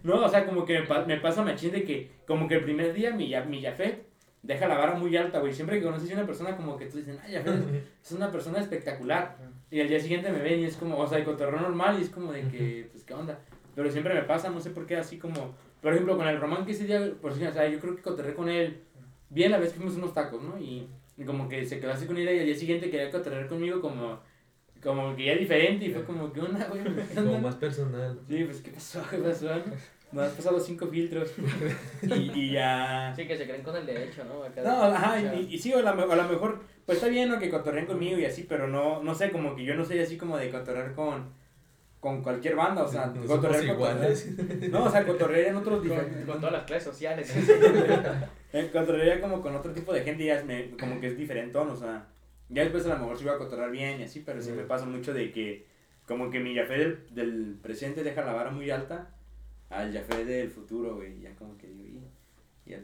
No, 0.04 0.24
o 0.24 0.28
sea, 0.28 0.44
como 0.46 0.64
que 0.64 0.80
me, 0.80 1.04
me 1.06 1.16
pasa 1.20 1.42
machín 1.42 1.72
de 1.72 1.82
que, 1.84 2.12
como 2.26 2.46
que 2.46 2.56
el 2.56 2.64
primer 2.64 2.92
día 2.92 3.10
mi, 3.12 3.28
ya- 3.28 3.44
mi 3.44 3.62
Jafet 3.62 4.06
deja 4.42 4.68
la 4.68 4.78
vara 4.78 4.94
muy 4.94 5.16
alta, 5.16 5.40
güey. 5.40 5.52
Siempre 5.52 5.78
que 5.78 5.84
conoces 5.84 6.10
a 6.10 6.14
una 6.14 6.26
persona 6.26 6.56
como 6.56 6.76
que 6.76 6.86
tú 6.86 6.98
dices, 6.98 7.18
ay, 7.24 7.34
Jafet 7.34 7.54
es 8.04 8.12
una 8.12 8.30
persona 8.30 8.60
espectacular. 8.60 9.36
Y 9.70 9.80
al 9.80 9.88
día 9.88 9.98
siguiente 9.98 10.30
me 10.30 10.40
ven 10.40 10.60
y 10.60 10.64
es 10.66 10.76
como, 10.76 10.96
o 10.98 11.06
sea, 11.06 11.18
el 11.18 11.24
cotorreo 11.24 11.60
normal 11.60 11.96
y 11.98 12.02
es 12.02 12.10
como 12.10 12.30
de 12.32 12.42
que, 12.48 12.88
pues, 12.92 13.02
¿qué 13.04 13.14
onda? 13.14 13.40
Pero 13.74 13.90
siempre 13.90 14.14
me 14.14 14.22
pasa, 14.22 14.48
no 14.50 14.60
sé 14.60 14.70
por 14.70 14.86
qué, 14.86 14.96
así 14.96 15.18
como, 15.18 15.54
por 15.82 15.92
ejemplo, 15.92 16.16
con 16.16 16.26
el 16.28 16.40
Román 16.40 16.64
que 16.64 16.72
ese 16.72 16.84
día, 16.84 17.00
por 17.20 17.32
si, 17.34 17.44
o 17.44 17.52
sea, 17.52 17.66
yo 17.68 17.80
creo 17.80 17.96
que 17.96 18.02
cotorré 18.02 18.32
con 18.34 18.48
él 18.48 18.82
bien 19.30 19.50
la 19.50 19.58
vez 19.58 19.70
que 19.72 19.76
fuimos 19.78 19.96
unos 19.96 20.12
tacos, 20.14 20.42
¿no? 20.42 20.58
Y, 20.58 20.88
y 21.16 21.24
como 21.24 21.48
que 21.48 21.64
se 21.66 21.80
quedó 21.80 21.92
así 21.92 22.06
con 22.06 22.16
ella 22.18 22.32
y 22.32 22.40
al 22.40 22.46
día 22.46 22.54
siguiente 22.56 22.90
quería 22.90 23.10
cotorrear 23.10 23.48
conmigo 23.48 23.80
como, 23.80 24.20
como 24.82 25.14
que 25.16 25.24
ya 25.26 25.34
diferente 25.34 25.86
y 25.86 25.90
fue 25.92 26.04
como, 26.04 26.32
¿qué 26.32 26.40
onda, 26.40 26.66
güey? 26.68 26.82
¿Qué 27.08 27.14
Como 27.14 27.38
más 27.40 27.56
personal. 27.56 28.18
Sí, 28.28 28.44
pues, 28.44 28.60
¿qué 28.60 28.70
pasó? 28.70 29.02
¿Qué 29.10 29.18
pasó? 29.18 29.48
Me 30.12 30.22
has 30.22 30.32
pasado 30.32 30.60
cinco 30.60 30.86
filtros. 30.86 31.32
y, 32.02 32.30
y 32.40 32.52
ya... 32.52 33.12
Sí, 33.16 33.26
que 33.26 33.36
se 33.36 33.44
creen 33.44 33.62
con 33.62 33.74
el 33.76 33.84
derecho, 33.84 34.22
¿no? 34.24 34.44
Acá 34.44 34.62
No, 34.62 34.88
de- 34.90 34.96
ajá, 34.96 35.14
o 35.34 35.40
y, 35.40 35.54
y 35.54 35.58
sí, 35.58 35.72
a 35.72 35.78
lo, 35.82 35.94
me- 35.94 36.04
a 36.12 36.16
lo 36.16 36.24
mejor, 36.28 36.60
pues 36.86 36.98
está 36.98 37.08
bien, 37.08 37.28
¿no? 37.28 37.38
Que 37.40 37.50
cotorreen 37.50 37.86
conmigo 37.86 38.16
y 38.18 38.24
así, 38.24 38.44
pero 38.48 38.68
no, 38.68 39.02
no 39.02 39.14
sé, 39.14 39.30
como 39.32 39.56
que 39.56 39.64
yo 39.64 39.74
no 39.74 39.84
soy 39.84 39.98
así 39.98 40.16
como 40.16 40.36
de 40.38 40.50
cotorrear 40.50 40.94
con, 40.94 41.30
con 42.00 42.22
cualquier 42.22 42.54
banda, 42.56 42.82
o 42.84 42.88
sea, 42.88 43.06
no 43.14 43.22
cotorrear. 43.26 43.76
No, 44.70 44.84
o 44.84 44.90
sea, 44.90 45.04
cotorrear 45.06 45.48
en 45.48 45.56
otros 45.56 45.86
con, 45.86 46.24
con 46.26 46.36
todas 46.40 46.52
las 46.52 46.64
clases 46.64 46.84
sociales. 46.84 47.32
Eh, 48.52 48.70
cotorrear 48.72 49.20
como 49.20 49.42
con 49.42 49.54
otro 49.54 49.72
tipo 49.72 49.92
de 49.92 50.02
gente 50.02 50.22
y 50.22 50.26
ya 50.28 50.36
es 50.38 50.44
me- 50.46 50.70
como 50.78 50.98
que 50.98 51.08
es 51.08 51.16
diferentón, 51.18 51.68
o 51.68 51.76
sea, 51.76 52.06
ya 52.48 52.62
después 52.62 52.86
a 52.86 52.90
lo 52.90 53.00
mejor 53.00 53.18
sí 53.18 53.24
voy 53.24 53.34
a 53.34 53.38
cotorrear 53.38 53.70
bien 53.70 54.00
y 54.00 54.04
así, 54.04 54.20
pero 54.20 54.40
sí 54.40 54.50
me 54.52 54.62
pasa 54.62 54.86
mucho 54.86 55.12
de 55.12 55.30
que 55.30 55.66
como 56.06 56.30
que 56.30 56.40
mi 56.40 56.54
Jafé 56.56 56.78
del, 56.78 57.06
del 57.14 57.58
presente 57.60 58.02
deja 58.02 58.24
la 58.24 58.32
vara 58.32 58.50
muy 58.50 58.70
alta 58.70 59.10
al 59.68 59.92
Jafé 59.92 60.24
del 60.24 60.50
futuro, 60.50 60.94
güey, 60.96 61.20
ya 61.20 61.34
como 61.34 61.58
que 61.58 61.66
digo, 61.66 62.00
y, 62.64 62.72
y 62.72 62.76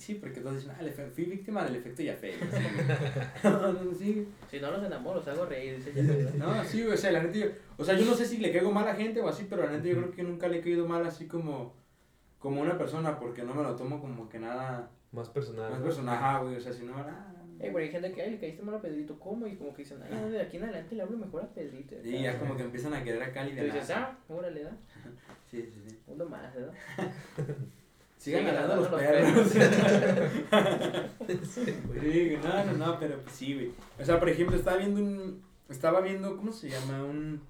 sí, 0.00 0.14
porque 0.14 0.40
todos 0.40 0.56
dicen, 0.56 0.72
ah, 0.72 1.10
fui 1.14 1.24
víctima 1.24 1.64
del 1.64 1.76
efecto 1.76 2.02
Jafé. 2.04 2.30
y 2.30 2.32
así, 2.32 2.64
güey. 2.74 3.54
no, 3.54 3.72
no, 3.72 3.94
sí, 3.94 4.28
si 4.50 4.58
no 4.60 4.70
los 4.70 4.82
enamoro, 4.84 5.18
los 5.18 5.28
hago 5.28 5.46
reír. 5.46 5.78
No, 6.36 6.64
sí, 6.64 6.82
o 6.84 6.96
sea, 6.96 7.12
la 7.12 7.22
neta, 7.22 7.36
yo, 7.38 7.46
o 7.76 7.84
sea, 7.84 7.96
yo 7.96 8.04
no 8.06 8.14
sé 8.14 8.24
si 8.24 8.38
le 8.38 8.50
caigo 8.52 8.72
mal 8.72 8.88
a 8.88 8.94
gente 8.94 9.20
o 9.20 9.28
así, 9.28 9.46
pero 9.48 9.64
la 9.64 9.70
neta 9.72 9.86
yo 9.86 9.96
creo 9.96 10.10
que 10.10 10.22
nunca 10.22 10.48
le 10.48 10.58
he 10.58 10.60
caído 10.62 10.88
mal 10.88 11.06
así 11.06 11.26
como, 11.26 11.74
como 12.38 12.60
una 12.62 12.76
persona, 12.78 13.18
porque 13.18 13.42
no 13.42 13.54
me 13.54 13.62
lo 13.62 13.76
tomo 13.76 14.00
como 14.00 14.28
que 14.28 14.38
nada 14.38 14.90
Más 15.12 15.28
personal. 15.28 15.70
más 15.70 15.80
¿no? 15.80 15.84
personaje, 15.84 16.42
güey, 16.44 16.56
o 16.56 16.60
sea, 16.60 16.72
si 16.72 16.84
no, 16.84 16.94
ah, 16.96 17.26
Ey, 17.62 17.66
pero 17.72 17.78
hay 17.84 17.90
gente 17.90 18.12
que, 18.12 18.22
ay, 18.22 18.30
le 18.30 18.38
caíste 18.38 18.62
mal 18.62 18.76
a 18.76 18.80
Pedrito, 18.80 19.18
¿cómo? 19.20 19.46
Y 19.46 19.54
como 19.54 19.74
que 19.74 19.82
dicen, 19.82 19.98
ay, 20.02 20.08
no, 20.18 20.30
de 20.30 20.40
aquí 20.40 20.56
en 20.56 20.62
adelante 20.64 20.94
le 20.94 21.02
hablo 21.02 21.18
mejor 21.18 21.42
a 21.42 21.48
Pedrito. 21.52 21.94
Y 22.02 22.22
ya 22.22 22.38
como 22.38 22.56
que 22.56 22.62
empiezan 22.62 22.94
a 22.94 23.04
querer 23.04 23.22
acá 23.22 23.42
Y 23.42 23.50
tú 23.52 23.58
aliviar. 23.60 23.74
dices, 23.74 23.90
ah, 23.96 24.16
órale, 24.28 24.62
da. 24.62 24.70
Sí, 25.50 25.62
sí, 25.70 25.82
sí. 25.86 25.98
Uno 26.06 26.24
más, 26.26 26.54
¿verdad? 26.54 26.72
Sigan 28.20 28.44
ganando 28.44 28.76
los 28.76 28.90
los 28.90 29.00
perros. 29.00 29.48
Sí, 31.48 32.36
no, 32.42 32.64
no, 32.64 32.72
no, 32.86 32.98
pero 33.00 33.18
pues 33.20 33.34
sí, 33.34 33.54
güey. 33.54 33.70
O 33.98 34.04
sea, 34.04 34.18
por 34.18 34.28
ejemplo, 34.28 34.56
estaba 34.56 34.76
viendo 34.76 35.00
un. 35.00 35.42
Estaba 35.70 36.00
viendo, 36.02 36.36
¿cómo 36.36 36.52
se 36.52 36.68
llama? 36.68 37.02
Un. 37.02 37.40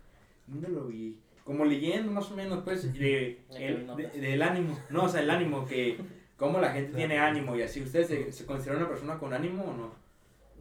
¿Dónde 0.46 0.68
lo 0.68 0.86
vi? 0.86 1.18
Como 1.44 1.64
leyendo 1.64 2.12
más 2.12 2.30
o 2.30 2.36
menos, 2.36 2.62
pues, 2.62 2.92
de, 2.92 3.40
el, 3.56 3.86
de- 3.96 4.08
del 4.20 4.42
ánimo. 4.42 4.78
No, 4.90 5.04
o 5.04 5.08
sea, 5.08 5.22
el 5.22 5.30
ánimo, 5.30 5.66
que. 5.66 5.98
Cómo 6.36 6.60
la 6.60 6.70
gente 6.72 6.94
tiene 6.96 7.18
ánimo 7.18 7.56
y 7.56 7.62
así. 7.62 7.82
¿Ustedes 7.82 8.06
se, 8.06 8.30
se 8.32 8.46
consideran 8.46 8.78
una 8.82 8.88
persona 8.88 9.18
con 9.18 9.32
ánimo 9.34 9.64
o 9.64 9.76
no? 9.76 9.92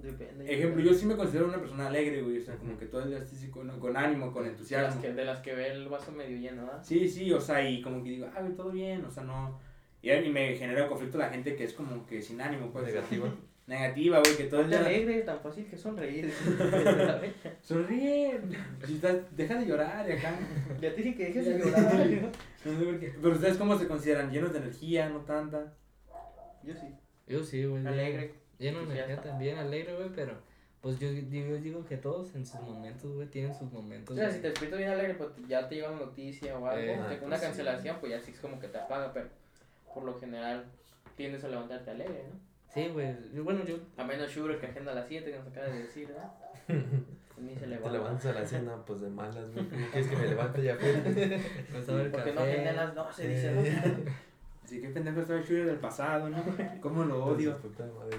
Depende. 0.02 0.52
Ejemplo, 0.52 0.82
yo 0.82 0.94
sí 0.94 1.06
me 1.06 1.16
considero 1.16 1.46
una 1.48 1.60
persona 1.60 1.88
alegre, 1.88 2.22
güey. 2.24 2.40
O 2.40 2.42
sea, 2.42 2.56
como 2.56 2.78
que 2.80 2.86
todo 2.88 3.04
el 3.04 3.10
día 3.10 3.20
estoy 3.20 3.38
así 3.38 3.50
con, 3.50 3.70
con 3.80 3.96
ánimo, 3.96 4.32
con 4.34 4.44
de 4.44 4.50
las, 4.50 4.58
entusiasmo. 4.58 5.02
que, 5.02 5.14
de 5.14 5.26
las 5.26 5.40
que 5.42 5.54
ve 5.54 5.68
el 5.72 5.88
vaso 5.88 6.12
medio 6.12 6.38
lleno, 6.38 6.64
¿verdad? 6.66 6.84
Sí, 6.84 7.08
sí, 7.08 7.32
o 7.32 7.40
sea, 7.40 7.70
y 7.70 7.82
como 7.82 8.04
que 8.04 8.10
digo, 8.10 8.28
ah, 8.36 8.42
todo 8.58 8.72
bien, 8.72 9.06
o 9.06 9.12
sea, 9.12 9.24
no. 9.24 9.60
Y 10.02 10.12
a 10.12 10.22
mí 10.22 10.30
me 10.30 10.56
genera 10.56 10.88
conflicto 10.88 11.18
la 11.18 11.30
gente 11.30 11.56
que 11.56 11.64
es 11.66 11.74
como 11.74 12.06
que 12.06 12.22
sin 12.22 12.40
ánimo, 12.42 12.72
pues. 12.72 12.86
Negativa. 12.86 13.28
Negativa, 13.68 14.20
güey, 14.20 14.36
que 14.36 14.46
todo 14.46 14.62
el 14.62 14.70
día... 14.70 14.80
alegre, 14.80 15.22
tan 15.22 15.40
fácil 15.42 15.66
que 15.68 15.78
sonreír. 15.78 16.32
Sonríe. 17.62 18.40
Si 18.86 18.96
estás, 18.96 19.18
deja 19.36 19.56
de 19.60 19.66
llorar 19.68 20.10
y 20.10 20.14
acá. 20.14 20.40
ya 20.82 20.94
te 20.94 21.02
dije 21.02 21.16
que 21.16 21.26
dejes 21.26 21.46
de 21.46 21.60
llorar. 21.60 22.32
No 22.66 22.80
sé 22.80 22.86
por 22.86 23.00
qué. 23.00 23.14
Pero 23.22 23.34
ustedes 23.36 23.58
cómo 23.58 23.78
se 23.78 23.88
consideran, 23.88 24.32
llenos 24.32 24.52
de 24.54 24.60
energía, 24.60 25.10
no 25.10 25.20
tanta. 25.20 25.74
Yo 26.64 26.74
sí. 26.74 26.88
Yo 27.28 27.44
sí, 27.44 27.64
güey. 27.66 27.86
Alegre. 27.86 28.34
Lleno 28.58 28.80
de 28.86 28.94
energía 28.94 29.22
también, 29.22 29.58
alegre, 29.58 29.96
güey, 29.96 30.10
pero 30.16 30.34
pues 30.82 31.00
yo 31.00 31.10
digo, 31.12 31.56
digo 31.58 31.86
que 31.86 31.96
todos 31.98 32.36
en 32.36 32.46
sus 32.46 32.60
momentos, 32.62 33.14
güey, 33.14 33.28
tienen 33.28 33.54
sus 33.54 33.68
O 33.68 33.76
momentos. 33.82 34.16
sea, 34.16 34.26
güey. 34.26 34.36
si 34.36 34.42
te 34.42 34.50
despiertas 34.50 34.80
bien 34.80 34.92
alegre, 34.92 35.14
pues 35.14 35.30
ya 35.48 35.68
te 35.70 35.76
llega 35.76 35.92
una 35.92 36.02
noticia 36.02 36.58
o 36.58 36.66
algo, 36.66 36.82
Eh, 36.82 36.96
una 36.98 37.08
pues 37.28 37.40
sí. 37.40 37.46
cancelación, 37.46 37.98
pues 38.00 38.12
ya 38.14 38.20
sí 38.20 38.32
es 38.32 38.40
como 38.40 38.60
que 38.60 38.68
te 38.68 38.78
apaga, 38.78 39.14
pero 39.14 39.30
por 39.94 40.04
lo 40.04 40.20
general 40.20 40.66
tiendes 41.16 41.44
a 41.44 41.48
levantarte 41.50 41.92
alegre, 41.92 42.24
¿no? 42.32 42.40
Sí, 42.74 42.88
güey. 42.94 43.14
yo- 43.34 43.44
Bueno, 43.44 43.64
yo. 43.66 43.78
A 43.98 44.04
menos 44.04 44.32
Shura 44.32 44.60
que 44.60 44.68
agenda 44.68 44.92
a 44.92 44.96
las 44.96 45.08
7, 45.08 45.32
que 45.32 45.38
nos 45.38 45.48
acaba 45.48 45.68
de 45.68 45.80
decir, 45.84 46.10
¿no? 46.10 46.34
Pues 46.68 46.80
Ni 47.40 47.54
se 47.54 47.62
Te 47.62 47.68
levanta. 47.68 47.92
levantas 47.98 48.26
a 48.26 48.34
la 48.34 48.46
cena, 48.46 48.76
pues 48.86 49.02
de 49.02 49.10
malas, 49.10 49.52
güey. 49.54 49.66
¿Cómo 49.70 49.86
quieres 49.92 50.08
que 50.10 50.16
me 50.18 50.28
levante 50.28 50.62
ya? 50.62 50.76
No 50.76 51.80
estaba 51.80 52.02
el 52.02 52.12
Porque 52.12 52.32
no 52.32 52.42
café. 52.42 52.52
agenda 52.52 52.70
a 52.72 52.86
las 52.86 52.96
12, 52.96 53.28
dice, 53.28 53.48
Eh. 53.50 53.82
¿no? 54.06 54.12
Así 54.66 54.82
que 54.82 54.90
pendejo 54.90 55.22
estaba 55.22 55.42
Shuri 55.42 55.62
del 55.64 55.78
pasado, 55.78 56.30
¿no? 56.30 56.38
¿Cómo 56.80 57.04
lo 57.06 57.26
odio? 57.26 57.58
Puta 57.58 57.86
madre, 57.86 58.18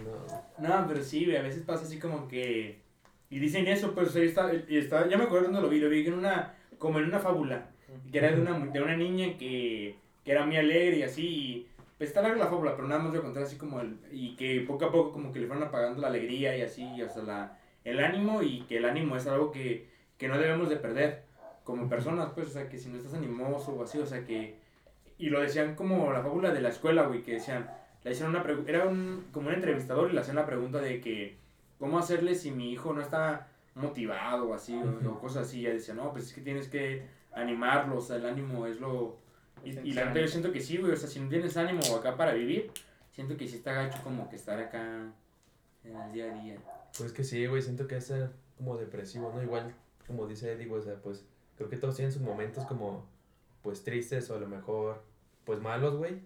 no. 0.59 0.68
No, 0.68 0.88
pero 0.88 1.00
sí, 1.04 1.24
güey, 1.26 1.37
a 1.37 1.42
veces 1.42 1.62
pasa 1.62 1.85
así 1.85 2.00
como 2.00 2.26
que... 2.26 2.80
Y 3.28 3.38
dicen 3.38 3.68
eso, 3.68 3.94
pues 3.94 4.16
ahí 4.16 4.24
está, 4.26 4.50
y 4.52 4.76
está, 4.78 5.06
ya 5.09 5.16
me 5.16 5.24
acuerdo 5.24 5.44
cuando 5.50 5.61
lo 5.61 5.68
vi, 5.68 5.78
lo 5.78 5.88
vi 5.88 6.04
en 6.04 6.14
una, 6.14 6.52
como 6.78 6.98
en 6.98 7.04
una 7.04 7.20
fábula, 7.20 7.68
que 8.11 8.18
era 8.18 8.33
de 8.33 8.40
una, 8.40 8.59
de 8.66 8.83
una 8.83 8.96
niña 8.96 9.38
que, 9.38 9.94
que 10.24 10.33
era 10.33 10.44
muy 10.46 10.56
alegre 10.56 10.98
y 10.98 11.02
así, 11.02 11.26
y 11.26 11.68
pues 11.98 12.11
está 12.11 12.22
larga 12.22 12.38
la 12.38 12.46
fábula, 12.50 12.74
pero 12.76 12.88
nada 12.88 13.02
más 13.02 13.14
a 13.14 13.20
contar 13.20 13.42
así 13.42 13.56
como 13.56 13.80
el, 13.80 13.98
y 14.11 14.37
que 14.37 14.61
poco 14.66 14.87
a 14.87 14.92
poco 14.92 15.12
como 15.12 15.33
que 15.33 15.38
le 15.40 15.46
fueron 15.46 15.64
apagando 15.66 16.00
la 16.00 16.09
alegría 16.09 16.56
y 16.56 16.62
así, 16.62 16.83
y 16.83 17.02
hasta 17.02 17.22
la, 17.22 17.59
el 17.85 18.00
ánimo, 18.02 18.42
y 18.42 18.62
que 18.62 18.78
el 18.78 18.85
ánimo 18.87 19.16
es 19.16 19.26
algo 19.26 19.50
que, 19.50 19.88
que 20.18 20.28
no 20.28 20.38
debemos 20.38 20.68
de 20.68 20.76
perder 20.76 21.22
como 21.64 21.88
personas, 21.88 22.30
pues, 22.35 22.48
o 22.48 22.50
sea, 22.50 22.68
que 22.68 22.78
si 22.78 22.88
no 22.88 22.96
estás 22.96 23.14
animoso 23.14 23.72
o 23.72 23.83
así, 23.83 23.98
o 23.98 24.06
sea, 24.06 24.24
que, 24.24 24.56
y 25.18 25.28
lo 25.28 25.40
decían 25.40 25.74
como 25.74 26.11
la 26.12 26.22
fábula 26.22 26.52
de 26.52 26.61
la 26.62 26.70
escuela, 26.70 27.02
güey, 27.04 27.22
que 27.22 27.35
decían, 27.35 27.70
le 28.02 28.12
hicieron 28.12 28.35
una 28.35 28.42
pregunta, 28.42 28.70
era 28.70 28.87
un, 28.87 29.26
como 29.33 29.48
un 29.48 29.54
entrevistador 29.54 30.11
y 30.11 30.14
le 30.14 30.20
hacían 30.20 30.37
la 30.37 30.46
pregunta 30.46 30.78
de 30.80 31.00
que, 31.02 31.37
¿cómo 31.78 31.98
hacerle 31.98 32.35
si 32.35 32.50
mi 32.50 32.72
hijo 32.72 32.92
no 32.94 33.02
está 33.02 33.48
motivado 33.74 34.48
o 34.48 34.54
así, 34.54 34.74
o- 34.74 35.11
o, 35.11 35.18
cosas 35.20 35.46
así? 35.46 35.61
Y 35.61 35.66
ella 35.66 35.74
decía, 35.74 35.94
no, 35.94 36.11
pues 36.12 36.26
es 36.28 36.33
que 36.33 36.40
tienes 36.40 36.68
que 36.68 37.02
animarlo, 37.35 37.98
o 37.98 38.00
sea, 38.00 38.16
el 38.16 38.26
ánimo 38.26 38.66
es 38.66 38.80
lo... 38.80 39.18
Y, 39.64 39.70
y 39.79 39.92
la 39.92 40.07
neta 40.07 40.20
yo 40.20 40.29
siento 40.29 40.53
que 40.53 40.61
sí, 40.61 40.77
güey, 40.79 40.92
o 40.92 40.96
sea, 40.96 41.09
si 41.09 41.20
no 41.20 41.29
tienes 41.29 41.57
ánimo 41.57 41.81
acá 41.96 42.16
para 42.16 42.33
vivir, 42.33 42.70
siento 43.12 43.37
que 43.37 43.46
sí 43.49 43.57
está 43.57 43.73
gacho 43.73 43.99
como 44.03 44.29
que 44.31 44.37
estar 44.37 44.59
acá 44.59 45.12
en 45.85 45.96
el 45.96 46.12
día 46.12 46.33
a 46.33 46.42
día. 46.42 46.59
Pues 46.99 47.12
que 47.12 47.25
sí, 47.25 47.46
güey, 47.46 47.62
siento 47.62 47.87
que 47.87 47.96
es 47.96 48.12
como 48.57 48.77
depresivo, 48.77 49.33
¿no? 49.35 49.42
Igual, 49.42 49.75
como 50.07 50.27
dice 50.27 50.53
Eddie, 50.53 50.66
güey, 50.66 50.81
o 50.81 50.85
sea, 50.85 50.96
pues 50.96 51.25
creo 51.57 51.68
que 51.68 51.77
todos 51.77 51.96
tienen 51.96 52.12
sus 52.12 52.23
momentos 52.23 52.64
como, 52.66 53.07
pues 53.62 53.85
tristes 53.85 54.29
o 54.31 54.37
a 54.37 54.38
lo 54.40 54.49
mejor, 54.49 55.03
pues 55.44 55.61
malos, 55.61 55.96
güey. 55.96 56.20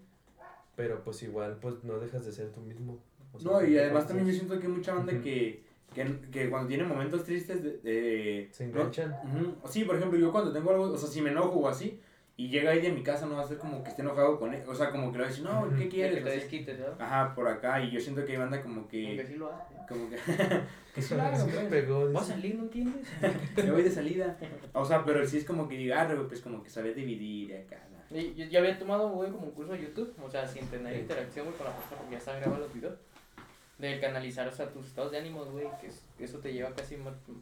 Pero 0.77 1.03
pues 1.05 1.23
igual, 1.23 1.59
pues 1.61 1.85
no 1.85 1.99
dejas 1.99 2.25
de 2.27 2.33
ser 2.33 2.51
tú 2.51 2.61
mismo. 2.61 2.99
O 3.33 3.39
sea, 3.39 3.51
No, 3.53 3.65
y 3.65 3.79
además 3.79 4.07
también 4.09 4.27
yo 4.29 4.35
siento 4.35 4.59
que 4.59 4.67
hay 4.67 4.73
mucha 4.73 4.95
banda 4.95 5.13
Ujú. 5.13 5.23
que, 5.23 5.65
que, 5.95 6.21
que 6.33 6.51
cuando 6.51 6.69
tiene 6.69 6.83
momentos 6.85 7.23
tristes 7.25 7.63
de... 7.63 7.79
de- 7.79 8.49
Se 8.51 8.67
no- 8.67 8.81
enganchan. 8.81 9.13
Ujú. 9.25 9.69
Sí, 9.69 9.85
por 9.85 9.97
ejemplo, 9.97 10.19
yo 10.19 10.33
cuando 10.33 10.53
tengo 10.53 10.71
algo, 10.71 10.85
o 10.93 10.97
sea, 10.99 11.09
si 11.09 11.21
me 11.23 11.31
enojo 11.31 11.61
o 11.61 11.69
así, 11.69 12.01
y 12.37 12.49
llega 12.49 12.73
ahí 12.73 12.81
de 12.81 12.91
mi 12.91 13.03
casa, 13.03 13.27
no 13.27 13.37
va 13.37 13.43
a 13.43 13.47
ser 13.47 13.59
como 13.59 13.83
que 13.85 13.91
esté 13.91 14.03
enojado 14.03 14.39
con 14.41 14.53
él, 14.53 14.63
o 14.67 14.75
sea, 14.75 14.91
como 14.91 15.13
que 15.13 15.19
le 15.19 15.25
va 15.25 15.29
a 15.29 15.31
decir, 15.31 15.45
no. 15.45 15.69
¿qué 15.71 15.85
Que 15.85 15.89
quieres? 15.89 16.25
te 16.25 16.31
Así. 16.31 16.41
desquites, 16.41 16.79
¿no? 16.81 16.87
Ajá, 17.05 17.35
por 17.35 17.47
acá, 17.49 17.81
y 17.81 17.91
yo 17.93 18.01
siento 18.01 18.25
que 18.25 18.33
hay 18.33 18.39
banda 18.39 18.61
como 18.63 18.81
Aunque 18.81 19.17
que, 19.17 19.27
sí 19.27 19.35
lo 19.37 19.53
hace. 19.53 19.75
como 19.89 20.11
que, 20.11 20.17
que 20.95 21.03
sí 21.03 21.15
lo 21.15 21.23
pues. 21.31 21.65
pegó. 21.71 22.11
¿Vas 22.13 22.31
a 22.31 22.35
salir, 22.35 22.57
no 22.57 22.63
entiendes? 22.65 23.07
me 23.57 23.71
voy 23.71 23.83
de 23.83 23.91
salida. 23.91 24.37
O 24.73 24.85
sea, 24.85 25.05
pero 25.05 25.25
sí 25.27 25.39
es 25.39 25.45
como 25.45 25.69
que 25.69 25.77
diga, 25.77 26.03
ah, 26.03 26.25
pues 26.29 26.41
como 26.41 26.63
que 26.63 26.71
saber 26.71 26.95
dividir 26.95 27.57
acá. 27.57 27.81
¿no? 28.11 28.19
Y 28.19 28.35
yo 28.35 28.45
ya 28.47 28.59
había 28.61 28.79
tomado, 28.79 29.09
güey, 29.11 29.31
como 29.31 29.47
un 29.47 29.53
curso 29.53 29.73
de 29.73 29.83
YouTube, 29.83 30.15
o 30.23 30.29
sea, 30.31 30.47
sin 30.47 30.67
tener 30.67 30.93
Sí. 30.95 31.01
interacción, 31.01 31.47
güey, 31.47 31.57
con 31.57 31.67
la 31.67 31.73
persona, 31.77 31.97
porque 31.99 32.13
ya 32.13 32.19
están 32.19 32.41
grabados 32.41 32.65
los 32.67 32.75
videos. 32.75 32.99
De 33.79 33.99
canalizar, 34.01 34.47
o 34.47 34.53
sea, 34.53 34.69
tus 34.71 34.87
estados 34.87 35.11
de 35.11 35.19
ánimos, 35.19 35.51
güey, 35.51 35.67
que 35.81 35.89
es- 35.89 36.05
eso 36.19 36.39
te 36.39 36.53
lleva 36.53 36.73
casi 36.75 36.97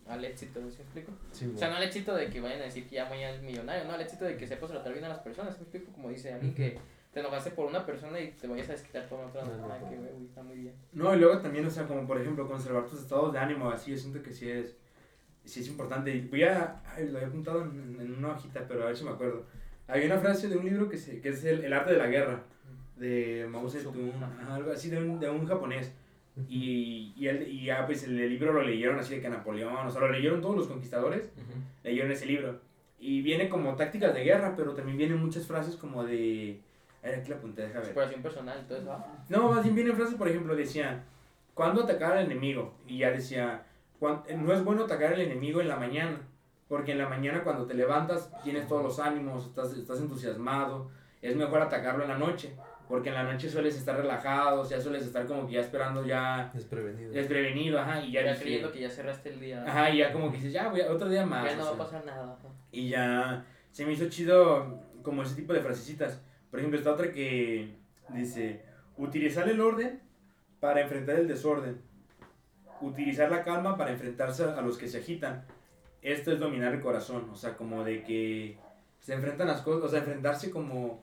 al 0.07 0.25
éxito, 0.25 0.61
¿sí 0.71 0.77
me 0.79 0.83
explico? 0.85 1.13
Sí, 1.31 1.53
O 1.55 1.59
sea, 1.59 1.69
no 1.69 1.77
al 1.77 1.83
éxito 1.83 2.15
de 2.15 2.31
que 2.31 2.41
vayan 2.41 2.61
a 2.63 2.65
decir 2.65 2.89
que 2.89 2.95
ya 2.97 3.09
mañana 3.09 3.35
es 3.37 3.43
millonario, 3.43 3.85
no, 3.85 3.93
al 3.93 4.01
éxito 4.01 4.25
de 4.25 4.37
que 4.39 4.47
sepas 4.47 4.71
tratar 4.71 4.93
bien 4.93 5.05
a 5.05 5.09
las 5.11 5.19
personas, 5.19 5.53
¿sí 5.55 5.61
me 5.61 5.65
explico? 5.65 5.93
Como 5.93 6.09
dice 6.09 6.33
a 6.33 6.39
mí, 6.39 6.53
que 6.53 6.79
te 7.13 7.21
enojaste 7.21 7.51
por 7.51 7.67
una 7.67 7.85
persona 7.85 8.19
y 8.19 8.31
te 8.31 8.47
vayas 8.49 8.71
a 8.71 8.73
desquitar 8.73 9.07
por 9.09 9.21
otra, 9.21 9.45
No, 9.45 9.57
no, 9.59 9.69
no. 9.69 9.89
que 9.91 9.97
güey, 9.97 10.25
está 10.27 10.43
muy 10.43 10.57
bien. 10.57 10.75
No, 10.95 11.15
y 11.15 11.19
luego 11.19 11.39
también, 11.41 11.67
o 11.67 11.71
sea, 11.71 11.87
como 11.87 12.07
por 12.07 12.19
ejemplo, 12.19 12.49
conservar 12.49 12.87
tus 12.87 13.01
estados 13.03 13.31
de 13.35 13.39
ánimo, 13.39 13.69
así, 13.71 13.91
yo 13.91 13.99
siento 13.99 14.23
que 14.23 14.33
sí 14.33 14.49
es, 14.51 14.75
sí 15.45 15.61
es 15.61 15.69
importante. 15.69 16.15
Y 16.17 16.23
voy 16.29 16.45
a, 16.45 16.81
ay, 16.87 17.09
lo 17.11 17.19
había 17.19 17.29
apuntado 17.29 17.61
en, 17.63 17.99
en 18.01 18.15
una 18.15 18.31
hojita, 18.33 18.67
pero 18.67 18.85
a 18.85 18.87
ver 18.87 18.97
si 18.97 19.05
me 19.05 19.11
acuerdo. 19.11 19.45
Había 19.87 20.07
una 20.07 20.19
frase 20.19 20.49
de 20.49 20.57
un 20.57 20.65
libro 20.65 20.89
que, 20.89 20.97
se, 20.97 21.21
que 21.21 21.29
es 21.29 21.45
el, 21.45 21.63
el 21.63 21.73
arte 21.75 21.93
de 21.93 21.99
la 21.99 22.07
guerra, 22.07 22.43
de 22.97 23.47
Mao 23.51 23.69
Zedong, 23.69 24.13
algo 24.49 24.73
así, 24.73 24.89
de 24.89 24.97
un, 24.99 25.21
de 25.21 25.29
un 25.29 25.47
japonés. 25.47 25.93
Y, 26.49 27.13
y, 27.17 27.29
él, 27.29 27.47
y 27.49 27.67
ya, 27.67 27.85
pues 27.87 28.05
el, 28.05 28.17
libro 28.17 28.53
lo 28.53 28.63
leyeron 28.63 28.99
así 28.99 29.17
de 29.17 29.21
que 29.21 29.29
Napoleón, 29.29 29.87
o 29.87 29.91
sea, 29.91 30.01
lo 30.01 30.11
leyeron 30.11 30.41
todos 30.41 30.57
los 30.57 30.67
conquistadores, 30.67 31.31
Ujú. 31.37 31.61
leyeron 31.85 32.11
ese 32.11 32.27
libro. 32.27 32.59
Y 32.99 33.21
viene 33.23 33.49
como 33.49 33.75
tácticas 33.75 34.15
de 34.15 34.25
guerra, 34.25 34.55
pero 34.57 34.75
también 34.75 34.97
vienen 34.97 35.19
muchas 35.19 35.47
frases 35.47 35.77
como 35.77 36.05
de... 36.05 36.61
A 37.03 37.07
ver, 37.09 37.19
aquí 37.19 37.31
la 37.31 37.37
apunté, 37.37 37.63
déjame 37.63 37.81
ver. 37.81 37.89
Superación 37.89 38.23
personal, 38.23 38.59
entonces, 38.61 38.89
¿va? 38.89 39.25
No, 39.29 39.51
más 39.51 39.63
bien 39.65 39.75
vienen 39.75 39.97
frases, 39.97 40.15
por 40.15 40.29
ejemplo, 40.29 40.55
decían, 40.55 41.03
¿cuándo 41.53 41.83
atacar 41.83 42.17
al 42.17 42.27
enemigo? 42.27 42.75
Y 42.87 42.99
ya 42.99 43.11
decía, 43.11 43.65
"Cuan- 43.99 44.23
no 44.39 44.53
es 44.53 44.63
bueno 44.65 44.85
atacar 44.85 45.13
al 45.15 45.21
enemigo 45.21 45.61
en 45.61 45.69
la 45.69 45.77
mañana, 45.77 46.21
porque 46.69 46.93
en 46.93 46.99
la 46.99 47.09
mañana 47.09 47.43
cuando 47.43 47.67
te 47.67 47.75
levantas 47.75 48.31
tienes 48.45 48.69
todos 48.69 48.85
los 48.85 48.99
ánimos, 49.01 49.47
estás, 49.49 49.73
estás 49.77 49.99
entusiasmado, 50.01 50.89
es 51.21 51.35
mejor 51.37 51.61
atacarlo 51.61 52.05
en 52.05 52.09
la 52.11 52.19
noche, 52.19 52.55
porque 52.93 53.09
en 53.09 53.15
la 53.15 53.23
noche 53.23 53.49
sueles 53.49 53.75
estar 53.75 53.97
relajado, 53.97 54.69
ya 54.69 54.79
sueles 54.79 55.03
estar 55.07 55.25
como 55.27 55.47
que 55.47 55.55
ya 55.55 55.61
esperando 55.61 56.05
ya 56.05 56.51
Desprevenido. 56.53 57.11
desprevenido, 57.11 57.81
ajá, 57.81 58.03
y 58.03 58.13
ya, 58.13 58.21
Ya, 58.23 58.33
dije- 58.33 58.43
creyendo 58.43 58.71
que 58.71 58.81
ya 58.81 58.91
cerraste 58.91 59.31
el 59.31 59.41
día. 59.41 59.65
ajá, 59.67 59.89
y 59.89 59.97
ya 59.97 60.13
como 60.13 60.31
que 60.31 60.37
dices, 60.37 60.53
ya, 60.53 60.69
voy 60.69 60.83
a- 60.83 60.93
otro 60.93 61.09
día 61.09 61.25
más. 61.25 61.43
Ya 61.51 61.57
no 61.57 61.65
va 61.65 61.71
a 61.71 61.79
pasar 61.79 62.05
nada. 62.05 62.35
ajá. 62.39 62.49
Y 62.71 62.91
ya 62.91 63.47
se 63.71 63.87
me 63.87 63.93
hizo 63.95 64.11
chido 64.11 64.79
como 65.03 65.23
ese 65.23 65.35
tipo 65.37 65.55
de 65.55 65.63
frasecitas. 65.63 66.21
Por 66.51 66.59
ejemplo, 66.59 66.79
esta 66.79 66.93
otra 66.93 67.11
que 67.13 67.75
dice, 68.11 68.63
utilizar 68.99 69.49
el 69.49 69.63
orden 69.63 70.03
para 70.61 70.83
enfrentar 70.83 71.17
el 71.17 71.27
desorden. 71.29 71.81
Utilizar 72.83 73.31
la 73.31 73.43
calma 73.43 73.79
para 73.79 73.93
enfrentarse 73.93 74.45
a 74.45 74.61
los 74.61 74.77
que 74.77 74.87
se 74.89 74.99
agitan. 74.99 75.47
Esto 76.03 76.31
es 76.31 76.39
dominar 76.39 76.75
el 76.75 76.83
corazón. 76.83 77.31
O 77.33 77.37
sea, 77.37 77.57
como 77.57 77.85
de 77.85 78.03
que 78.03 78.59
se 79.01 79.15
enfrentan 79.15 79.47
las 79.49 79.63
cosas, 79.63 79.83
o 79.85 79.89
sea, 79.89 80.01
enfrentarse 80.01 80.51
como 80.51 81.03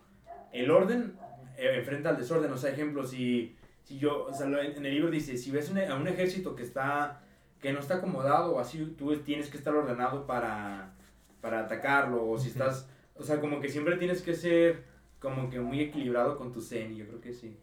el 0.52 0.70
orden 0.70 1.18
enfrenta 1.62 2.10
al 2.10 2.18
desorden. 2.18 2.52
O 2.52 2.58
sea, 2.58 2.72
ejemplo, 2.72 3.06
si, 3.06 3.56
si 3.84 3.98
yo, 4.00 4.26
o 4.26 4.34
sea, 4.34 4.48
lo- 4.48 4.62
en 4.62 4.86
el 4.86 4.94
libro 4.94 5.10
dice, 5.12 5.38
si 5.38 5.52
ves 5.52 5.70
un- 5.70 5.80
a 5.80 5.96
un 5.96 6.08
ejército 6.08 6.56
que 6.56 6.64
está, 6.64 7.22
que 7.62 7.74
no 7.74 7.80
está 7.80 7.96
acomodado 7.96 8.56
o 8.56 8.60
así, 8.60 8.96
tú 8.98 9.16
tienes 9.18 9.50
que 9.50 9.58
estar 9.58 9.76
ordenado 9.76 10.26
para, 10.26 10.94
para 11.42 11.62
atacarlo. 11.62 12.28
O 12.30 12.38
si 12.38 12.50
estás, 12.50 12.88
o 13.16 13.24
sea, 13.24 13.40
como 13.42 13.60
que 13.60 13.70
siempre 13.70 13.98
tienes 13.98 14.22
que 14.22 14.34
ser 14.34 14.84
como 15.20 15.50
que 15.50 15.60
muy 15.60 15.82
equilibrado 15.82 16.38
con 16.38 16.52
tu 16.54 16.62
zen. 16.62 16.94
Y 16.94 16.98
yo 16.98 17.08
creo 17.08 17.22
que 17.22 17.34
sí. 17.34 17.58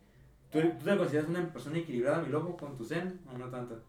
¿Tú, 0.50 0.60
¿Tú 0.78 0.84
te 0.84 0.96
consideras 0.96 1.28
una 1.28 1.50
persona 1.52 1.78
equilibrada, 1.78 2.20
mi 2.22 2.28
lobo, 2.30 2.56
con 2.56 2.76
tu 2.76 2.84
zen? 2.84 3.20
O 3.32 3.36
no 3.38 3.48
tanto. 3.48 3.82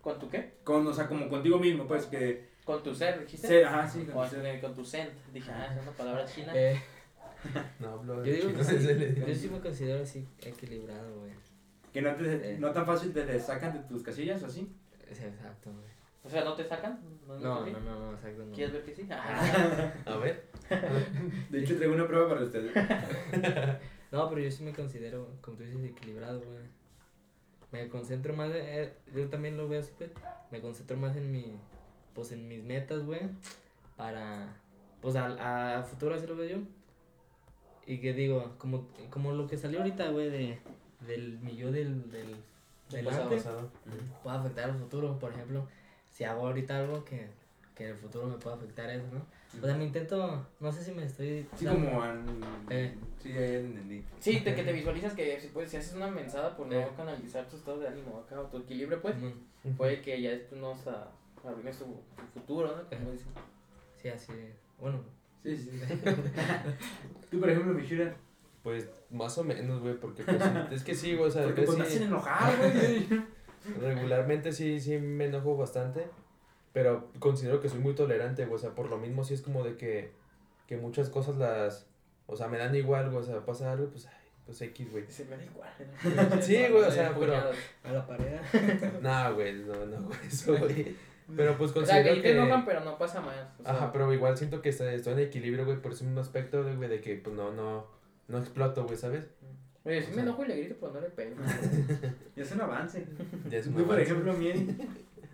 ¿Con 0.00 0.18
tu 0.18 0.28
qué? 0.28 0.54
Con, 0.64 0.86
o 0.86 0.92
sea, 0.92 1.06
como 1.06 1.28
contigo 1.28 1.58
mismo, 1.58 1.86
pues, 1.86 2.06
que... 2.06 2.48
¿Con 2.64 2.82
tu 2.82 2.94
ser, 2.94 3.20
dijiste? 3.20 3.46
Ser, 3.48 3.64
ajá, 3.66 3.86
sí, 3.88 4.04
con 4.04 4.14
Con, 4.14 4.24
tu 4.28 4.30
ser. 4.36 4.60
con 4.60 4.74
tu 4.74 4.84
sent. 4.84 5.10
Dije, 5.32 5.50
ah, 5.50 5.74
es 5.74 5.82
una 5.82 5.90
palabra 5.92 6.24
china. 6.26 6.52
Eh, 6.54 6.80
No 7.78 7.88
hablo 7.90 8.24
yo 8.24 8.32
digo 8.32 8.52
que 8.54 8.64
sí, 8.64 9.24
yo 9.26 9.34
sí 9.34 9.48
me 9.48 9.60
considero 9.60 10.02
así 10.02 10.26
equilibrado, 10.42 11.18
güey. 11.20 11.32
Que 11.92 12.02
no, 12.02 12.14
te, 12.14 12.52
Eh. 12.52 12.58
no 12.58 12.70
tan 12.72 12.86
fácil 12.86 13.12
te, 13.12 13.22
te 13.24 13.38
sacan 13.40 13.72
de 13.72 13.80
tus 13.80 14.02
casillas, 14.02 14.42
¿o 14.42 14.46
así? 14.46 14.70
Es 15.10 15.20
exacto, 15.20 15.70
güey. 15.72 15.90
O 16.22 16.28
sea, 16.28 16.44
¿no 16.44 16.54
te 16.54 16.64
sacan? 16.64 17.00
¿No, 17.26 17.38
No, 17.38 17.66
no, 17.66 17.80
no, 17.80 17.98
no, 18.00 18.12
exacto, 18.12 18.44
no. 18.44 18.52
¿Quieres 18.54 18.72
ver 18.74 18.84
que 18.84 18.94
sí? 18.94 19.06
Ah, 19.10 19.92
A 20.04 20.16
ver. 20.18 20.46
De 21.50 21.60
hecho, 21.60 21.76
traigo 21.76 21.94
una 21.94 22.06
prueba 22.06 22.28
para 22.28 22.42
ustedes. 22.44 22.72
No, 24.12 24.28
pero 24.28 24.40
yo 24.40 24.50
sí 24.50 24.64
me 24.64 24.72
considero, 24.74 25.36
como 25.40 25.56
tú 25.56 25.62
dices, 25.62 25.84
equilibrado, 25.84 26.40
güey. 26.40 26.64
Me 27.70 27.88
concentro 27.88 28.34
más, 28.34 28.50
eh, 28.52 28.92
yo 29.14 29.28
también 29.28 29.56
lo 29.56 29.68
veo 29.68 29.78
así, 29.80 29.92
pues, 29.96 30.10
me 30.50 30.60
concentro 30.60 30.96
más 30.96 31.16
en 31.16 31.30
mi, 31.30 31.54
pues, 32.12 32.32
en 32.32 32.48
mis 32.48 32.64
metas, 32.64 33.04
güey, 33.04 33.20
para, 33.96 34.56
pues, 35.00 35.14
a, 35.14 35.78
a 35.78 35.82
futuro 35.84 36.16
así 36.16 36.26
lo 36.26 36.34
veo 36.36 36.58
yo. 36.58 36.62
Y 37.90 37.98
que 37.98 38.12
digo, 38.12 38.54
como, 38.58 38.86
como 39.10 39.32
lo 39.32 39.48
que 39.48 39.56
salió 39.56 39.80
ahorita, 39.80 40.10
güey, 40.10 40.30
de, 40.30 40.58
del 41.08 41.40
mi 41.40 41.56
yo 41.56 41.72
del, 41.72 42.08
del, 42.12 42.36
del 42.90 43.04
pasado, 43.04 43.28
Pasado. 43.30 43.68
puede 44.22 44.36
afectar 44.36 44.70
al 44.70 44.76
futuro, 44.76 45.18
por 45.18 45.32
ejemplo, 45.32 45.66
si 46.08 46.22
hago 46.22 46.46
ahorita 46.46 46.78
algo 46.78 47.04
que, 47.04 47.26
que 47.74 47.86
en 47.86 47.90
el 47.90 47.96
futuro 47.96 48.28
me 48.28 48.36
pueda 48.36 48.54
afectar 48.54 48.88
eso, 48.90 49.06
¿no? 49.12 49.26
O 49.60 49.66
sea, 49.66 49.76
me 49.76 49.82
intento, 49.86 50.46
no 50.60 50.70
sé 50.70 50.84
si 50.84 50.92
me 50.92 51.02
estoy... 51.02 51.48
Sí, 51.56 51.64
dando- 51.64 51.86
como. 51.90 52.02
an- 52.02 52.40
Eh. 52.70 52.94
Sí, 53.20 53.32
ya 53.32 53.40
entendí. 53.40 54.04
Sí, 54.20 54.38
de 54.38 54.54
que 54.54 54.62
te 54.62 54.72
visualizas 54.72 55.12
que 55.14 55.40
si, 55.40 55.48
pues, 55.48 55.68
si 55.68 55.76
haces 55.78 55.94
una 55.96 56.06
mensada 56.06 56.56
por 56.56 56.68
no 56.68 56.74
Eh. 56.74 56.88
canalizar 56.96 57.48
tu 57.48 57.56
estado 57.56 57.80
de 57.80 57.88
ánimo 57.88 58.18
acá 58.24 58.40
o 58.40 58.44
tu 58.44 58.58
equilibrio, 58.58 59.02
pues, 59.02 59.16
Mm, 59.16 59.72
puede 59.76 60.00
que 60.00 60.22
ya 60.22 60.30
después 60.30 60.60
no 60.60 60.70
hasta 60.70 61.10
arruines 61.44 61.76
tu, 61.76 61.86
tu 61.86 62.38
futuro, 62.40 62.68
¿no? 62.76 62.88
Como 62.88 63.10
dicen. 63.10 63.32
Sí, 64.00 64.08
así, 64.08 64.32
bueno, 64.78 65.00
Sí, 65.42 65.56
sí. 65.56 65.70
Tú, 67.30 67.40
por 67.40 67.50
ejemplo, 67.50 67.74
Mishira. 67.74 68.14
Pues 68.62 68.88
más 69.10 69.36
o 69.38 69.44
menos, 69.44 69.80
güey, 69.80 69.94
porque 69.94 70.22
pues, 70.22 70.36
sí, 70.42 70.48
es 70.74 70.84
que 70.84 70.94
sí, 70.94 71.14
güey, 71.16 71.28
o 71.28 71.32
sea, 71.32 71.44
Porque 71.44 71.62
pues 71.62 71.78
me 71.78 71.86
sí- 71.86 72.02
enojar, 72.02 72.54
güey. 72.58 73.08
regularmente 73.80 74.52
sí, 74.52 74.80
sí 74.80 74.98
me 74.98 75.26
enojo 75.26 75.56
bastante, 75.56 76.06
pero 76.72 77.08
considero 77.18 77.60
que 77.60 77.68
soy 77.68 77.78
muy 77.80 77.94
tolerante, 77.94 78.44
güey, 78.44 78.56
o 78.56 78.58
sea, 78.58 78.70
por 78.74 78.88
lo 78.90 78.98
mismo 78.98 79.24
sí 79.24 79.34
es 79.34 79.42
como 79.42 79.64
de 79.64 79.76
que, 79.76 80.12
que 80.66 80.76
muchas 80.76 81.08
cosas 81.08 81.36
las, 81.36 81.86
o 82.26 82.36
sea, 82.36 82.48
me 82.48 82.58
dan 82.58 82.74
igual, 82.74 83.10
güey, 83.10 83.22
o 83.22 83.26
sea, 83.26 83.40
pasa 83.44 83.72
algo, 83.72 83.88
pues, 83.88 84.06
ay, 84.06 84.14
pues 84.46 84.60
X, 84.62 84.90
güey. 84.92 85.04
Se 85.08 85.24
me 85.24 85.36
da 85.36 85.44
igual. 85.44 85.70
¿no? 86.36 86.42
Sí, 86.42 86.56
güey, 86.70 86.84
o 86.84 86.90
sea, 86.90 87.14
pero- 87.18 87.34
a 87.84 87.92
la 87.92 88.06
pared. 88.06 88.38
No, 89.00 89.34
güey, 89.34 89.54
no, 89.54 89.86
no, 89.86 90.02
güey, 90.06 90.18
eso, 90.26 90.56
güey. 90.58 90.94
Pero 91.36 91.56
pues 91.56 91.70
O 91.70 91.84
sea, 91.84 92.02
que 92.02 92.10
considero 92.10 92.22
te 92.22 92.32
enojan, 92.32 92.64
pero 92.64 92.80
no 92.80 92.98
pasa 92.98 93.20
más. 93.20 93.36
o 93.58 93.62
sea, 93.62 93.72
Ajá, 93.72 93.92
pero 93.92 94.12
igual 94.12 94.36
siento 94.36 94.62
que 94.62 94.70
estoy 94.70 94.94
estoy 94.94 95.14
en 95.14 95.18
equilibrio, 95.20 95.64
güey, 95.64 95.80
por 95.80 95.92
ese 95.92 96.04
mismo 96.04 96.20
aspecto, 96.20 96.64
de, 96.64 96.76
güey, 96.76 96.88
de 96.88 97.00
que, 97.00 97.16
pues, 97.16 97.34
no, 97.34 97.52
no, 97.52 97.86
no 98.28 98.38
exploto, 98.38 98.84
güey, 98.84 98.96
¿sabes? 98.96 99.26
Oye, 99.84 100.02
sí 100.02 100.12
me 100.14 100.22
enojo 100.22 100.44
y 100.44 100.48
le 100.48 100.56
grito, 100.56 100.76
pero 100.78 100.92
no 100.92 101.00
le 101.00 101.10
pego. 101.10 101.36
Ya 102.36 102.42
es 102.42 102.52
un 102.52 102.60
avance. 102.60 103.06
Ya 103.48 103.58
es 103.58 103.66
un 103.66 103.74
Tú, 103.74 103.86
por 103.86 103.98
ejemplo, 103.98 104.32
Mieri. 104.34 104.76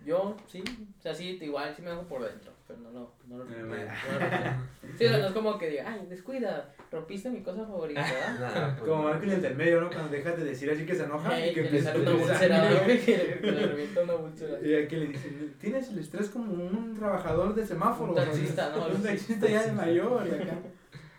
Yo, 0.05 0.37
sí, 0.47 0.63
o 0.97 1.01
sea, 1.01 1.13
sí, 1.13 1.37
igual 1.41 1.73
sí 1.75 1.81
me 1.81 1.89
enojo 1.91 2.07
por 2.07 2.23
dentro, 2.23 2.51
pero 2.67 2.79
no, 2.81 2.91
no, 2.91 3.11
no, 3.27 3.37
lo- 3.37 3.43
Eh, 3.49 3.57
no, 3.61 3.67
no 3.67 3.75
lo. 3.75 4.97
Sí, 4.97 5.05
o 5.05 5.09
sea, 5.09 5.17
no 5.19 5.27
es 5.27 5.33
como 5.33 5.57
que 5.57 5.69
diga, 5.69 5.85
ay, 5.91 6.05
descuida, 6.09 6.73
rompiste 6.91 7.29
mi 7.29 7.41
cosa 7.41 7.65
favorita, 7.65 8.01
¿verdad? 8.39 8.75
Pues, 8.77 8.89
Como 8.89 9.03
no. 9.03 9.09
Marco 9.09 9.23
en 9.23 9.29
el 9.29 9.35
intermedio, 9.37 9.81
¿no? 9.81 9.89
Cuando 9.89 10.09
dejas 10.09 10.37
de 10.37 10.43
decir 10.45 10.69
así 10.71 10.85
que 10.85 10.95
se 10.95 11.03
enoja 11.03 11.39
y 11.47 11.53
que 11.53 11.63
que 11.63 11.71
le 11.71 11.81
sale 11.81 12.01
una 12.01 12.11
úlcera, 12.15 12.85
que 12.85 12.99
que 13.41 13.51
le 13.51 13.67
revienta 13.67 14.01
una 14.03 14.15
úlcera. 14.15 14.59
Y 14.61 14.75
aquí 14.75 14.95
le 14.95 15.07
dicen, 15.07 15.55
tienes 15.59 15.89
el 15.89 15.99
estrés 15.99 16.29
como 16.29 16.51
un 16.53 16.93
trabajador 16.95 17.55
de 17.55 17.65
semáforo. 17.65 18.09
Un 18.11 18.15
taxista, 18.15 18.69
¿no? 18.75 18.87
Un 18.95 19.03
taxista 19.03 19.47
ya 19.47 19.63
de 19.65 19.71
mayor. 19.71 20.27
y 20.27 20.35
acá. 20.41 20.57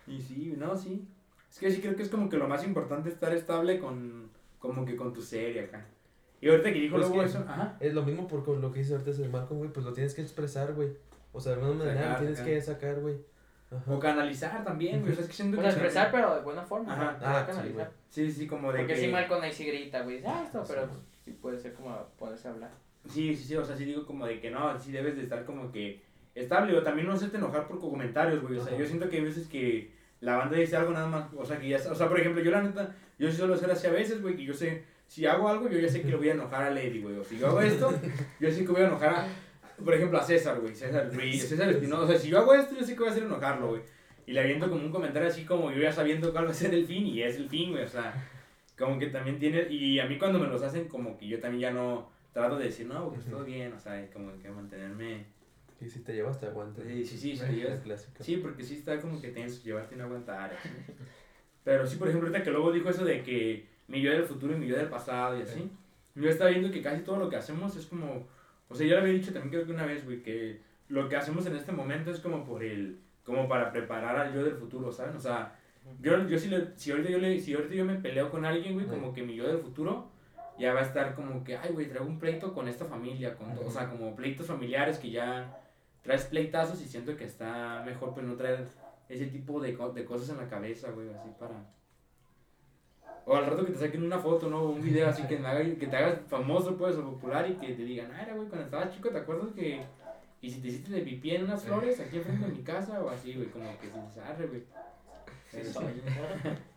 Y 0.07 0.21
sí, 0.21 0.55
no, 0.57 0.75
sí. 0.75 1.07
Es 1.51 1.57
que 1.59 1.71
sí 1.71 1.81
creo 1.81 1.95
que 1.95 2.03
es 2.03 2.09
como 2.09 2.29
que 2.29 2.37
lo 2.37 2.47
más 2.47 2.63
importante 2.63 3.09
estar 3.09 3.33
estable 3.33 3.79
con, 3.79 4.29
como 4.59 4.85
que 4.85 4.95
con 4.95 5.13
tu 5.13 5.21
serie 5.21 5.61
acá. 5.61 5.85
Y 6.41 6.47
ahorita 6.49 6.71
que 6.71 6.79
dijo 6.79 6.95
Pues 6.95 7.07
luego 7.09 7.23
que- 7.23 7.29
eso, 7.29 7.39
ajá. 7.47 7.75
Es 7.79 7.93
lo 7.93 8.03
mismo 8.03 8.27
por 8.27 8.45
con 8.45 8.61
lo 8.61 8.71
que 8.71 8.79
dice 8.79 8.93
ahorita 8.93 9.11
ese 9.11 9.27
Malcolm, 9.27 9.57
güey, 9.59 9.71
pues 9.73 9.85
lo 9.85 9.91
tienes 9.93 10.13
que 10.13 10.21
expresar, 10.21 10.73
güey. 10.73 10.89
O 11.39 11.41
sea, 11.41 11.55
de 11.55 11.61
alguna 11.61 11.85
manera 11.85 12.01
Sacar, 12.01 12.19
tienes 12.19 12.37
sacar. 12.37 12.53
que 12.53 12.61
sacar, 12.61 12.99
güey. 12.99 13.15
Ajá. 13.71 13.93
O 13.93 13.99
canalizar 13.99 14.63
también, 14.65 14.99
güey. 14.99 15.13
O 15.13 15.15
sea, 15.15 15.23
es 15.23 15.29
que 15.29 15.35
siento 15.35 15.57
O 15.57 15.61
que. 15.61 15.71
sea, 15.71 15.71
expresar, 15.71 16.11
pero 16.11 16.35
de 16.35 16.41
buena 16.41 16.63
forma. 16.63 16.91
Ajá. 16.93 17.17
¿no? 17.17 17.25
Ah, 17.25 17.45
canalizar. 17.47 17.91
Sí, 18.09 18.29
sí, 18.29 18.45
como 18.45 18.73
de 18.73 18.79
Porque 18.79 18.93
que. 18.95 18.99
si 18.99 19.07
mal 19.07 19.25
con 19.29 19.41
ahí 19.41 19.53
sí 19.53 19.65
grita, 19.65 20.01
güey, 20.01 20.21
ah, 20.25 20.43
esto, 20.45 20.63
pero 20.67 20.87
pues, 20.87 20.99
sí 21.23 21.31
puede 21.31 21.57
ser 21.57 21.73
como 21.73 21.95
poderse 22.17 22.49
hablar. 22.49 22.71
Sí, 23.07 23.33
sí, 23.33 23.45
sí, 23.45 23.55
o 23.55 23.63
sea, 23.63 23.77
sí 23.77 23.85
digo 23.85 24.05
como 24.05 24.25
de 24.25 24.41
que 24.41 24.51
no, 24.51 24.77
sí 24.77 24.91
debes 24.91 25.15
de 25.15 25.23
estar 25.23 25.45
como 25.45 25.71
que 25.71 26.01
estable, 26.35 26.77
o 26.77 26.83
también 26.83 27.07
no 27.07 27.13
hacerte 27.13 27.37
enojar 27.37 27.67
por 27.67 27.79
comentarios, 27.79 28.41
güey, 28.41 28.57
o 28.57 28.61
sea, 28.61 28.73
Ajá. 28.73 28.81
yo 28.81 28.85
siento 28.85 29.09
que 29.09 29.17
hay 29.17 29.23
veces 29.23 29.47
que 29.47 29.93
la 30.19 30.35
banda 30.35 30.57
dice 30.57 30.75
algo 30.75 30.91
nada 30.91 31.07
más, 31.07 31.25
o 31.37 31.45
sea, 31.45 31.57
que 31.59 31.69
ya, 31.69 31.77
o 31.89 31.95
sea, 31.95 32.09
por 32.09 32.19
ejemplo, 32.19 32.43
yo 32.43 32.51
la 32.51 32.61
neta, 32.61 32.93
yo 33.17 33.31
sí 33.31 33.37
suelo 33.37 33.55
ser 33.55 33.71
así 33.71 33.87
a 33.87 33.91
veces, 33.91 34.21
güey, 34.21 34.35
que 34.35 34.43
yo 34.43 34.53
sé, 34.53 34.83
si 35.07 35.25
hago 35.25 35.47
algo, 35.47 35.69
yo 35.69 35.79
ya 35.79 35.89
sé 35.89 36.01
que 36.01 36.09
lo 36.09 36.17
voy 36.17 36.29
a 36.29 36.33
enojar 36.33 36.63
a 36.63 36.69
Lady, 36.71 37.01
güey, 37.01 37.17
o 37.17 37.23
si 37.23 37.37
yo 37.37 37.47
hago 37.47 37.61
esto, 37.61 37.91
yo 38.39 38.51
sé 38.51 38.65
que 38.65 38.71
voy 38.71 38.81
a 38.81 38.87
enojar 38.87 39.09
a, 39.09 39.27
por 39.83 39.93
ejemplo, 39.93 40.17
a 40.19 40.23
César, 40.23 40.59
güey, 40.59 40.75
César 40.75 41.09
Ruiz, 41.13 41.47
César 41.47 41.69
Espinosa, 41.69 42.03
o 42.03 42.07
sea, 42.07 42.17
si 42.17 42.29
yo 42.29 42.39
hago 42.39 42.53
esto, 42.53 42.75
yo 42.75 42.83
sé 42.85 42.93
que 42.93 42.99
voy 42.99 43.09
a 43.09 43.11
hacer 43.11 43.23
enojarlo, 43.23 43.69
güey, 43.69 43.81
y 44.25 44.33
le 44.33 44.41
aviento 44.41 44.69
como 44.69 44.83
un 44.83 44.91
comentario 44.91 45.27
así 45.27 45.43
como 45.45 45.71
yo 45.71 45.81
ya 45.81 45.91
sabiendo 45.91 46.31
cuál 46.31 46.45
va 46.47 46.51
a 46.51 46.53
ser 46.53 46.73
el 46.73 46.85
fin, 46.85 47.05
y 47.07 47.21
es 47.23 47.35
el 47.37 47.49
fin, 47.49 47.71
güey, 47.71 47.83
o 47.83 47.87
sea, 47.87 48.13
como 48.77 48.97
que 48.99 49.07
también 49.07 49.39
tiene, 49.39 49.67
y 49.69 49.99
a 49.99 50.05
mí 50.05 50.17
cuando 50.17 50.39
me 50.39 50.47
los 50.47 50.61
hacen, 50.61 50.87
como 50.87 51.17
que 51.17 51.27
yo 51.27 51.39
también 51.39 51.61
ya 51.61 51.71
no 51.71 52.09
trato 52.33 52.57
de 52.57 52.65
decir, 52.65 52.85
no, 52.87 53.09
pues 53.09 53.25
todo 53.25 53.43
bien, 53.43 53.73
o 53.73 53.79
sea, 53.79 54.07
como 54.11 54.37
que 54.39 54.49
mantenerme, 54.49 55.25
Y 55.81 55.87
si 55.89 55.99
te 56.01 56.13
llevas, 56.13 56.39
te 56.39 56.45
aguantas. 56.47 56.83
sí, 56.85 57.05
sí, 57.05 57.17
sí, 57.17 57.35
sí, 57.35 57.43
Es 57.61 57.77
yo- 57.77 57.83
clásico. 57.83 58.23
sí, 58.23 58.37
porque 58.37 58.63
sí 58.63 58.75
está 58.75 58.99
como 59.01 59.19
que 59.21 59.29
tenso 59.29 59.63
llevarte 59.63 59.95
y 59.95 59.97
no 59.97 60.03
aguantar, 60.05 60.53
así. 60.53 60.69
pero 61.63 61.85
sí, 61.87 61.97
por 61.97 62.07
ejemplo, 62.07 62.27
ahorita 62.29 62.43
que 62.43 62.51
luego 62.51 62.71
dijo 62.71 62.89
eso 62.89 63.05
de 63.05 63.21
que 63.23 63.67
mi 63.87 64.01
yo 64.01 64.11
del 64.11 64.23
futuro 64.23 64.53
y 64.55 64.59
mi 64.59 64.67
yo 64.67 64.75
del 64.77 64.87
pasado 64.89 65.37
y 65.37 65.41
así, 65.41 65.69
yo 66.15 66.29
estaba 66.29 66.49
viendo 66.49 66.69
que 66.71 66.81
casi 66.81 67.01
todo 67.03 67.17
lo 67.17 67.29
que 67.29 67.37
hacemos 67.37 67.75
es 67.75 67.85
como, 67.85 68.27
o 68.69 68.75
sea, 68.75 68.87
yo 68.87 68.95
le 68.95 69.01
había 69.01 69.13
dicho 69.13 69.33
también 69.33 69.51
creo 69.51 69.65
que 69.65 69.71
una 69.71 69.85
vez, 69.85 70.05
güey, 70.05 70.21
que 70.21 70.61
lo 70.87 71.09
que 71.09 71.15
hacemos 71.15 71.45
en 71.45 71.55
este 71.55 71.71
momento 71.71 72.11
es 72.11 72.19
como 72.19 72.45
por 72.45 72.63
el, 72.63 72.99
como 73.23 73.47
para 73.47 73.71
preparar 73.71 74.15
al 74.15 74.33
yo 74.33 74.43
del 74.43 74.55
futuro, 74.55 74.91
¿saben? 74.91 75.15
O 75.15 75.19
sea, 75.19 75.55
yo, 76.01 76.27
yo 76.27 76.37
si, 76.37 76.49
le, 76.49 76.77
si, 76.77 76.91
ahorita 76.91 77.09
yo 77.09 77.17
le, 77.17 77.39
si 77.39 77.53
ahorita 77.53 77.75
yo 77.75 77.85
me 77.85 77.95
peleo 77.95 78.29
con 78.29 78.45
alguien, 78.45 78.75
güey, 78.75 78.85
como 78.85 79.13
que 79.13 79.23
mi 79.23 79.35
yo 79.35 79.47
del 79.47 79.59
futuro 79.59 80.09
ya 80.59 80.73
va 80.73 80.81
a 80.81 80.83
estar 80.83 81.15
como 81.15 81.43
que, 81.43 81.57
ay, 81.57 81.71
güey, 81.71 81.87
traigo 81.87 82.05
un 82.05 82.19
pleito 82.19 82.53
con 82.53 82.67
esta 82.67 82.85
familia, 82.85 83.35
con 83.35 83.57
o 83.57 83.71
sea, 83.71 83.89
como 83.89 84.15
pleitos 84.15 84.47
familiares 84.47 84.99
que 84.99 85.09
ya 85.09 85.57
traes 86.03 86.25
pleitazos 86.25 86.81
y 86.81 86.85
siento 86.85 87.15
que 87.15 87.23
está 87.23 87.81
mejor, 87.85 88.13
pues 88.13 88.25
no 88.25 88.35
traer 88.35 88.67
ese 89.07 89.27
tipo 89.27 89.59
de, 89.61 89.77
de 89.95 90.05
cosas 90.05 90.29
en 90.29 90.37
la 90.37 90.47
cabeza, 90.47 90.91
güey, 90.91 91.09
así 91.09 91.29
para... 91.39 91.55
O 93.25 93.35
al 93.35 93.45
rato 93.45 93.65
que 93.65 93.71
te 93.73 93.79
saquen 93.79 94.03
una 94.03 94.17
foto, 94.19 94.49
¿no? 94.49 94.63
Un 94.63 94.81
video 94.81 95.07
así 95.07 95.23
que, 95.23 95.37
me 95.37 95.47
haga- 95.47 95.63
que 95.63 95.87
te 95.87 95.95
hagas 95.95 96.19
famoso, 96.27 96.75
pues, 96.77 96.95
o 96.95 97.03
popular 97.11 97.47
y 97.49 97.53
que 97.55 97.73
te 97.73 97.83
digan, 97.83 98.11
ah, 98.13 98.23
era, 98.23 98.33
güey, 98.33 98.47
cuando 98.47 98.65
estabas 98.65 98.93
chico, 98.93 99.09
¿te 99.09 99.19
acuerdas 99.19 99.49
que... 99.55 99.81
Y 100.41 100.49
si 100.49 100.61
te 100.61 100.69
hiciste 100.69 100.93
de 100.93 101.01
pipí 101.01 101.35
en 101.35 101.43
unas 101.43 101.63
flores 101.63 101.99
aquí 101.99 102.17
enfrente 102.17 102.45
de 102.45 102.51
mi 102.53 102.63
casa 102.63 103.03
o 103.03 103.09
así, 103.09 103.33
güey, 103.35 103.47
como 103.49 103.77
que 103.79 103.89
se 103.89 103.99
desarre, 104.01 104.47
güey. 104.47 104.63
Sí, 105.51 105.59
sí, 105.63 105.73
soy. 105.73 106.01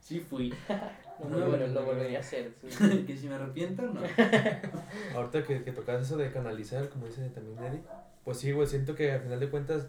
sí 0.00 0.20
fui. 0.20 0.52
No, 1.22 1.28
No, 1.28 1.38
lo, 1.38 1.48
bueno, 1.50 1.66
lo 1.68 1.84
volvería 1.84 2.18
a 2.18 2.20
hacer. 2.20 2.52
sí. 2.68 3.04
que 3.06 3.16
si 3.16 3.28
me 3.28 3.34
arrepiento, 3.36 3.82
no. 3.82 4.00
Ahorita 5.14 5.44
que, 5.44 5.62
que 5.62 5.72
tocas 5.72 6.02
eso 6.02 6.16
de 6.16 6.32
canalizar, 6.32 6.88
como 6.88 7.06
dice 7.06 7.28
también 7.30 7.62
Eddie, 7.62 7.82
pues 8.24 8.38
sí, 8.38 8.50
güey, 8.52 8.66
siento 8.66 8.94
que 8.94 9.12
al 9.12 9.20
final 9.20 9.38
de 9.40 9.48
cuentas 9.50 9.88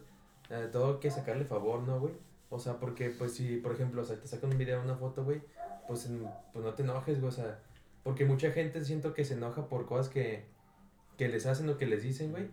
eh, 0.50 0.68
todo 0.72 0.94
hay 0.96 1.00
que 1.00 1.10
sacarle 1.12 1.46
favor, 1.46 1.82
¿no, 1.82 2.00
güey? 2.00 2.14
O 2.50 2.60
sea, 2.60 2.80
porque, 2.80 3.10
pues 3.10 3.34
si, 3.34 3.58
por 3.58 3.72
ejemplo, 3.74 4.02
o 4.02 4.06
sea, 4.06 4.18
te 4.20 4.28
sacan 4.28 4.52
un 4.52 4.58
video, 4.60 4.82
una 4.82 4.96
foto, 4.96 5.24
güey, 5.24 5.42
pues, 5.88 6.10
pues 6.52 6.66
no 6.66 6.74
te 6.74 6.84
enojes, 6.84 7.20
güey, 7.20 7.30
o 7.30 7.36
sea, 7.36 7.60
porque 8.04 8.26
mucha 8.26 8.52
gente 8.52 8.84
siento 8.84 9.14
que 9.14 9.26
se 9.26 9.36
enoja 9.36 9.68
por 9.68 9.86
cosas 9.86 10.10
que, 10.10 10.46
que 11.18 11.28
les 11.30 11.46
hacen 11.46 11.70
o 11.70 11.78
que 11.78 11.86
les 11.86 12.04
dicen, 12.04 12.32
güey, 12.32 12.48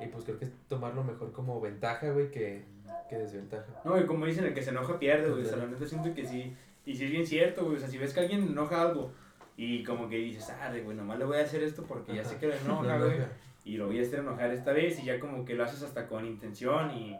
y 0.00 0.06
pues 0.06 0.24
creo 0.24 0.38
que 0.38 0.46
es 0.46 0.52
tomarlo 0.68 1.04
mejor 1.04 1.32
como 1.32 1.60
ventaja, 1.60 2.10
güey, 2.10 2.30
que, 2.30 2.64
que 3.08 3.16
desventaja. 3.16 3.66
No, 3.84 3.98
y 3.98 4.04
como 4.06 4.26
dicen, 4.26 4.44
el 4.44 4.54
que 4.54 4.62
se 4.62 4.70
enoja 4.70 4.98
pierde, 4.98 5.30
güey. 5.30 5.42
O 5.42 5.46
sea, 5.46 5.56
la 5.56 5.66
neta 5.66 5.86
siento 5.86 6.12
que 6.14 6.26
sí. 6.26 6.54
Y 6.84 6.94
sí 6.94 7.04
es 7.06 7.10
bien 7.10 7.26
cierto, 7.26 7.64
güey. 7.64 7.76
O 7.76 7.80
sea, 7.80 7.88
si 7.88 7.98
ves 7.98 8.12
que 8.12 8.20
alguien 8.20 8.42
enoja 8.42 8.82
algo 8.82 9.10
y 9.56 9.82
como 9.84 10.08
que 10.08 10.16
dices, 10.16 10.50
ah, 10.50 10.70
güey, 10.70 10.96
nomás 10.96 11.18
le 11.18 11.24
voy 11.24 11.38
a 11.38 11.42
hacer 11.42 11.62
esto 11.62 11.82
porque 11.84 12.14
ya 12.14 12.24
sé 12.24 12.32
Ajá. 12.32 12.40
que 12.40 12.46
lo 12.48 12.54
enoja, 12.64 12.98
No, 12.98 13.04
güey. 13.06 13.18
Y 13.64 13.76
lo 13.76 13.86
voy 13.86 13.98
a 13.98 14.02
hacer 14.02 14.20
enojar 14.20 14.52
esta 14.52 14.72
vez 14.72 15.00
y 15.00 15.06
ya 15.06 15.18
como 15.18 15.44
que 15.44 15.54
lo 15.54 15.64
haces 15.64 15.82
hasta 15.82 16.06
con 16.06 16.24
intención 16.26 16.90
y... 16.92 17.18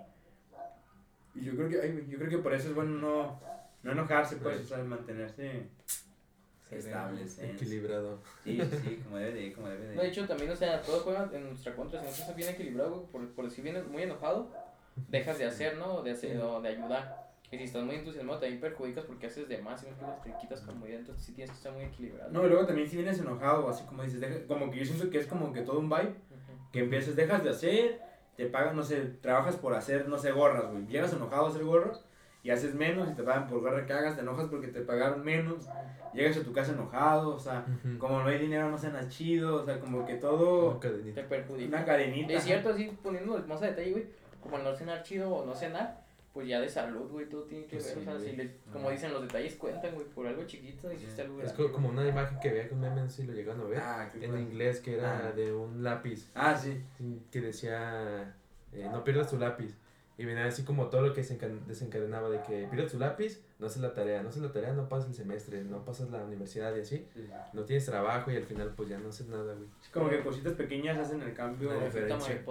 Y 1.35 1.45
yo 1.45 1.55
creo 1.55 1.69
que, 1.69 1.81
ay, 1.83 2.07
yo 2.09 2.17
creo 2.17 2.31
que 2.31 2.39
por 2.39 2.55
eso 2.55 2.69
es 2.69 2.75
bueno 2.75 2.99
no, 2.99 3.41
no 3.87 3.93
enojarse, 3.93 4.37
pues, 4.37 4.61
o 4.61 4.64
sea, 4.64 4.78
mantenerse 4.84 5.68
estables. 6.70 7.39
Equilibrado. 7.39 8.18
Sí, 8.45 8.61
sí, 8.61 8.76
sí, 8.84 9.01
como 9.05 9.16
debe 9.18 9.32
de, 9.41 9.53
como 9.53 9.68
debe 9.68 9.84
No, 9.95 10.01
de 10.01 10.07
de. 10.07 10.09
hecho, 10.09 10.26
también, 10.26 10.51
o 10.51 10.57
sea, 10.57 10.82
todo 10.82 11.01
juega 11.01 11.30
en 11.32 11.49
nuestra 11.49 11.74
contra. 11.74 12.01
Si 12.01 12.07
no 12.07 12.12
estás 12.12 12.37
bien 12.37 12.49
equilibrado, 12.51 12.91
güey, 12.97 13.07
por, 13.07 13.28
por 13.34 13.51
si 13.51 13.62
vienes 13.62 13.87
muy 13.87 14.03
enojado, 14.03 14.51
dejas 15.09 15.39
de 15.39 15.47
hacer, 15.47 15.76
¿no? 15.78 16.03
De 16.03 16.11
hacer, 16.11 16.39
o 16.41 16.61
de 16.61 16.68
ayudar. 16.70 17.24
Y 17.53 17.59
si 17.59 17.64
estás 17.64 17.84
muy 17.84 17.95
entusiasmado, 17.95 18.41
también 18.41 18.61
perjudicas 18.61 19.05
porque 19.05 19.28
haces 19.28 19.49
de 19.49 19.59
más 19.59 19.80
y 19.84 19.87
no 19.87 20.12
te 20.24 20.32
quitas 20.41 20.61
comodidad. 20.62 20.99
Entonces, 20.99 21.24
sí 21.24 21.32
tienes 21.32 21.53
que 21.53 21.57
estar 21.59 21.72
muy 21.72 21.84
equilibrado. 21.84 22.30
No, 22.32 22.45
y 22.45 22.49
luego 22.49 22.66
también 22.66 22.89
si 22.89 22.97
vienes 22.97 23.20
enojado, 23.20 23.68
así 23.68 23.84
como 23.84 24.03
dices, 24.03 24.20
deja- 24.20 24.45
como 24.49 24.68
que 24.72 24.80
yo 24.80 24.84
siento 24.84 25.09
que 25.09 25.18
es 25.20 25.26
como 25.28 25.53
que 25.53 25.61
todo 25.62 25.78
un 25.78 25.89
vibe, 25.89 26.09
Ujú. 26.09 26.70
que 26.72 26.80
empiezas, 26.80 27.14
dejas 27.14 27.45
de 27.45 27.51
hacer, 27.51 28.03
te 28.37 28.47
pagan, 28.47 28.74
no 28.74 28.82
sé, 28.82 28.97
trabajas 29.22 29.55
por 29.55 29.74
hacer, 29.74 30.09
no 30.09 30.18
sé, 30.18 30.32
gorras, 30.32 30.68
güey. 30.72 30.87
Llegas 30.89 31.12
enojado 31.12 31.47
a 31.47 31.49
hacer 31.51 31.62
gorras 31.62 32.05
y 32.47 32.51
haces 32.53 32.74
menos 32.74 33.09
y 33.11 33.14
te 33.14 33.24
pagan 33.24 33.49
por 33.49 33.61
gorra 33.61 33.84
que 33.84 33.92
hagas, 33.92 34.14
te 34.14 34.20
enojas 34.22 34.47
porque 34.49 34.68
te 34.68 34.80
pagaron 34.82 35.24
menos, 35.24 35.66
llegas 36.14 36.36
a 36.36 36.42
tu 36.44 36.53
casa 36.53 36.72
enojado, 36.72 37.34
o 37.34 37.38
sea, 37.40 37.66
como 37.99 38.20
no 38.20 38.28
hay 38.28 38.38
dinero 38.38 38.70
no 38.70 38.78
cenas 38.78 39.09
chido, 39.09 39.62
o 39.62 39.64
sea, 39.64 39.80
como 39.80 40.07
que 40.07 40.14
todo, 40.14 40.70
Una 40.70 40.80
cadenita. 40.80 41.22
Te 41.22 41.26
perjudica. 41.26 41.68
una 41.76 41.84
cadenita. 41.84 42.32
Es 42.34 42.44
cierto, 42.44 42.70
así 42.70 42.97
poniéndolo 43.03 43.44
más 43.49 43.61
a 43.62 43.66
detalle, 43.66 43.90
güey, 43.90 44.07
como 44.40 44.59
el 44.59 44.62
no 44.64 44.74
cenar 44.76 45.03
chido 45.03 45.28
o 45.28 45.44
no 45.44 45.55
cenar, 45.57 46.05
pues 46.32 46.47
ya 46.47 46.61
de 46.61 46.68
salud, 46.68 47.11
güey, 47.11 47.28
todo 47.28 47.42
tiene 47.44 47.64
que 47.64 47.76
Pues 47.78 47.86
ver. 47.86 47.94
sí, 47.94 48.01
o 48.01 48.05
sea, 48.05 48.20
si 48.30 48.36
le- 48.36 48.57
como 48.72 48.90
dicen, 48.90 49.12
los 49.12 49.22
detalles 49.22 49.57
cuentan, 49.57 49.94
güey, 49.94 50.07
por 50.07 50.26
algo 50.28 50.44
chiquito 50.44 50.92
hiciste 50.92 51.22
algo 51.22 51.40
Es 51.42 51.53
grande, 51.57 51.72
como 51.72 51.88
una 51.88 52.07
imagen 52.07 52.38
que 52.38 52.51
veía 52.53 52.68
que 52.68 52.74
un 52.74 52.80
meme, 52.80 53.09
si 53.11 53.24
lo 53.24 53.32
llegaron 53.32 53.62
a 53.62 53.64
ver, 53.64 53.78
Ah, 53.82 54.09
en 54.14 54.20
bueno. 54.30 54.38
inglés, 54.38 54.80
que 54.80 54.94
era 54.99 55.28
Ah. 55.28 55.32
de 55.32 55.53
un 55.53 55.82
lápiz. 55.82 56.30
Ah, 56.34 56.55
sí. 56.57 56.80
que 57.32 57.40
decía 57.40 58.34
eh, 58.72 58.88
no 58.92 59.03
pierdas 59.03 59.30
tu 59.30 59.38
lápiz 59.38 59.74
y 60.19 60.25
venía 60.25 60.47
así 60.47 60.64
como 60.64 60.87
todo 60.89 61.03
lo 61.03 61.12
que 61.12 61.23
desencadenaba 61.23 62.31
de 62.31 62.41
que 62.43 62.67
pierdas 62.71 62.93
tu 62.93 62.99
lápiz 62.99 63.43
no 63.59 63.67
haces 63.67 63.83
la 63.83 63.93
tarea 63.93 64.23
no 64.23 64.31
haces 64.31 64.43
la 64.43 64.51
tarea 64.51 64.73
no 64.73 64.89
pasas 64.89 65.11
el 65.11 65.14
semestre 65.14 65.62
no 65.62 65.85
pasas 65.85 66.11
la 66.11 66.25
universidad 66.25 66.75
y 66.75 66.81
así 66.81 67.07
Sí, 67.14 67.29
no 67.53 67.64
tienes 67.64 67.85
trabajo 67.85 68.31
y 68.31 68.37
al 68.37 68.45
final 68.45 68.73
pues 68.77 68.89
ya 68.89 68.99
no 68.99 69.11
haces 69.11 69.29
nada 69.29 69.55
güey 69.55 69.69
Sí, 69.81 69.91
como 69.93 70.09
que 70.09 70.23
cositas 70.23 70.55
pequeñas 70.55 70.99
hacen 70.99 71.23
el 71.23 71.35
cambio. 71.35 71.73
La 71.73 71.85
diferencia. 71.85 72.43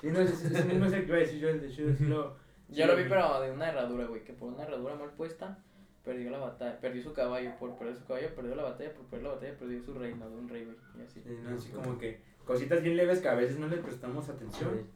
Sí, 0.00 0.08
no, 0.08 0.20
ese, 0.20 0.48
ese 0.48 0.64
mismo 0.64 0.86
es 0.86 0.92
el 0.92 1.02
que 1.02 1.08
iba 1.08 1.16
a 1.16 1.20
decir 1.20 1.38
yo, 1.38 1.48
de 1.48 1.66
hecho, 1.66 1.94
sí 1.96 2.04
lo, 2.04 2.34
Yo 2.68 2.86
lo 2.86 2.96
vi, 2.96 3.04
pero 3.08 3.40
de 3.40 3.52
una 3.52 3.68
herradura, 3.68 4.06
güey, 4.06 4.24
que 4.24 4.32
por 4.32 4.52
una 4.52 4.64
herradura 4.64 4.96
mal 4.96 5.10
puesta 5.10 5.58
perdió 6.04 6.30
la 6.30 6.38
batalla, 6.38 6.80
perdió 6.80 7.02
su 7.02 7.12
caballo, 7.12 7.56
por 7.58 7.76
perder 7.78 7.94
su 7.94 8.04
caballo, 8.04 8.34
perdió 8.34 8.56
la 8.56 8.64
batalla, 8.64 8.92
por 8.94 9.04
perder 9.06 9.26
la 9.26 9.34
batalla, 9.34 9.56
perdió 9.56 9.80
su 9.80 9.94
reino 9.94 10.28
de 10.28 10.36
un 10.36 10.48
rey, 10.48 10.64
güey, 10.64 10.76
y 10.98 11.02
así. 11.02 11.22
Sí, 11.22 11.38
no, 11.42 11.56
así 11.56 11.70
como 11.70 11.98
que 11.98 12.20
cositas 12.44 12.82
bien 12.82 12.96
leves 12.96 13.20
que 13.20 13.28
a 13.28 13.34
veces 13.34 13.58
no 13.58 13.68
le 13.68 13.76
prestamos 13.76 14.28
atención. 14.28 14.86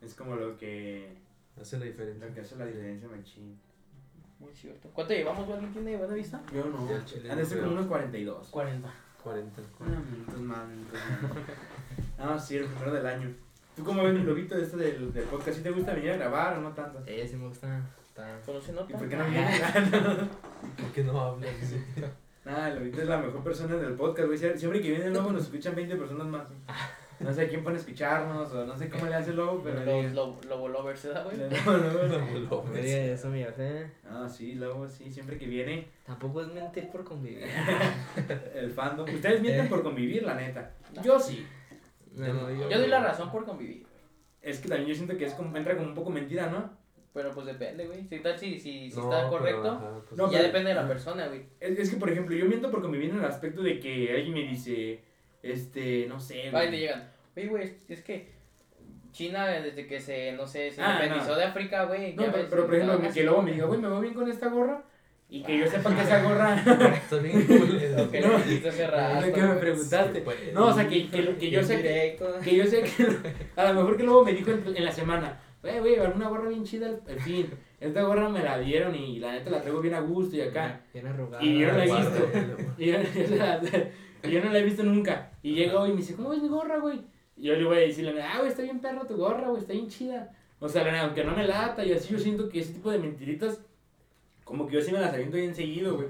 Es 0.00 0.14
como 0.14 0.36
lo 0.36 0.56
que, 0.56 1.18
Hace 1.60 1.78
la 1.78 1.84
diferencia. 1.86 2.26
lo 2.28 2.34
que 2.34 2.40
hace 2.40 2.56
la 2.56 2.66
diferencia, 2.66 3.08
machín. 3.08 3.58
Muy 4.38 4.54
cierto. 4.54 4.88
¿Cuánto 4.92 5.14
llevamos? 5.14 5.48
¿Alguien 5.50 5.72
tiene 5.72 5.96
buena 5.96 6.14
vista? 6.14 6.40
Yo 6.54 6.64
no. 6.66 6.88
Ya 6.88 6.96
el 6.96 7.04
chile 7.04 7.30
Han 7.30 7.36
de 7.38 7.42
no 7.42 7.48
ser 7.48 7.60
como 7.60 7.72
unos 7.72 7.86
42. 7.86 8.48
40. 8.48 8.88
40. 9.24 9.62
Ah, 9.80 9.84
minutos 10.10 10.40
más, 10.40 10.68
minutos 10.68 10.92
más. 10.94 11.32
Ah, 12.18 12.38
sí, 12.38 12.56
el 12.56 12.66
primero 12.66 12.92
del 12.92 13.06
año. 13.06 13.34
¿Tú 13.76 13.84
cómo 13.84 14.02
ves 14.04 14.14
mi 14.14 14.22
lobito 14.22 14.56
de 14.56 14.62
este 14.62 14.76
del, 14.76 15.12
del 15.12 15.24
podcast? 15.24 15.56
¿Sí 15.56 15.62
te 15.62 15.70
gusta 15.70 15.94
venir 15.94 16.12
a 16.12 16.16
grabar 16.16 16.58
o 16.58 16.60
no 16.60 16.72
tanto? 16.72 17.02
Ella 17.06 17.26
sí 17.26 17.36
me 17.36 17.48
gusta. 17.48 17.80
Está... 18.08 18.38
No 18.52 18.60
se 18.60 18.72
nota. 18.72 18.92
¿Y 18.92 18.96
por 18.96 19.08
qué 19.08 19.16
no 19.16 19.24
viene? 19.30 19.60
¿Por 20.76 20.92
qué 20.92 21.04
no 21.04 21.20
hablas? 21.20 21.50
Nada, 22.44 22.68
el 22.70 22.78
lobito 22.78 23.02
es 23.02 23.08
la 23.08 23.18
mejor 23.18 23.42
persona 23.42 23.76
del 23.76 23.94
podcast, 23.94 24.26
güey. 24.26 24.38
Siempre 24.38 24.80
que 24.80 24.90
viene 24.90 25.06
el 25.06 25.12
lobo 25.12 25.32
nos 25.32 25.42
escuchan 25.42 25.74
20 25.74 25.96
personas 25.96 26.26
más. 26.28 26.48
No 27.20 27.32
sé 27.32 27.48
quién 27.48 27.64
pone 27.64 27.76
a 27.76 27.80
escucharnos 27.80 28.52
o 28.52 28.64
no 28.64 28.76
sé 28.76 28.88
cómo 28.88 29.06
le 29.06 29.14
hace 29.14 29.30
el 29.30 29.36
lobo, 29.36 29.60
pero... 29.62 29.84
Los 29.84 30.12
lobo, 30.12 30.40
lobo 30.48 30.68
lovers, 30.68 31.04
¿verdad, 31.04 31.24
güey? 31.24 31.36
No 32.46 32.72
diga 32.72 32.98
eso, 33.04 33.28
mi 33.28 33.44
fe. 33.44 33.90
Ah, 34.08 34.28
sí, 34.28 34.54
lobo, 34.54 34.88
sí. 34.88 35.10
Siempre 35.12 35.36
que 35.38 35.46
viene 35.46 35.88
Tampoco 36.06 36.42
es 36.42 36.48
mentir 36.48 36.88
por 36.90 37.04
convivir. 37.04 37.44
el 38.54 38.70
fandom. 38.70 39.08
Ustedes 39.12 39.40
mienten 39.40 39.68
por 39.68 39.82
convivir, 39.82 40.22
la 40.22 40.34
neta. 40.34 40.72
Yo 41.02 41.18
sí. 41.18 41.46
No, 42.14 42.50
Yo 42.68 42.78
doy 42.78 42.88
la 42.88 43.00
razón 43.02 43.30
por 43.30 43.44
convivir. 43.44 43.86
Es 44.40 44.60
que 44.60 44.68
también 44.68 44.88
yo 44.88 44.94
siento 44.94 45.16
que 45.16 45.24
es 45.24 45.34
como, 45.34 45.56
entra 45.56 45.76
como 45.76 45.88
un 45.88 45.94
poco 45.94 46.10
mentira, 46.10 46.46
¿no? 46.46 46.70
Pero 47.12 47.32
pues 47.32 47.46
depende, 47.46 47.86
güey. 47.86 48.06
Si 48.06 48.20
tal, 48.20 48.38
si, 48.38 48.58
si, 48.60 48.90
si 48.90 48.96
No, 48.96 49.04
está 49.04 49.28
pero, 49.28 49.38
correcto, 49.38 49.68
ajá, 49.72 50.00
pues, 50.08 50.18
No, 50.18 50.26
ya 50.26 50.38
pero- 50.38 50.44
depende 50.44 50.68
de 50.68 50.74
la 50.76 50.86
persona, 50.86 51.26
güey. 51.26 51.46
Es, 51.58 51.78
es 51.78 51.90
que, 51.90 51.96
por 51.96 52.10
ejemplo, 52.10 52.36
yo 52.36 52.46
miento 52.46 52.70
por 52.70 52.80
convivir 52.80 53.10
en 53.10 53.18
el 53.18 53.24
aspecto 53.24 53.62
de 53.62 53.80
que 53.80 54.12
alguien 54.14 54.34
me 54.34 54.42
dice, 54.44 55.00
este, 55.42 56.06
no 56.08 56.18
sé, 56.20 56.42
Ahí 56.44 56.50
güey. 56.50 56.70
te 56.70 56.78
llegan. 56.78 57.10
Oye, 57.36 57.46
güey, 57.46 57.72
es- 57.88 58.02
que 58.02 58.36
China, 59.12 59.46
desde 59.48 59.86
que 59.86 60.00
se, 60.00 60.32
no 60.32 60.46
sé, 60.46 60.70
se 60.70 60.80
Ah, 60.82 60.98
independizó 61.00 61.32
no. 61.32 61.38
de 61.38 61.44
África, 61.44 61.84
güey. 61.84 62.14
No, 62.14 62.24
ya 62.26 62.32
pero, 62.32 62.46
pero, 62.50 62.66
por 62.66 62.74
ejemplo, 62.74 63.10
que 63.12 63.24
luego 63.24 63.42
me 63.42 63.52
diga, 63.52 63.66
güey, 63.66 63.80
me 63.80 63.88
veo 63.88 64.00
bien 64.00 64.14
con 64.14 64.30
esta 64.30 64.48
gorra. 64.48 64.82
Y 65.30 65.42
que 65.42 65.58
yo 65.58 65.66
sepa 65.66 65.94
que 65.94 66.02
esa 66.02 66.22
gorra. 66.22 66.54
Está 66.94 67.16
bien 67.18 67.42
culero. 67.46 68.10
Que 68.10 68.20
No. 68.20 68.38
¿De 68.38 69.32
qué 69.32 69.42
me 69.42 69.54
preguntaste? 69.56 70.18
Sí, 70.18 70.20
pues. 70.24 70.36
No, 70.54 70.66
o 70.68 70.72
sea, 70.72 70.88
que, 70.88 71.08
que, 71.10 71.36
que 71.36 71.50
yo 71.50 71.62
sé 71.62 71.82
que, 71.82 71.88
Directo. 71.88 72.40
que 72.42 72.56
yo 72.56 72.64
sé 72.66 72.82
que 72.82 73.06
a 73.56 73.64
lo 73.72 73.74
mejor 73.74 73.96
que 73.96 74.02
luego 74.04 74.24
me 74.24 74.32
dijo 74.32 74.50
en, 74.52 74.64
en 74.76 74.84
la 74.84 74.92
semana, 74.92 75.38
güey, 75.62 75.80
güey, 75.80 75.98
una 75.98 76.28
gorra 76.28 76.48
bien 76.48 76.64
chida, 76.64 76.86
al- 76.86 77.02
en 77.06 77.20
fin, 77.20 77.50
esta 77.80 78.02
gorra 78.02 78.28
me 78.30 78.42
la 78.42 78.58
dieron 78.58 78.94
y 78.94 79.18
la 79.18 79.32
neta 79.32 79.50
la 79.50 79.60
traigo 79.60 79.80
bien 79.82 79.94
a 79.94 80.00
gusto 80.00 80.34
y 80.36 80.40
acá. 80.42 80.80
Bien 80.94 81.06
arrugada. 81.06 81.44
Y 81.44 81.58
yo 81.58 81.72
no 81.72 81.78
la 81.78 81.84
he 81.84 81.96
visto. 81.96 82.28
Y 82.78 82.86
yo, 82.86 82.98
y 84.22 84.30
yo 84.30 84.42
no 84.44 84.50
la 84.50 84.58
he 84.58 84.64
visto 84.64 84.82
nunca. 84.82 85.30
Y 85.42 85.54
llega 85.54 85.80
hoy 85.80 85.90
y 85.90 85.92
me 85.92 85.98
dice, 85.98 86.14
¿cómo 86.14 86.30
ves 86.30 86.42
mi 86.42 86.48
gorra, 86.48 86.78
güey? 86.78 87.00
Y 87.36 87.44
yo 87.44 87.54
le 87.54 87.64
voy 87.64 87.76
a 87.76 87.80
decirle, 87.80 88.20
ah, 88.22 88.38
güey, 88.38 88.50
está 88.50 88.62
bien 88.62 88.80
perro 88.80 89.06
tu 89.06 89.16
gorra, 89.16 89.48
güey, 89.48 89.60
está 89.62 89.72
bien 89.72 89.88
chida. 89.88 90.32
O 90.60 90.68
sea, 90.68 90.82
la 90.84 90.90
neta, 90.92 91.04
aunque 91.04 91.22
no 91.24 91.36
me 91.36 91.46
lata 91.46 91.84
y 91.84 91.92
así, 91.92 92.12
yo 92.12 92.18
siento 92.18 92.48
que 92.48 92.58
ese 92.60 92.72
tipo 92.72 92.90
de 92.90 92.98
mentiritas, 92.98 93.60
como 94.44 94.66
que 94.66 94.74
yo 94.74 94.82
sí 94.82 94.90
me 94.92 95.00
las 95.00 95.12
aviento 95.14 95.36
bien 95.36 95.54
seguido, 95.54 95.94
güey. 95.96 96.08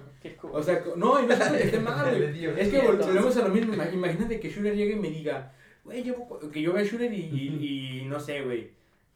O 0.53 0.63
sea, 0.63 0.83
no, 0.97 1.23
y 1.23 1.27
no 1.27 1.33
es 1.35 1.41
porque 1.41 1.63
esté 1.65 1.81
mal, 1.81 2.17
güey. 2.17 2.45
Es 2.59 2.69
que 2.69 2.79
volvemos 2.81 3.37
a 3.37 3.49
lo 3.49 3.55
mismo. 3.55 3.75
Ima- 3.75 3.93
Imagínate 3.93 4.41
que 4.41 4.49
Shooter 4.51 4.75
llegue 4.75 4.93
y 4.95 4.99
me 5.01 5.11
diga, 5.11 5.53
güey, 5.85 6.03
llevo. 6.03 6.39
Que 6.51 6.63
yo 6.63 6.73
vea 6.73 6.83
a 6.83 6.87
Shooter 6.87 7.13
y, 7.13 7.17
y, 7.21 8.01
y 8.01 8.05
no 8.07 8.19
sé, 8.21 8.43
güey. 8.43 8.71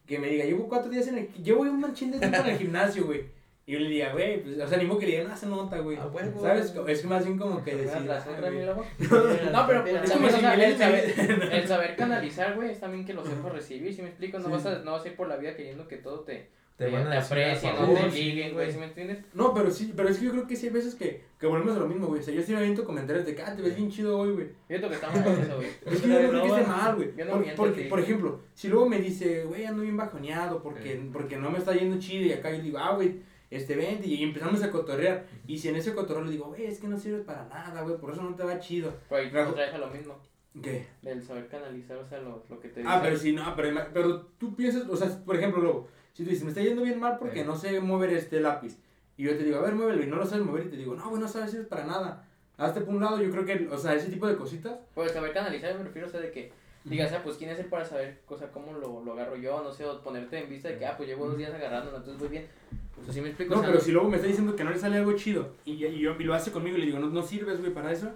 Que 0.06 0.18
me 0.18 0.28
diga, 0.28 0.44
llevo 0.44 0.68
cuatro 0.68 0.90
días 0.90 1.06
en 1.08 1.16
el. 1.18 1.28
Llevo 1.42 1.62
un 1.62 1.80
manchín 1.80 2.10
de 2.10 2.18
tiempo 2.18 2.38
en 2.38 2.46
el 2.46 2.58
gimnasio, 2.58 3.06
güey. 3.06 3.24
Y 3.64 3.72
yo 3.72 3.78
le 3.78 3.88
diga, 3.90 4.12
güey, 4.12 4.42
pues, 4.42 4.58
o 4.58 4.66
sea, 4.66 4.76
ni 4.76 4.84
modo 4.86 4.98
que 4.98 5.06
le 5.06 5.12
diga, 5.18 5.28
no, 5.28 5.36
se 5.36 5.46
nota, 5.46 5.78
güey. 5.78 5.96
Ah, 5.96 6.06
huevo. 6.12 6.40
¿Sabes? 6.42 6.74
Es 6.88 7.04
más 7.04 7.24
bien 7.24 7.38
como 7.38 7.62
que 7.62 7.74
¿Me 7.76 7.82
decir. 7.82 8.10
ah, 8.10 8.24
otra, 8.28 8.50
mi 8.50 8.56
güey. 8.56 8.86
No, 9.52 9.66
pero 9.68 9.82
pues, 9.82 9.94
es 10.04 10.10
como 10.10 10.28
si 10.28 10.34
el, 10.44 10.76
saber, 10.78 11.14
el 11.52 11.68
saber 11.68 11.96
canalizar, 11.96 12.54
güey, 12.56 12.70
es 12.72 12.80
también 12.80 13.04
que 13.04 13.14
lo 13.14 13.24
sepas 13.24 13.52
recibir, 13.52 13.94
¿sí 13.94 14.02
me 14.02 14.08
explico? 14.08 14.38
No, 14.40 14.46
Sí, 14.46 14.50
vas 14.50 14.66
a, 14.66 14.78
no 14.80 14.92
vas 14.92 15.04
a 15.04 15.08
ir 15.08 15.14
por 15.16 15.28
la 15.28 15.36
vida 15.36 15.54
queriendo 15.54 15.86
que 15.86 15.96
todo 15.98 16.20
te, 16.20 16.48
Te 16.76 16.90
van 16.90 17.06
a 17.12 17.20
aprecien, 17.20 17.74
no 17.76 17.86
te 17.94 18.10
sí, 18.10 18.24
liguen, 18.24 18.54
güey, 18.54 18.66
güey. 18.66 18.72
¿sí 18.72 18.78
me 18.78 18.86
entiendes? 18.86 19.18
No, 19.32 19.54
pero 19.54 19.70
sí, 19.70 19.92
pero 19.94 20.08
es 20.08 20.18
que 20.18 20.24
yo 20.24 20.32
creo 20.32 20.46
que 20.48 20.56
sí 20.56 20.66
hay 20.66 20.72
veces 20.72 20.96
que, 20.96 21.22
que 21.38 21.46
volvemos 21.46 21.76
a 21.76 21.80
lo 21.80 21.86
mismo, 21.86 22.08
güey. 22.08 22.18
O 22.20 22.22
sea, 22.24 22.34
yo 22.34 22.42
sí 22.42 22.50
me 22.50 22.58
aviento 22.58 22.84
comentarios 22.84 23.24
de 23.26 23.36
que, 23.36 23.42
ah, 23.42 23.54
te 23.54 23.62
ves 23.62 23.76
bien 23.76 23.92
chido 23.92 24.18
hoy, 24.18 24.32
güey. 24.32 24.48
Fíjate 24.66 24.88
que 24.88 24.94
está 24.94 25.08
mal 25.08 25.38
eso, 25.40 25.56
güey. 25.56 25.68
Es 25.86 26.00
que 26.00 26.08
yo 26.08 26.20
no 26.20 26.28
creo 26.30 26.42
que 26.42 26.48
esté 26.48 26.66
mal, 26.66 26.96
güey. 26.96 27.10
yo 27.16 27.24
no 27.26 27.30
Por- 27.30 27.40
miento, 27.42 27.62
porque, 27.62 27.82
por 27.84 28.00
ejemplo, 28.00 28.40
si 28.54 28.66
luego 28.66 28.88
me 28.88 28.98
dice, 28.98 29.44
güey, 29.44 29.66
ando 29.66 29.82
bien 29.82 29.96
bajoneado 29.96 30.60
porque, 30.60 31.00
porque 31.12 31.36
no 31.36 31.48
me 31.50 31.58
está 31.58 31.72
yendo 31.74 32.00
chido 32.00 32.26
y 32.26 32.32
acá 32.32 32.50
yo 32.50 32.60
digo, 32.60 32.78
ah, 32.78 32.94
güey, 32.96 33.30
este, 33.54 33.76
vente, 33.76 34.06
y 34.08 34.22
empezamos 34.22 34.62
a 34.62 34.70
cotorrear. 34.70 35.26
Y 35.46 35.58
si 35.58 35.68
en 35.68 35.76
ese 35.76 35.94
cotorreo 35.94 36.24
le 36.24 36.30
digo, 36.32 36.46
güey, 36.46 36.66
es 36.66 36.80
que 36.80 36.88
no 36.88 36.98
sirves 36.98 37.24
para 37.24 37.44
nada, 37.46 37.82
güey, 37.82 37.96
por 37.98 38.12
eso 38.12 38.22
no 38.22 38.34
te 38.34 38.44
va 38.44 38.58
chido. 38.58 38.92
Pero 39.08 39.20
ahí 39.22 39.30
Rajo- 39.30 39.50
otra 39.52 39.64
vez 39.66 39.74
a 39.74 39.78
lo 39.78 39.88
mismo, 39.88 40.16
¿Qué? 40.62 40.86
del 41.02 41.22
saber 41.22 41.48
canalizar, 41.48 41.96
o 41.96 42.06
sea, 42.06 42.18
lo, 42.20 42.42
lo 42.48 42.60
que 42.60 42.68
te 42.68 42.82
Ah, 42.84 42.96
dice. 42.96 43.00
pero 43.04 43.16
sí, 43.18 43.32
no, 43.32 43.54
pero, 43.56 43.80
pero 43.92 44.20
tú 44.38 44.54
piensas, 44.56 44.88
o 44.88 44.96
sea, 44.96 45.08
por 45.24 45.36
ejemplo, 45.36 45.60
luego, 45.62 45.88
si 46.12 46.24
tú 46.24 46.30
dices, 46.30 46.44
me 46.44 46.50
está 46.50 46.62
yendo 46.62 46.82
bien 46.82 47.00
mal 47.00 47.16
porque 47.18 47.40
Eh. 47.40 47.44
no 47.44 47.56
sé 47.56 47.80
mover 47.80 48.12
este 48.12 48.40
lápiz. 48.40 48.76
Y 49.16 49.24
yo 49.24 49.36
te 49.36 49.44
digo, 49.44 49.58
a 49.58 49.62
ver, 49.62 49.74
muévelo, 49.74 50.02
y 50.02 50.06
no 50.06 50.16
lo 50.16 50.26
sabes 50.26 50.44
mover, 50.44 50.66
y 50.66 50.70
te 50.70 50.76
digo, 50.76 50.94
no, 50.94 51.08
güey, 51.08 51.20
no 51.20 51.28
sabes 51.28 51.50
sirves 51.50 51.68
para 51.68 51.84
nada. 51.86 52.26
Hazte 52.58 52.80
por 52.82 52.94
un 52.94 53.02
lado, 53.02 53.20
yo 53.20 53.30
creo 53.30 53.44
que, 53.44 53.68
o 53.70 53.78
sea, 53.78 53.94
ese 53.94 54.10
tipo 54.10 54.26
de 54.26 54.36
cositas. 54.36 54.78
Pues 54.94 55.12
saber 55.12 55.32
canalizar 55.32 55.76
me 55.76 55.84
refiero, 55.84 56.06
o 56.06 56.10
sea, 56.10 56.20
de 56.20 56.30
que 56.30 56.52
digas, 56.84 57.12
ah, 57.12 57.20
pues 57.22 57.36
quién 57.36 57.50
es 57.50 57.58
él 57.58 57.66
para 57.66 57.84
saber, 57.84 58.18
o 58.28 58.36
sea, 58.36 58.50
cómo 58.50 58.72
lo, 58.72 59.04
lo 59.04 59.12
agarro 59.12 59.36
yo, 59.36 59.62
no 59.62 59.72
sé, 59.72 59.84
o 59.84 60.02
ponerte 60.02 60.38
en 60.38 60.48
vista 60.48 60.68
de 60.68 60.78
que, 60.78 60.86
ah, 60.86 60.96
pues 60.96 61.08
llevo 61.08 61.26
dos 61.26 61.38
días 61.38 61.52
agarrándolo, 61.54 61.96
entonces 61.98 62.20
voy 62.20 62.28
bien. 62.30 62.46
O 63.00 63.04
sea, 63.04 63.14
sí 63.14 63.20
me 63.20 63.28
explico. 63.28 63.54
o 63.54 63.56
No, 63.56 63.62
sea, 63.62 63.70
pero 63.72 63.82
si 63.82 63.92
luego 63.92 64.08
me 64.08 64.16
está 64.16 64.28
diciendo 64.28 64.54
que 64.56 64.64
no 64.64 64.70
le 64.70 64.78
sale 64.78 64.96
algo 64.96 65.12
chido 65.14 65.54
y, 65.64 65.72
y, 65.84 65.98
yo, 65.98 66.14
y 66.18 66.24
lo 66.24 66.34
hace 66.34 66.52
conmigo 66.52 66.76
y 66.76 66.80
le 66.80 66.86
digo, 66.86 66.98
no, 66.98 67.08
no 67.08 67.22
sirves, 67.22 67.60
güey, 67.60 67.72
para 67.72 67.90
eso, 67.92 68.10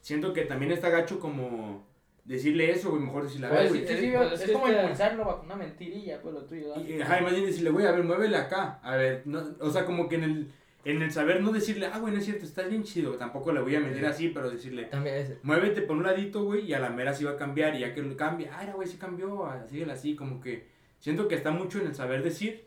siento 0.00 0.32
que 0.32 0.42
también 0.42 0.72
está 0.72 0.88
gacho 0.88 1.20
como 1.20 1.86
decirle 2.24 2.70
eso, 2.70 2.90
güey, 2.90 3.02
mejor 3.02 3.24
decirle, 3.24 3.48
a 3.48 3.50
ver, 3.50 3.68
Pues, 3.68 3.70
güey. 3.70 3.86
sí, 3.86 3.94
sí, 3.94 4.00
sí, 4.10 4.12
Pues, 4.16 4.32
es, 4.32 4.40
es 4.42 4.52
como 4.52 4.68
está- 4.68 4.82
impulsarlo 4.82 5.24
bajo 5.24 5.42
una 5.44 5.56
mentirilla, 5.56 6.20
pues 6.22 6.34
lo 6.34 6.42
tuyo. 6.44 6.74
¿no? 6.76 6.80
Y, 6.82 7.00
ajá, 7.02 7.18
bien 7.20 7.44
decirle, 7.46 7.70
güey, 7.70 7.86
a 7.86 7.92
ver, 7.92 8.04
muévele 8.04 8.36
acá. 8.36 8.78
A 8.82 8.96
ver, 8.96 9.22
no, 9.26 9.42
o 9.60 9.70
sea, 9.70 9.84
como 9.84 10.08
que 10.08 10.14
en 10.16 10.24
el, 10.24 10.52
en 10.84 11.00
el 11.02 11.12
saber 11.12 11.40
no 11.42 11.52
decirle, 11.52 11.86
ah, 11.86 11.98
güey, 11.98 12.12
no 12.12 12.18
es 12.18 12.24
cierto, 12.24 12.44
estás 12.44 12.68
bien 12.68 12.82
chido. 12.82 13.12
Tampoco 13.16 13.52
le 13.52 13.60
voy 13.60 13.76
a 13.76 13.80
meter 13.80 14.04
así, 14.06 14.28
pero 14.30 14.50
decirle, 14.50 14.84
También 14.86 15.16
es. 15.16 15.32
muévete 15.44 15.82
por 15.82 15.96
un 15.96 16.02
ladito, 16.02 16.44
güey, 16.44 16.66
y 16.66 16.74
a 16.74 16.80
la 16.80 16.90
mera 16.90 17.14
sí 17.14 17.24
va 17.24 17.32
a 17.32 17.36
cambiar. 17.36 17.74
Y 17.76 17.80
ya 17.80 17.94
que 17.94 18.02
lo 18.02 18.16
cambia, 18.16 18.50
ah, 18.56 18.62
era, 18.62 18.72
güey, 18.72 18.88
sí 18.88 18.96
cambió, 18.96 19.46
así, 19.46 19.82
así, 19.84 20.16
como 20.16 20.40
que 20.40 20.66
siento 20.98 21.28
que 21.28 21.34
está 21.36 21.50
mucho 21.52 21.78
en 21.80 21.86
el 21.86 21.94
saber 21.94 22.22
decir 22.22 22.64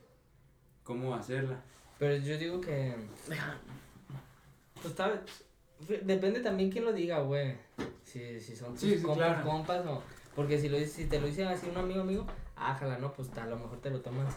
cómo 0.84 1.13
hacerla. 1.16 1.61
Pero 1.99 2.16
yo 2.18 2.38
digo 2.38 2.61
que. 2.61 2.93
Pues 4.76 4.88
está. 4.88 5.22
Depende 6.03 6.39
también 6.39 6.72
quién 6.72 6.86
lo 6.86 6.93
diga, 6.93 7.20
güey. 7.20 7.55
Si, 8.03 8.39
si 8.39 8.55
son 8.55 8.72
tus 8.74 8.82
Sí, 8.82 8.97
sí, 8.97 9.03
compas, 9.03 9.28
claro. 9.41 9.49
compas 9.49 9.86
o. 9.86 10.03
Porque 10.36 10.57
si, 10.57 10.70
lo, 10.70 10.78
si 10.80 11.05
te 11.05 11.20
lo 11.20 11.28
dice 11.28 11.45
así 11.45 11.68
un 11.70 11.78
amigo, 11.78 12.01
amigo, 12.01 12.26
ájala, 12.55 12.97
no, 12.97 13.13
pues 13.13 13.30
a 13.38 13.45
lo 13.45 13.57
mejor 13.57 13.80
te 13.82 13.89
lo 13.89 14.01
tomas 14.01 14.36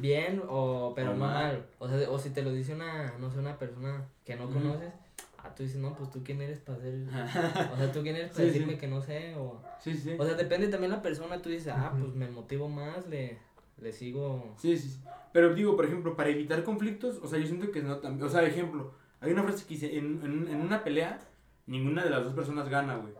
bien 0.00 0.42
o 0.48 0.92
pero 0.94 1.12
O 1.12 1.14
mal. 1.16 1.32
mal. 1.34 1.66
O 1.78 1.88
sea, 1.88 2.10
o 2.10 2.18
si 2.18 2.30
te 2.30 2.42
lo 2.42 2.52
dice 2.52 2.74
una, 2.74 3.14
no 3.18 3.30
sé, 3.30 3.38
una 3.38 3.58
persona 3.58 4.04
que 4.24 4.36
no 4.36 4.44
Ujú. 4.44 4.54
conoces, 4.54 4.92
ah, 5.38 5.54
tú 5.54 5.62
dices, 5.62 5.78
no, 5.78 5.94
pues 5.94 6.10
tú 6.10 6.22
quién 6.24 6.40
eres 6.42 6.58
para 6.60 6.78
hacer. 6.78 6.94
o 7.72 7.76
sea, 7.76 7.92
tú 7.92 8.02
quién 8.02 8.16
eres 8.16 8.30
para 8.32 8.44
Sí, 8.44 8.50
sí. 8.52 8.58
decirme 8.58 8.78
que 8.78 8.86
no 8.88 9.00
sé 9.00 9.34
o. 9.36 9.60
Sí, 9.80 9.94
sí. 9.94 10.14
O 10.18 10.24
sea, 10.24 10.34
depende 10.34 10.68
también 10.68 10.90
la 10.92 11.02
persona, 11.02 11.40
tú 11.42 11.48
dices, 11.48 11.72
ah, 11.74 11.94
pues 11.98 12.14
me 12.14 12.28
motivo 12.30 12.68
más, 12.68 13.06
le, 13.08 13.38
le 13.80 13.92
sigo. 13.92 14.54
Sí, 14.58 14.76
sí, 14.76 14.88
sí. 14.90 15.00
Pero 15.32 15.54
digo, 15.54 15.76
por 15.76 15.84
ejemplo, 15.84 16.16
para 16.16 16.30
evitar 16.30 16.62
conflictos, 16.64 17.18
o 17.22 17.28
sea, 17.28 17.38
yo 17.38 17.46
siento 17.46 17.70
que 17.70 17.82
no 17.82 17.98
también. 17.98 18.26
O 18.26 18.28
sea, 18.30 18.42
ejemplo, 18.42 18.92
hay 19.20 19.32
una 19.32 19.42
frase 19.44 19.64
que 19.66 19.74
dice: 19.74 19.96
en, 19.96 20.20
en, 20.24 20.48
en 20.48 20.60
una 20.60 20.82
pelea, 20.82 21.20
ninguna 21.66 22.02
de 22.04 22.10
las 22.10 22.24
dos 22.24 22.34
personas 22.34 22.68
gana, 22.68 22.96
güey. 22.96 23.12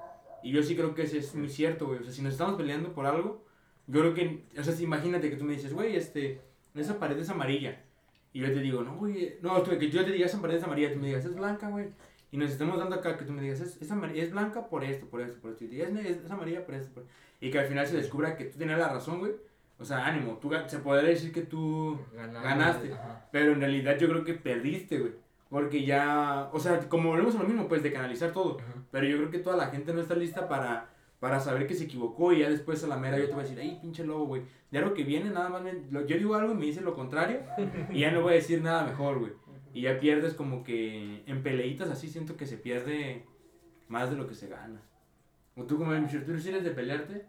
Y 0.42 0.50
yo 0.52 0.62
sí 0.62 0.74
creo 0.74 0.94
que 0.94 1.02
eso 1.02 1.16
es 1.18 1.34
muy 1.34 1.48
cierto, 1.48 1.86
güey. 1.86 2.00
O 2.00 2.02
sea, 2.02 2.12
si 2.12 2.22
nos 2.22 2.32
estamos 2.32 2.56
peleando 2.56 2.92
por 2.94 3.06
algo, 3.06 3.44
yo 3.86 4.00
creo 4.00 4.14
que. 4.14 4.44
O 4.58 4.62
sea, 4.64 4.74
si 4.74 4.84
imagínate 4.84 5.30
que 5.30 5.36
tú 5.36 5.44
me 5.44 5.52
dices, 5.52 5.72
güey, 5.72 5.94
este. 5.96 6.40
Esa 6.74 6.98
pared 6.98 7.18
es 7.18 7.28
amarilla. 7.30 7.80
Y 8.32 8.40
yo 8.40 8.46
te 8.46 8.60
digo, 8.60 8.82
no, 8.82 8.96
güey. 8.96 9.36
No, 9.42 9.60
tú- 9.62 9.76
que 9.78 9.90
yo 9.90 10.04
te 10.04 10.12
diga, 10.12 10.26
esa 10.26 10.40
pared 10.40 10.56
es 10.56 10.62
amarilla. 10.64 10.92
Tú 10.92 10.98
me 11.00 11.08
digas, 11.08 11.24
es 11.24 11.34
blanca, 11.34 11.68
güey. 11.68 11.88
Y 12.32 12.36
nos 12.36 12.50
estemos 12.50 12.78
dando 12.78 12.94
acá, 12.96 13.16
que 13.16 13.24
tú 13.24 13.32
me 13.32 13.42
digas, 13.42 13.60
es, 13.60 13.80
es, 13.82 13.90
amar- 13.90 14.14
es 14.16 14.30
blanca 14.30 14.66
por 14.68 14.84
esto, 14.84 15.06
por 15.06 15.20
esto, 15.20 15.40
por 15.40 15.50
esto. 15.50 15.64
Y 15.64 15.68
te 15.68 15.74
digas, 15.76 15.90
es, 16.06 16.24
es, 16.24 16.30
amarilla 16.30 16.64
por 16.64 16.76
esto, 16.76 16.92
por 16.94 17.04
Y 17.40 17.50
que 17.50 17.58
al 17.58 17.66
final 17.66 17.86
se 17.86 17.96
descubra 17.96 18.36
que 18.36 18.44
tú 18.44 18.58
tenías 18.58 18.78
la 18.78 18.88
razón, 18.88 19.18
güey. 19.18 19.32
O 19.80 19.84
sea, 19.84 20.06
ánimo. 20.06 20.38
Tú, 20.40 20.50
se 20.68 20.78
podría 20.78 21.08
decir 21.10 21.32
que 21.32 21.42
tú. 21.42 21.98
Ganaste. 22.14 22.92
ajá. 22.92 23.26
Pero 23.32 23.52
en 23.52 23.60
realidad 23.60 23.98
yo 23.98 24.08
creo 24.08 24.24
que 24.24 24.34
perdiste, 24.34 24.98
güey. 24.98 25.12
Porque 25.48 25.84
ya, 25.84 26.48
o 26.52 26.60
sea, 26.60 26.78
como 26.88 27.08
volvemos 27.08 27.34
a 27.34 27.38
lo 27.42 27.48
mismo, 27.48 27.66
pues 27.66 27.82
de 27.82 27.92
canalizar 27.92 28.30
todo. 28.32 28.58
Ajá. 28.60 28.74
Pero 28.92 29.06
yo 29.08 29.16
creo 29.16 29.30
que 29.32 29.38
toda 29.40 29.56
la 29.56 29.66
gente 29.66 29.92
no 29.92 30.00
está 30.00 30.14
lista 30.14 30.48
para, 30.48 30.88
para 31.20 31.38
saber 31.38 31.66
que 31.66 31.74
se 31.74 31.84
equivocó 31.84 32.32
y 32.32 32.40
ya 32.40 32.48
después 32.50 32.82
a 32.82 32.86
la 32.88 32.96
mera 32.96 33.18
yo 33.18 33.26
te 33.26 33.32
voy 33.32 33.40
a 33.40 33.42
decir, 33.44 33.58
ay, 33.60 33.78
pinche 33.80 34.04
lobo, 34.04 34.24
güey. 34.26 34.42
Ya 34.72 34.80
lo 34.80 34.94
que 34.94 35.04
viene, 35.04 35.30
nada 35.30 35.50
más, 35.50 35.62
me- 35.62 35.84
lo- 35.90 36.06
yo 36.06 36.16
digo 36.16 36.34
algo 36.34 36.52
y 36.52 36.56
me 36.56 36.64
dice 36.66 36.80
lo 36.80 36.94
contrario 36.94 37.40
y 37.92 38.00
ya 38.00 38.10
no 38.10 38.22
voy 38.22 38.32
a 38.32 38.36
decir 38.36 38.62
nada 38.62 38.84
mejor, 38.84 39.18
güey. 39.20 39.32
Y 39.74 39.82
ya 39.82 40.00
pierdes 40.00 40.34
como 40.34 40.64
que 40.64 41.22
en 41.26 41.42
peleitas 41.42 41.90
así 41.90 42.08
siento 42.08 42.36
que 42.36 42.46
se 42.46 42.56
pierde 42.56 43.24
más 43.88 44.10
de 44.10 44.16
lo 44.16 44.26
que 44.26 44.34
se 44.34 44.48
gana. 44.48 44.80
¿O 45.56 45.64
tú 45.64 45.78
como 45.78 45.92
tú 45.94 46.38
sí 46.38 46.48
eres 46.48 46.64
de 46.64 46.70
pelearte? 46.70 47.26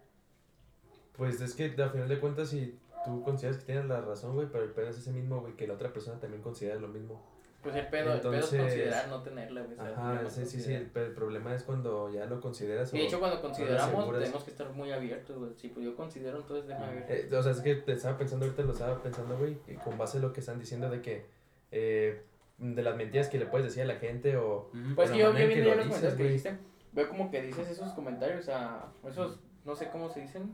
Pues 1.17 1.41
es 1.41 1.53
que 1.53 1.65
al 1.81 1.91
final 1.91 2.07
de 2.07 2.19
cuentas, 2.19 2.49
si 2.49 2.79
tú 3.05 3.21
consideras 3.23 3.57
que 3.59 3.65
tienes 3.65 3.85
la 3.85 4.01
razón, 4.01 4.35
güey, 4.35 4.47
pero 4.51 4.63
el 4.63 4.87
es 4.87 4.97
ese 4.97 5.11
mismo, 5.11 5.41
güey, 5.41 5.55
que 5.55 5.67
la 5.67 5.73
otra 5.73 5.91
persona 5.91 6.19
también 6.19 6.41
considera 6.41 6.79
lo 6.79 6.87
mismo. 6.87 7.21
Pues 7.61 7.75
el 7.75 7.87
pedo, 7.87 8.13
el 8.13 8.19
pedo 8.21 8.33
Entonces- 8.33 8.53
es 8.53 8.59
considerar 8.61 9.07
no 9.09 9.21
tenerla, 9.21 9.61
güey. 9.61 9.73
o 9.73 9.75
sea, 9.83 9.91
Ajá, 9.91 10.29
sí, 10.29 10.45
sí, 10.45 10.59
sí, 10.61 10.73
el, 10.73 10.87
pero 10.87 11.05
el 11.05 11.13
problema 11.13 11.53
es 11.53 11.61
cuando 11.63 12.09
ya 12.09 12.25
lo 12.25 12.41
consideras 12.41 12.91
Y 12.93 12.97
de 12.97 13.03
o- 13.03 13.07
hecho, 13.07 13.19
cuando 13.19 13.37
o 13.37 13.41
consideramos, 13.41 14.11
tenemos 14.13 14.43
que 14.43 14.49
estar 14.51 14.69
muy 14.71 14.91
abiertos, 14.91 15.37
güey. 15.37 15.51
Si 15.55 15.67
pues 15.67 15.85
yo 15.85 15.95
considero, 15.95 16.37
entonces 16.37 16.67
déjame 16.67 17.01
ver. 17.01 17.05
Eh, 17.31 17.35
o 17.35 17.43
sea, 17.43 17.51
es 17.51 17.59
que 17.61 17.75
te 17.75 17.91
estaba 17.93 18.17
pensando, 18.17 18.45
ahorita 18.45 18.63
lo 18.63 18.73
estaba 18.73 19.01
pensando, 19.03 19.37
güey, 19.37 19.57
y 19.67 19.75
con 19.75 19.97
base 19.97 20.17
a 20.17 20.21
lo 20.21 20.33
que 20.33 20.39
están 20.39 20.57
diciendo 20.59 20.89
de 20.89 21.01
que, 21.01 21.25
eh, 21.71 22.23
de 22.57 22.81
las 22.83 22.95
mentiras 22.95 23.27
que 23.29 23.37
le 23.37 23.45
puedes 23.45 23.65
decir 23.67 23.83
a 23.83 23.85
la 23.85 23.95
gente 23.95 24.37
o... 24.37 24.71
Pues 24.95 25.09
yo, 25.11 25.17
yo 25.17 25.33
viendo 25.33 25.55
ya 25.69 25.75
los 25.75 25.85
comentarios 25.85 26.13
que 26.15 26.23
dijiste, 26.23 26.57
veo 26.93 27.09
como 27.09 27.29
que 27.31 27.41
dices 27.43 27.69
esos 27.69 27.91
comentarios, 27.93 28.49
a 28.49 28.91
esos, 29.07 29.39
no 29.65 29.75
sé 29.75 29.89
cómo 29.91 30.09
se 30.09 30.21
dicen, 30.21 30.53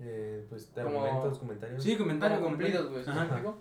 Eh, 0.00 0.44
pues, 0.48 0.72
argumentos, 0.76 1.38
comentarios. 1.38 1.82
Sí, 1.82 1.96
comentario. 1.96 2.36
como 2.38 2.48
cumplidos, 2.50 2.90
güey, 2.90 3.04
comentario. 3.04 3.28
¿sí 3.36 3.42
me 3.42 3.48
Ajá. 3.50 3.56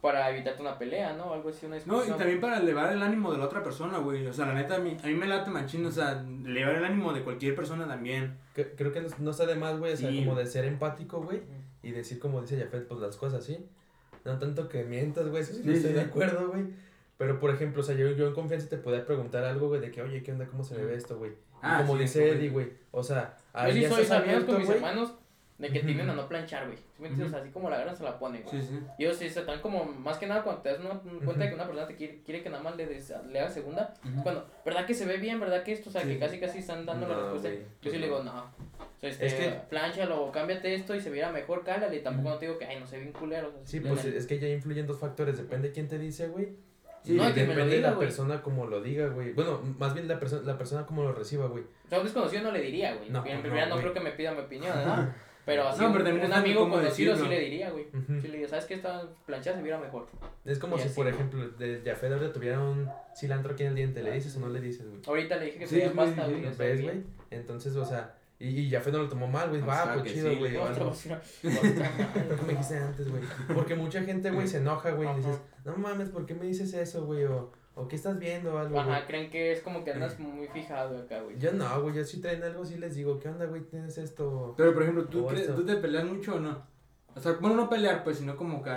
Para 0.00 0.30
evitarte 0.30 0.62
una 0.62 0.78
pelea, 0.78 1.14
¿no? 1.14 1.32
Algo 1.32 1.48
así, 1.48 1.66
una 1.66 1.76
No, 1.76 1.80
y 1.82 1.86
discusión. 1.88 2.18
también 2.18 2.40
para 2.40 2.58
elevar 2.58 2.92
el 2.92 3.02
ánimo 3.02 3.32
de 3.32 3.38
la 3.38 3.46
otra 3.46 3.62
persona, 3.62 3.98
güey. 3.98 4.26
O 4.26 4.32
sea, 4.32 4.46
la 4.46 4.54
neta, 4.54 4.76
a 4.76 4.78
mí, 4.78 4.96
a 5.02 5.06
mí 5.06 5.14
me 5.14 5.26
late 5.26 5.50
machín, 5.50 5.84
o 5.86 5.90
sea, 5.90 6.22
elevar 6.44 6.76
el 6.76 6.84
ánimo 6.84 7.12
de 7.12 7.22
cualquier 7.22 7.54
persona 7.56 7.86
también. 7.88 8.36
Que- 8.54 8.72
Creo 8.74 8.92
que 8.92 9.00
no, 9.18 9.30
está 9.30 9.46
de 9.46 9.54
más, 9.56 9.78
güey, 9.78 9.94
o 9.94 9.96
sea, 9.96 10.10
Sí. 10.10 10.18
como 10.24 10.36
de 10.38 10.46
ser 10.46 10.64
empático, 10.66 11.22
güey, 11.22 11.40
y 11.82 11.90
decir 11.92 12.18
como 12.18 12.40
dice 12.42 12.58
Jafet, 12.58 12.86
pues 12.86 13.00
las 13.00 13.16
cosas, 13.16 13.42
¿sí? 13.44 13.58
No 14.24 14.38
tanto 14.38 14.68
que 14.68 14.84
mientas, 14.84 15.28
güey, 15.28 15.42
eso 15.42 15.54
sí, 15.54 15.60
no 15.64 15.72
Sí, 15.72 15.78
estoy 15.78 15.90
sí. 15.92 15.96
de 15.96 16.02
acuerdo, 16.02 16.48
güey. 16.50 16.64
Pero, 17.16 17.40
por 17.40 17.50
ejemplo, 17.50 17.80
o 17.80 17.84
sea, 17.84 17.94
yo, 17.96 18.10
yo 18.10 18.28
en 18.28 18.34
confianza 18.34 18.68
te 18.68 18.76
podía 18.76 19.06
preguntar 19.06 19.42
algo, 19.44 19.68
güey, 19.68 19.80
de 19.80 19.90
que, 19.90 20.02
oye, 20.02 20.22
¿qué 20.22 20.32
onda? 20.32 20.46
¿Cómo 20.46 20.62
se 20.62 20.74
me 20.74 20.84
ve 20.84 20.94
esto, 20.94 21.16
güey? 21.16 21.32
Ah, 21.62 21.78
como 21.78 21.94
sí, 21.96 22.02
dice. 22.02 22.28
Eddie, 22.32 22.50
güey, 22.50 22.70
o 22.90 23.02
sea, 23.02 23.34
Yo 23.54 23.60
ahí 23.60 23.72
sí 23.72 23.80
ya 23.80 23.88
soy 23.88 24.02
estás 24.02 24.18
amigos 24.20 24.44
con 24.44 24.54
abierto, 24.56 24.58
mis 24.58 24.66
güey. 24.66 24.76
hermanos 24.78 25.14
de 25.58 25.68
que 25.70 25.80
tienden 25.80 26.10
a 26.10 26.14
no 26.14 26.28
planchar, 26.28 26.66
güey. 26.66 26.76
¿Sí 26.76 26.84
me 27.00 27.08
entiendes? 27.08 27.28
O 27.28 27.36
sea, 27.36 27.42
así 27.42 27.50
como 27.50 27.70
la 27.70 27.76
agarran 27.76 27.96
se 27.96 28.04
la 28.04 28.18
ponen, 28.18 28.42
güey. 28.42 28.60
Sí, 28.60 28.68
sí. 28.68 28.80
Y 28.98 29.04
ellos 29.04 29.16
sí 29.16 29.30
se 29.30 29.40
están 29.40 29.60
como, 29.60 29.84
más 29.84 30.18
que 30.18 30.26
nada, 30.26 30.42
cuando 30.42 30.60
te 30.62 30.68
das 30.70 30.80
una- 30.80 31.00
cuenta 31.24 31.44
de 31.44 31.48
que 31.48 31.54
una 31.54 31.64
persona 31.64 31.86
te 31.86 31.96
quiere, 31.96 32.20
quiere 32.24 32.42
que 32.42 32.50
nada 32.50 32.62
más 32.62 32.76
le, 32.76 32.86
des, 32.86 33.12
le 33.30 33.40
haga 33.40 33.48
segunda, 33.48 33.94
cuando, 34.22 34.46
¿verdad 34.66 34.84
que 34.84 34.92
se 34.94 35.06
ve 35.06 35.16
bien? 35.16 35.40
¿Verdad 35.40 35.62
que 35.62 35.72
esto? 35.72 35.88
O 35.88 35.92
sea, 35.92 36.02
que 36.02 36.18
casi 36.18 36.38
casi 36.38 36.58
están 36.58 36.84
dando 36.84 37.08
la 37.08 37.14
No, 37.14 37.20
respuesta. 37.22 37.48
Yo 37.50 37.56
pues 37.82 37.94
sí 37.94 37.98
le 38.00 38.06
no. 38.08 38.18
digo, 38.18 38.22
no. 38.24 38.42
O 38.42 39.00
sea, 39.00 39.08
este, 39.10 39.26
Es 39.26 39.34
que- 39.34 39.50
plánchalo, 39.70 40.30
cámbiate 40.30 40.74
esto 40.74 40.94
y 40.94 41.00
se 41.00 41.10
viera 41.10 41.32
mejor, 41.32 41.64
cálale. 41.64 41.96
Y 41.96 42.00
tampoco 42.00 42.28
no 42.30 42.36
te 42.36 42.46
digo 42.46 42.58
que, 42.58 42.66
ay, 42.66 42.78
no 42.78 42.86
se 42.86 42.96
ve 42.96 43.02
bien 43.04 43.12
culero. 43.14 43.48
o 43.48 43.52
sea, 43.52 43.60
Sí, 43.64 43.80
pues 43.80 44.04
es 44.04 44.26
que 44.26 44.38
ya 44.38 44.48
influyen 44.48 44.86
dos 44.86 44.98
factores, 44.98 45.38
depende 45.38 45.68
de 45.68 45.74
quién 45.74 45.88
te 45.88 45.98
dice, 45.98 46.28
güey. 46.28 46.48
Sí, 47.02 47.12
no, 47.14 47.24
depende 47.24 47.54
de 47.54 47.76
diga, 47.76 47.88
la 47.90 47.94
güey. 47.94 48.08
persona 48.08 48.42
como 48.42 48.66
lo 48.66 48.80
diga, 48.82 49.06
güey. 49.06 49.32
Bueno, 49.32 49.60
más 49.78 49.94
bien 49.94 50.08
la, 50.08 50.18
persona 50.18 50.42
la 50.44 50.58
persona 50.58 50.84
como 50.86 51.04
lo 51.04 51.12
reciba, 51.12 51.46
güey. 51.46 51.62
O 51.62 51.88
sea, 51.88 51.98
un 51.98 52.04
desconocido 52.04 52.42
no 52.42 52.50
le 52.50 52.60
diría, 52.60 52.96
güey. 52.96 53.10
No, 53.10 53.24
en 53.24 53.36
no, 53.36 53.42
primera 53.42 53.66
no, 53.66 53.76
creo 53.78 53.92
que 53.92 54.00
me 54.00 54.10
pida 54.10 54.32
mi 54.32 54.40
opinión, 54.40 54.72
¿verdad? 54.76 55.14
Pero 55.46 55.68
así, 55.68 55.80
No, 55.80 55.92
pero 55.92 56.04
un, 56.10 56.20
un 56.20 56.32
amigo 56.32 56.68
conocido 56.68 57.14
sí 57.14 57.22
decirlo. 57.22 57.28
le 57.30 57.40
diría, 57.40 57.70
güey. 57.70 57.86
Ujú. 57.86 58.20
Sí 58.20 58.26
le 58.26 58.32
diría, 58.32 58.48
¿sabes 58.48 58.64
qué? 58.66 58.74
Esta 58.74 59.08
planchada 59.24 59.56
se 59.56 59.62
viera 59.62 59.78
mejor. 59.78 60.06
Es 60.44 60.58
como 60.58 60.76
Y 60.76 60.80
si, 60.80 60.86
así, 60.88 60.94
por 60.96 61.06
ejemplo, 61.08 61.48
de 61.50 61.80
Jafet 61.84 62.12
ahorita 62.12 62.32
tuviera 62.32 62.60
un 62.60 62.88
cilantro 63.16 63.52
aquí 63.54 63.62
en 63.62 63.68
el 63.70 63.74
diente. 63.76 64.02
¿Le 64.02 64.12
dices 64.12 64.36
o 64.36 64.40
no 64.40 64.48
le 64.48 64.60
dices, 64.60 64.86
güey? 64.88 65.00
Ahorita 65.06 65.36
le 65.36 65.44
dije 65.46 65.58
que 65.60 65.66
Sí, 65.66 65.76
güey, 65.80 65.90
pasta, 65.94 66.26
sí, 66.26 66.32
güey. 66.32 66.56
¿Ves, 66.58 66.82
güey? 66.82 67.02
Entonces, 67.30 67.76
o 67.76 67.84
sea, 67.84 68.14
y, 68.38 68.48
y 68.60 68.70
Jafet 68.70 68.92
no 68.92 68.98
lo 69.02 69.08
tomó 69.08 69.28
mal, 69.28 69.48
güey. 69.48 69.62
O 69.62 69.66
Va, 69.66 69.82
sea, 69.84 69.92
pues 69.94 70.04
que 70.04 70.12
chido, 70.14 70.30
sí, 70.30 70.36
güey. 70.36 70.50
güey. 70.52 70.62
o 70.62 70.68
No, 70.68 70.74
algo. 70.74 70.92
no, 71.06 71.50
no, 71.50 71.62
no, 71.62 72.28
Lo 72.30 72.36
que 72.36 72.42
me 72.42 72.48
dijiste 72.52 72.76
antes, 72.78 73.08
güey. 73.08 73.22
Porque 73.54 73.74
mucha 73.76 74.02
gente, 74.02 74.30
güey, 74.32 74.48
se 74.48 74.58
enoja, 74.58 74.90
güey. 74.90 75.08
Y 75.08 75.14
dices, 75.16 75.40
no 75.64 75.76
mames, 75.76 76.08
¿por 76.10 76.26
qué 76.26 76.34
me 76.34 76.44
dices 76.46 76.74
eso, 76.74 77.06
güey? 77.06 77.24
O, 77.24 77.52
o 77.76 77.86
¿qué 77.86 77.96
estás 77.96 78.18
viendo 78.18 78.54
o 78.54 78.58
algo, 78.58 78.74
güey? 78.74 78.88
Ajá, 78.88 79.06
creen 79.06 79.30
que 79.30 79.52
es 79.52 79.60
como 79.60 79.84
que 79.84 79.92
andas 79.92 80.18
muy 80.18 80.48
fijado 80.48 80.98
acá, 80.98 81.20
güey. 81.20 81.38
Yo 81.38 81.52
no, 81.52 81.82
güey. 81.82 81.94
Yo 81.94 82.04
si 82.04 82.22
traen 82.22 82.42
algo, 82.42 82.64
sí 82.64 82.78
les 82.78 82.94
digo, 82.94 83.18
¿qué 83.18 83.28
onda, 83.28 83.44
güey? 83.44 83.62
¿Tienes 83.62 83.98
esto? 83.98 84.54
Pero, 84.56 84.72
por 84.72 84.82
ejemplo, 84.82 85.04
¿tú, 85.04 85.26
crees-. 85.26 85.54
¿tú 85.54 85.64
te 85.64 85.76
peleas 85.76 86.06
mucho 86.06 86.36
o 86.36 86.40
no? 86.40 86.66
O 87.14 87.20
sea, 87.20 87.32
bueno, 87.32 87.54
no 87.54 87.68
pelear, 87.68 88.02
pues, 88.02 88.16
sino 88.16 88.34
como 88.34 88.62
que 88.62 88.70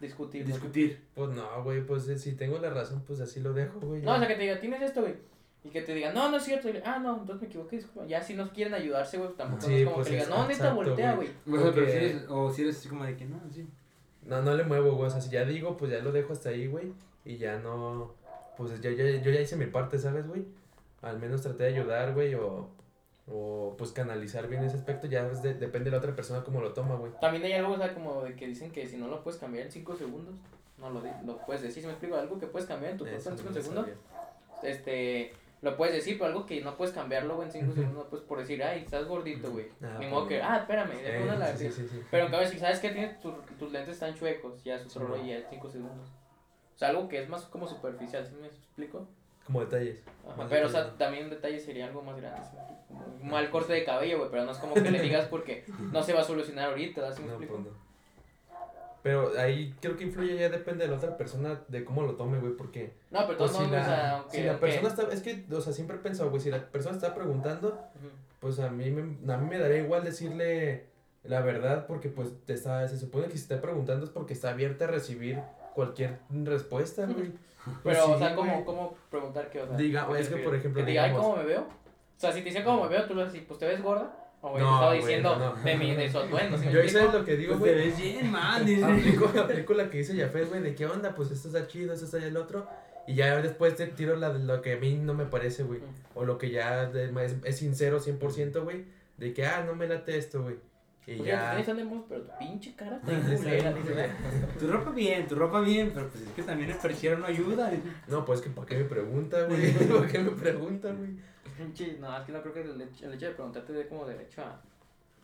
Discutir. 0.00 0.42
¿no? 0.42 0.46
discutir. 0.52 1.04
Pues 1.14 1.30
no, 1.30 1.64
güey. 1.64 1.84
Pues 1.84 2.08
eh, 2.08 2.18
si 2.18 2.36
tengo 2.36 2.58
la 2.58 2.70
razón, 2.70 3.02
pues 3.04 3.20
así 3.20 3.40
lo 3.40 3.52
dejo, 3.52 3.80
güey. 3.80 4.02
No, 4.02 4.14
o 4.14 4.18
sea, 4.18 4.28
que 4.28 4.34
te 4.34 4.42
diga, 4.42 4.60
¿tienes 4.60 4.82
esto, 4.82 5.00
güey? 5.00 5.14
Y 5.64 5.70
que 5.70 5.80
te 5.82 5.94
digan, 5.94 6.14
no, 6.14 6.30
no 6.30 6.36
es 6.36 6.44
cierto. 6.44 6.68
Y 6.68 6.80
ah, 6.84 6.98
no, 7.00 7.16
entonces 7.18 7.40
me 7.40 7.46
equivoqué, 7.48 7.76
disculpa. 7.76 8.06
Ya 8.06 8.22
si 8.22 8.34
nos 8.34 8.50
quieren 8.50 8.74
ayudarse, 8.74 9.18
güey, 9.18 9.30
tampoco 9.34 9.62
Sí, 9.62 9.74
es 9.76 9.84
como 9.84 9.96
pues 9.96 10.08
que 10.08 10.14
digan, 10.14 10.30
no, 10.30 10.46
neta, 10.46 10.72
voltea, 10.74 11.14
güey. 11.16 11.30
güey. 11.46 11.60
O 11.60 11.64
sea, 11.64 11.72
pero 11.72 11.86
si 11.86 11.96
eres, 11.96 12.24
o 12.28 12.52
si 12.52 12.62
eres 12.62 12.76
así 12.76 12.88
como 12.88 13.04
de 13.04 13.16
que 13.16 13.24
no, 13.24 13.40
sí. 13.50 13.66
No, 14.22 14.42
no 14.42 14.54
le 14.54 14.62
muevo, 14.64 14.94
güey. 14.94 15.08
O 15.08 15.10
sea, 15.10 15.20
si 15.20 15.30
ya 15.30 15.44
digo, 15.44 15.76
pues 15.76 15.90
ya 15.90 15.98
lo 15.98 16.12
dejo 16.12 16.32
hasta 16.32 16.50
ahí, 16.50 16.66
güey. 16.66 16.92
Y 17.24 17.36
ya 17.38 17.58
no. 17.58 18.14
Pues 18.56 18.80
ya, 18.80 18.90
ya, 18.90 19.04
yo 19.22 19.30
ya 19.30 19.40
hice 19.40 19.56
mi 19.56 19.66
parte, 19.66 19.98
¿sabes, 19.98 20.26
güey? 20.28 20.44
Al 21.02 21.18
menos 21.18 21.42
traté 21.42 21.64
de 21.64 21.68
ayudar, 21.70 22.14
güey. 22.14 22.34
O, 22.34 22.68
o 23.30 23.74
pues 23.78 23.90
canalizar 23.92 24.48
bien 24.48 24.62
ese 24.64 24.76
aspecto. 24.76 25.06
Ya 25.06 25.26
es 25.26 25.42
de- 25.42 25.54
depende 25.54 25.86
de 25.86 25.92
la 25.92 25.98
otra 25.98 26.14
persona 26.14 26.44
cómo 26.44 26.60
lo 26.60 26.72
toma, 26.72 26.94
güey. 26.96 27.12
También 27.20 27.44
hay 27.44 27.52
algo, 27.54 27.72
o 27.74 27.78
sea, 27.78 27.92
como 27.94 28.22
de 28.22 28.34
que 28.36 28.46
dicen 28.46 28.70
que 28.70 28.86
si 28.86 28.96
no 28.96 29.08
lo 29.08 29.22
puedes 29.22 29.40
cambiar 29.40 29.66
en 29.66 29.72
5 29.72 29.96
segundos, 29.96 30.34
no 30.78 30.90
lo, 30.90 31.00
lo 31.24 31.38
puedes 31.46 31.62
decir. 31.62 31.82
Si 31.82 31.86
me 31.86 31.92
explico, 31.92 32.16
algo 32.16 32.38
que 32.38 32.46
puedes 32.46 32.68
cambiar 32.68 32.92
en 32.92 32.98
tu 32.98 33.04
cuerpo 33.04 33.30
en 33.30 33.36
no 33.36 33.40
5 33.42 33.50
lo 33.54 33.62
segundos, 33.62 33.86
sabía. 33.86 34.70
este, 34.70 35.32
lo 35.62 35.76
puedes 35.76 35.94
decir, 35.94 36.16
pero 36.18 36.26
algo 36.26 36.44
que 36.46 36.60
no 36.60 36.76
puedes 36.76 36.94
cambiarlo, 36.94 37.36
güey, 37.36 37.46
en 37.48 37.52
5 37.52 37.66
Ujú. 37.72 37.80
segundos, 37.80 38.06
pues 38.10 38.22
por 38.22 38.38
decir, 38.38 38.62
ay, 38.62 38.80
estás 38.82 39.06
gordito, 39.06 39.50
güey. 39.50 39.66
Ah, 39.82 39.92
Ni 39.94 40.06
pues, 40.06 40.10
modo 40.10 40.28
que, 40.28 40.42
ah, 40.42 40.58
espérame, 40.58 40.92
Eh, 40.92 41.02
déjame 41.02 41.24
una 41.24 41.36
la 41.38 41.56
sí, 41.56 41.70
sí. 41.70 41.86
Pero 42.10 42.26
en 42.26 42.30
cambio, 42.30 42.48
si 42.50 42.58
sabes 42.58 42.78
que 42.80 42.90
tienes 42.90 43.18
tus, 43.20 43.34
tus 43.58 43.72
lentes 43.72 43.94
están 43.94 44.14
chuecos, 44.14 44.62
ya 44.62 44.74
es 44.76 44.84
otro 44.86 45.06
rollo, 45.06 45.24
ya 45.24 45.38
es 45.38 45.46
5 45.50 45.70
segundos. 45.70 46.08
O 46.74 46.78
sea, 46.78 46.88
algo 46.88 47.08
que 47.08 47.22
es 47.22 47.28
más 47.28 47.42
como 47.42 47.66
superficial, 47.68 48.26
¿sí 48.26 48.34
me 48.40 48.48
explico? 48.48 49.06
Como 49.46 49.60
detalles. 49.60 49.98
Ajá, 50.26 50.46
pero, 50.48 50.66
o 50.66 50.70
sea, 50.70 50.90
también 50.96 51.24
un 51.24 51.30
detalle 51.30 51.60
sería 51.60 51.86
algo 51.86 52.02
más 52.02 52.16
grande, 52.16 52.40
un 53.20 53.28
mal 53.30 53.50
corte 53.50 53.74
de 53.74 53.84
cabello, 53.84 54.18
güey, 54.18 54.30
pero 54.30 54.44
no 54.44 54.52
es 54.52 54.58
como 54.58 54.74
que 54.74 54.90
le 54.90 55.00
digas 55.02 55.26
porque 55.26 55.64
no 55.92 56.02
se 56.02 56.12
va 56.14 56.20
a 56.20 56.24
solucionar 56.24 56.70
ahorita, 56.70 57.12
¿sí 57.12 57.20
me 57.22 57.28
No, 57.28 57.32
explico? 57.34 57.62
pues. 57.62 57.74
Pero 59.02 59.32
ahí 59.38 59.74
creo 59.82 59.98
que 59.98 60.04
influye 60.04 60.34
ya 60.38 60.48
depende 60.48 60.84
de 60.84 60.90
la 60.90 60.96
otra 60.96 61.14
persona 61.18 61.60
de 61.68 61.84
cómo 61.84 62.02
lo 62.04 62.14
tome, 62.14 62.38
güey, 62.38 62.54
porque 62.56 62.94
No, 63.10 63.26
pero 63.26 63.36
pues, 63.38 63.52
todos 63.52 63.62
si, 63.64 63.68
modos, 63.70 63.82
o 63.82 63.84
sea, 63.84 64.24
la, 64.24 64.24
si 64.30 64.58
persona 64.58 64.88
está, 64.88 65.02
es 65.12 65.20
que, 65.20 65.44
o 65.54 65.60
sea, 65.60 65.72
siempre 65.74 65.96
he 65.98 66.00
pensado, 66.00 66.30
güey, 66.30 66.40
si 66.40 66.50
la 66.50 66.64
persona 66.70 66.96
está 66.96 67.14
preguntando, 67.14 67.78
pues 68.40 68.58
a 68.60 68.70
mí 68.70 68.90
me, 68.90 69.02
a 69.32 69.36
mí 69.36 69.46
me 69.46 69.58
daría 69.58 69.78
igual 69.78 70.04
decirle 70.04 70.86
la 71.22 71.42
verdad 71.42 71.86
porque 71.86 72.08
pues 72.08 72.30
te 72.46 72.54
está, 72.54 72.88
se 72.88 72.98
supone 72.98 73.26
que 73.26 73.32
si 73.32 73.42
está 73.42 73.60
preguntando 73.60 74.06
es 74.06 74.10
porque 74.10 74.32
está 74.32 74.50
abierta 74.50 74.84
a 74.84 74.88
recibir 74.88 75.38
cualquier 75.74 76.18
respuesta, 76.30 77.06
güey. 77.06 77.32
Pero, 77.64 77.78
Pues 77.82 77.98
o 77.98 78.12
sí, 78.14 78.18
sea, 78.18 78.34
¿cómo. 78.34 78.64
¿cómo 78.64 78.94
preguntar 79.10 79.48
qué? 79.50 79.62
O 79.62 79.66
sea, 79.66 79.76
Diga- 79.76 80.06
¿qué 80.06 80.14
te 80.14 80.20
es 80.20 80.28
que, 80.28 80.36
por 80.36 80.54
ejemplo, 80.54 80.80
Que 80.80 80.84
te 80.84 80.90
diga, 80.90 81.04
digamos- 81.04 81.24
¿cómo 81.26 81.36
me 81.38 81.44
veo? 81.44 81.60
O 81.62 82.20
sea, 82.20 82.30
si 82.32 82.40
te 82.40 82.44
dicen 82.46 82.62
cómo 82.64 82.82
me 82.82 82.88
veo, 82.88 83.04
tú 83.06 83.14
le 83.14 83.22
vas 83.22 83.30
a 83.30 83.32
decir, 83.32 83.48
pues, 83.48 83.58
¿te 83.58 83.66
ves 83.66 83.82
gorda? 83.82 84.14
O 84.42 84.50
güey, 84.50 84.62
No, 84.62 84.68
te 84.68 84.74
estaba 84.74 84.86
güey, 84.88 85.00
diciendo 85.00 85.36
no, 85.36 85.56
no. 85.56 85.62
de, 85.62 85.76
mi, 85.76 85.94
de 85.94 86.10
su 86.12 86.18
atuendo, 86.18 86.58
¿sí 86.58 86.68
Yo 86.70 86.80
ahí 86.82 86.88
sabes 86.90 87.14
lo 87.14 87.24
que 87.24 87.36
digo, 87.36 87.56
Pues 87.58 87.72
te 87.72 87.78
güey. 87.78 87.88
ves 87.88 87.98
bien, 87.98 88.30
man. 88.30 88.66
dice. 88.66 88.84
Aplico, 88.84 89.24
aplico 89.40 89.72
la 89.74 89.88
que 89.88 89.98
dice 89.98 90.14
Jafet, 90.20 90.48
güey, 90.50 90.60
de 90.60 90.74
qué 90.74 90.84
onda, 90.86 91.14
pues 91.14 91.30
esto 91.30 91.48
está 91.48 91.66
chido, 91.66 91.94
esto 91.94 92.04
está 92.04 92.18
y 92.18 92.24
el 92.24 92.36
otro. 92.36 92.66
Y 93.06 93.14
ya 93.14 93.40
después 93.40 93.74
te 93.76 93.86
tiro 93.86 94.16
la, 94.16 94.28
lo 94.30 94.60
que 94.60 94.74
a 94.74 94.76
mí 94.76 94.94
no 94.96 95.14
me 95.14 95.24
parece, 95.24 95.62
güey. 95.62 95.80
O 96.14 96.24
lo 96.26 96.36
que 96.36 96.50
ya 96.50 96.86
de- 96.86 97.10
es, 97.24 97.36
es 97.44 97.56
sincero 97.56 97.98
100%, 98.00 98.62
güey. 98.64 98.84
De 99.16 99.32
que, 99.32 99.46
ah, 99.46 99.62
no 99.66 99.74
me 99.74 99.88
late 99.88 100.16
esto, 100.18 100.42
güey. 100.42 100.56
Y 101.06 101.16
Pues 101.16 101.28
ya, 101.28 101.50
tienes 101.50 101.68
andemos, 101.68 102.04
pero 102.08 102.22
tu 102.22 102.38
pinche 102.38 102.74
cara 102.74 102.96
está 102.96 103.12
culera. 103.36 103.74
Tu 104.58 104.66
ropa 104.66 104.90
bien, 104.90 105.26
tu 105.26 105.34
ropa 105.34 105.60
bien, 105.60 105.90
pero 105.92 106.08
pues 106.08 106.22
es 106.24 106.30
que 106.30 106.42
también 106.42 106.70
el 106.70 106.78
persiero 106.78 107.18
no 107.18 107.26
ayuda. 107.26 107.70
No, 108.08 108.24
pues 108.24 108.40
que 108.40 108.50
¿para 108.50 108.66
qué 108.66 108.78
me 108.78 108.84
pregunta, 108.84 109.42
güey? 109.44 109.72
¿Para 109.88 110.06
qué 110.06 110.18
me 110.18 110.30
pregunta, 110.30 110.92
güey? 110.92 111.10
Pinche, 111.58 111.98
no, 112.00 112.16
es 112.16 112.24
que 112.24 112.32
no 112.32 112.40
creo 112.40 112.54
que 112.54 112.62
el 112.62 112.80
hecho, 112.80 113.06
el 113.06 113.14
hecho 113.14 113.26
de 113.26 113.32
preguntarte 113.32 113.72
dé 113.72 113.86
como 113.86 114.06
derecho 114.06 114.42
a 114.42 114.60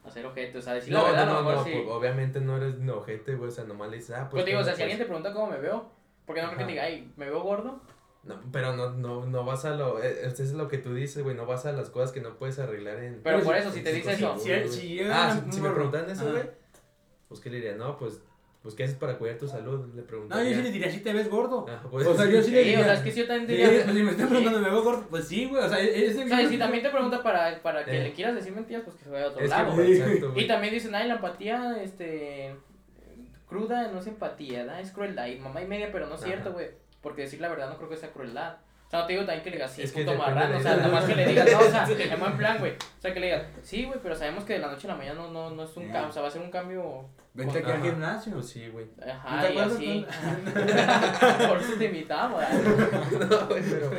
a 0.05 0.09
hacer 0.09 0.25
ojete, 0.25 0.57
o 0.59 0.63
sea, 0.63 0.75
decir 0.75 0.93
No, 0.93 1.03
la 1.03 1.11
verdad, 1.11 1.27
no, 1.27 1.43
no, 1.43 1.53
no, 1.53 1.65
sí. 1.65 1.73
pues, 1.75 1.85
obviamente 1.89 2.41
no 2.41 2.57
eres 2.57 2.77
un 2.77 2.89
ojete, 2.91 3.35
güey, 3.35 3.49
o 3.49 3.53
sea, 3.53 3.65
nomás 3.65 3.91
le 3.91 3.99
dices, 3.99 4.17
ah, 4.17 4.29
pues. 4.31 4.43
Pues 4.43 4.47
digo, 4.47 4.61
o 4.61 4.65
sea, 4.65 4.73
¿qué 4.73 4.77
si 4.79 4.83
alguien 4.85 4.99
te 4.99 5.05
pregunta 5.05 5.33
cómo 5.33 5.49
me 5.49 5.59
veo, 5.59 5.91
porque 6.25 6.41
no 6.41 6.49
creo 6.49 6.59
que 6.59 6.65
Ajá. 6.65 6.67
te 6.67 6.73
diga, 6.73 6.85
ay, 6.85 7.13
¿me 7.17 7.27
veo 7.27 7.43
gordo? 7.43 7.81
No, 8.37 8.41
pero 8.53 8.75
no, 8.77 8.91
no, 8.91 9.27
no 9.27 9.45
vas 9.45 9.65
a 9.65 9.75
lo, 9.75 10.03
eh, 10.03 10.21
eso 10.25 10.43
es 10.43 10.53
lo 10.53 10.69
que 10.69 10.79
tú 10.79 10.95
dices, 10.95 11.23
güey, 11.23 11.37
no 11.37 11.47
vas 11.47 11.67
a 11.67 11.73
las 11.73 11.91
cosas 11.91 12.13
que 12.13 12.21
no 12.21 12.37
puedes 12.37 12.59
arreglar 12.59 12.97
en... 13.03 13.21
Pero 13.23 13.37
Pero 13.39 13.45
por 13.45 13.57
eso, 13.57 13.71
si 13.73 13.83
te 13.83 13.91
Sí, 13.91 13.97
dice 13.99 14.17
sí, 14.17 14.25
eso. 14.25 14.39
Si, 14.39 14.81
si 14.81 15.01
Ah, 15.11 15.41
si, 15.51 15.61
me 15.61 15.71
preguntan 15.71 16.09
eso, 16.11 16.31
güey, 16.31 16.45
pues, 17.29 17.41
¿qué 17.41 17.51
le 17.51 17.57
diría? 17.57 17.75
No, 17.77 17.97
pues, 17.99 18.21
pues, 18.63 18.75
¿qué 18.75 18.85
haces 18.85 18.97
para 18.97 19.17
cuidar 19.17 19.39
tu 19.39 19.49
salud? 19.49 19.87
Le 19.95 20.03
No, 20.03 20.07
preguntaría. 20.07 20.51
yo 20.51 20.57
sí 20.57 20.63
le 20.63 20.71
diría, 20.73 20.91
si 20.91 21.01
te 21.01 21.13
ves 21.13 21.31
gordo. 21.31 21.65
Ah, 21.69 21.81
pues, 21.91 22.07
O 22.07 22.15
sea, 22.15 22.27
yo 22.29 22.43
sí 22.43 22.51
le 22.51 22.59
diría. 22.61 22.81
o 22.81 22.85
sea, 22.85 22.95
es 22.95 23.01
que 23.01 23.11
si 23.13 23.21
yo 23.21 23.27
también 23.27 23.47
Sí, 23.49 23.53
diría, 23.57 23.85
pues 23.85 23.97
si 23.97 24.03
me 24.03 24.11
están 24.11 24.29
preguntando, 24.29 24.61
¿me 24.61 24.71
veo 24.71 24.83
gordo? 24.83 25.07
Pues 25.09 25.29
sí, 25.29 25.47
güey. 25.47 25.63
O 25.65 25.69
sea, 25.69 25.79
ese 25.81 26.25
o 26.25 26.29
sea, 26.29 26.49
si 26.49 26.59
también 26.59 26.83
te 26.83 26.91
pregunta 26.91 27.23
para, 27.23 27.63
para 27.63 27.85
que 27.85 27.99
Eh. 27.99 28.03
le 28.05 28.13
quieras 28.13 28.35
decir 28.35 28.53
mentiras, 28.53 28.83
pues 28.85 28.97
que 28.97 29.05
se 29.05 29.11
vaya 29.11 29.27
a 29.27 29.29
otro 29.29 29.41
es 29.43 29.51
lado. 29.51 29.77
que, 29.77 29.97
exacto. 29.97 30.33
Y 30.37 30.47
también 30.47 30.75
dicen, 30.75 30.95
ay, 30.95 31.09
la 31.09 31.15
empatía, 31.15 31.83
este, 31.83 32.55
cruda 33.49 33.91
no 33.91 33.99
es 34.01 34.07
empatía, 34.07 34.65
¿da? 34.67 34.81
es 34.81 34.91
crueldad. 34.93 35.27
Y 35.27 35.39
mamá 35.39 35.63
y 35.63 35.67
media, 35.67 35.89
pero 35.93 36.07
no 36.07 36.15
es 36.17 36.21
Ajá. 36.21 36.31
cierto, 36.33 36.53
güey. 36.53 36.69
Porque 37.01 37.23
decir 37.23 37.41
la 37.41 37.49
verdad 37.49 37.69
no 37.71 37.77
creo 37.77 37.89
que 37.89 37.97
sea 37.97 38.11
crueldad. 38.11 38.57
O 38.87 38.91
sea, 38.91 39.01
no 39.01 39.07
te 39.07 39.13
digo 39.13 39.25
también 39.25 39.45
que 39.45 39.51
le 39.51 39.57
digas, 39.57 39.73
sí, 39.73 39.83
Es 39.83 39.93
puto 39.93 40.15
marrano, 40.17 40.59
o 40.59 40.61
sea, 40.61 40.77
nomás 40.77 41.05
que 41.05 41.15
le 41.15 41.25
digas, 41.27 41.49
no, 41.53 41.59
o 41.61 41.63
sea, 41.71 41.87
en 42.13 42.19
buen 42.19 42.37
plan, 42.37 42.59
güey. 42.59 42.73
O 42.73 43.01
sea, 43.01 43.15
que 43.15 43.21
le 43.21 43.27
digas, 43.27 43.45
sí, 43.63 43.85
güey, 43.85 44.01
pero 44.03 44.17
sabemos 44.17 44.45
que 44.45 44.55
de 44.55 44.59
la 44.59 44.67
noche 44.67 44.89
a 44.89 44.91
la 44.91 44.97
mañana 44.97 45.21
no, 45.21 45.31
no, 45.31 45.51
no 45.51 45.63
es 45.63 45.77
un 45.77 45.85
Sí. 45.85 45.91
cambio, 45.93 46.09
o 46.09 46.13
sea, 46.13 46.23
va 46.23 46.29
a 46.29 46.31
ser 46.33 46.43
un 46.43 46.51
cambio, 46.51 47.05
Vente 47.33 47.59
aquí 47.61 47.71
al 47.71 47.83
gimnasio. 47.83 48.43
Sí, 48.43 48.69
güey. 48.69 48.87
¿No 48.97 49.13
ajá, 49.13 49.47
te 49.47 49.55
y 49.55 49.59
así. 49.59 50.07
Por 51.49 51.59
eso 51.59 51.75
te 51.79 51.85
invitamos, 51.85 52.41
¿verdad? 52.41 53.29
No, 53.31 53.47
güey, 53.47 53.63
pero. 53.63 53.91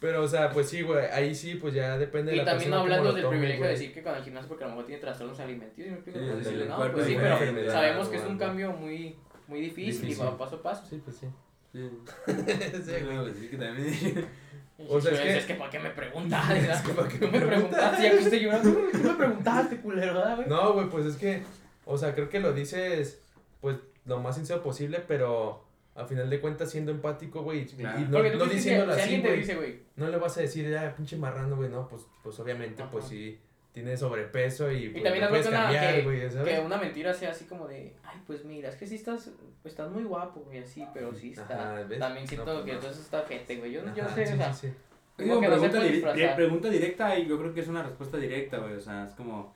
Pero, 0.00 0.22
o 0.22 0.28
sea, 0.28 0.50
pues 0.50 0.68
sí, 0.68 0.82
güey. 0.82 1.06
Ahí 1.06 1.34
sí, 1.34 1.54
pues 1.54 1.72
ya 1.72 1.96
depende 1.96 2.32
de 2.32 2.36
Y 2.36 2.40
la 2.40 2.44
también 2.44 2.70
persona 2.70 2.76
no 2.76 2.82
hablando 2.82 3.04
cómo 3.04 3.08
lo 3.08 3.14
del 3.14 3.24
tome, 3.24 3.36
privilegio 3.38 3.64
de 3.64 3.70
decir 3.70 3.94
que 3.94 4.02
con 4.02 4.14
el 4.14 4.22
gimnasio 4.22 4.48
porque 4.48 4.64
a 4.64 4.66
lo 4.66 4.72
mejor 4.74 4.86
tiene 4.86 5.00
trastornos 5.00 5.40
alimenticios, 5.40 5.88
¿me 5.88 5.94
explico? 5.94 6.18
Sí, 6.18 6.24
Pues 6.26 6.44
decirle, 6.44 6.66
no, 6.66 6.92
pues 6.92 7.06
sí, 7.06 7.16
pero 7.18 7.70
sabemos 7.72 8.08
que 8.08 8.16
es 8.16 8.24
un 8.24 8.36
cambio 8.36 8.72
muy, 8.72 9.16
muy 9.48 9.60
difícil, 9.60 10.04
y 10.04 10.08
Difícil. 10.08 10.26
va 10.26 10.38
paso 10.38 10.56
a 10.56 10.62
paso. 10.62 10.84
Sí, 10.88 11.00
pues 11.04 11.16
sí. 11.16 11.26
Sí. 11.72 11.90
Sí, 12.84 12.92
güey. 13.04 13.16
No, 13.16 13.26
sí 13.34 13.48
que 13.48 13.56
también. 13.56 14.28
O 14.88 15.00
sea, 15.00 15.12
es 15.12 15.20
que- 15.20 15.36
es 15.38 15.44
que 15.46 15.54
¿para 15.54 15.70
qué 15.70 15.78
me 15.78 15.90
preguntas? 15.90 16.50
Es 16.50 16.80
que 16.82 16.92
¿para 16.94 17.08
qué 17.08 17.18
no 17.20 17.30
me 17.30 17.38
me 17.38 17.46
preguntaste, 17.46 18.02
ya 18.02 18.10
que 18.10 18.16
estoy 18.18 18.40
llorando, 18.40 18.76
¿qué 18.90 18.98
me 18.98 19.14
preguntaste, 19.14 19.76
culero, 19.76 20.14
verdad, 20.14 20.36
güey? 20.36 20.48
No, 20.48 20.72
güey, 20.72 20.88
pues 20.88 21.06
es 21.06 21.16
que. 21.16 21.42
O 21.84 21.96
sea, 21.96 22.12
creo 22.14 22.28
que 22.28 22.40
lo 22.40 22.52
dices, 22.52 23.20
pues, 23.60 23.76
lo 24.04 24.20
más 24.20 24.34
sincero 24.36 24.62
posible, 24.62 25.00
pero. 25.06 25.62
A 25.96 26.06
final 26.06 26.28
de 26.28 26.40
cuentas, 26.40 26.72
siendo 26.72 26.90
empático, 26.90 27.42
güey. 27.42 27.66
Claro. 27.66 28.00
Y 28.00 28.02
no, 28.02 28.18
no 28.18 28.48
que 28.48 28.54
diciéndolo 28.54 28.94
si 28.96 29.00
así, 29.00 29.54
güey. 29.54 29.82
No 29.94 30.08
le 30.08 30.16
vas 30.16 30.36
a 30.38 30.40
decir, 30.40 30.68
ya, 30.68 30.92
pinche 30.96 31.16
marrano, 31.16 31.54
güey. 31.54 31.68
No, 31.70 31.86
pues, 31.86 32.02
pues 32.20 32.36
obviamente, 32.40 32.82
Ajá. 32.82 32.90
pues 32.90 33.04
sí. 33.04 33.38
Tiene 33.74 33.96
sobrepeso 33.96 34.70
y. 34.70 34.88
Pues, 34.90 35.02
también 35.02 35.20
no 35.20 35.24
has 35.26 35.30
puedes 35.30 35.48
cambiar, 35.48 35.94
que- 35.96 36.02
güey, 36.02 36.30
¿sabes? 36.30 36.54
que 36.54 36.60
una 36.64 36.76
mentira 36.78 37.12
sea 37.12 37.30
así 37.32 37.44
como 37.44 37.66
de, 37.66 37.92
ay, 38.04 38.20
pues 38.26 38.44
mira, 38.44 38.68
es 38.70 38.76
que 38.76 38.86
sí 38.86 38.94
estás, 38.94 39.30
estás 39.64 39.90
muy 39.90 40.04
guapo, 40.04 40.40
güey, 40.46 40.60
así, 40.60 40.86
pero 40.94 41.12
sí 41.12 41.32
está. 41.32 41.74
Ajá. 41.80 41.88
También 41.98 42.26
siento 42.26 42.46
No, 42.46 42.52
pues 42.54 42.64
que 42.66 42.70
no. 42.72 42.78
entonces 42.78 43.02
está 43.04 43.24
gente, 43.26 43.56
güey. 43.56 43.72
Yo, 43.72 43.80
yo 43.94 44.04
Ajá, 44.04 44.14
sé, 44.14 44.26
sí, 44.26 44.32
o 44.32 44.36
sea, 44.36 44.52
sí, 44.54 44.68
sí. 44.68 44.74
Como 45.16 45.26
Digo, 45.28 45.40
que 45.40 45.48
no 45.48 45.60
pregunta, 45.60 46.34
pregunta 46.36 46.68
directa 46.70 47.18
y 47.18 47.26
yo 47.26 47.38
creo 47.38 47.52
que 47.52 47.60
es 47.60 47.68
una 47.68 47.82
respuesta 47.82 48.16
directa, 48.16 48.58
güey. 48.58 48.74
O 48.74 48.80
sea, 48.80 49.04
es 49.06 49.12
como. 49.14 49.52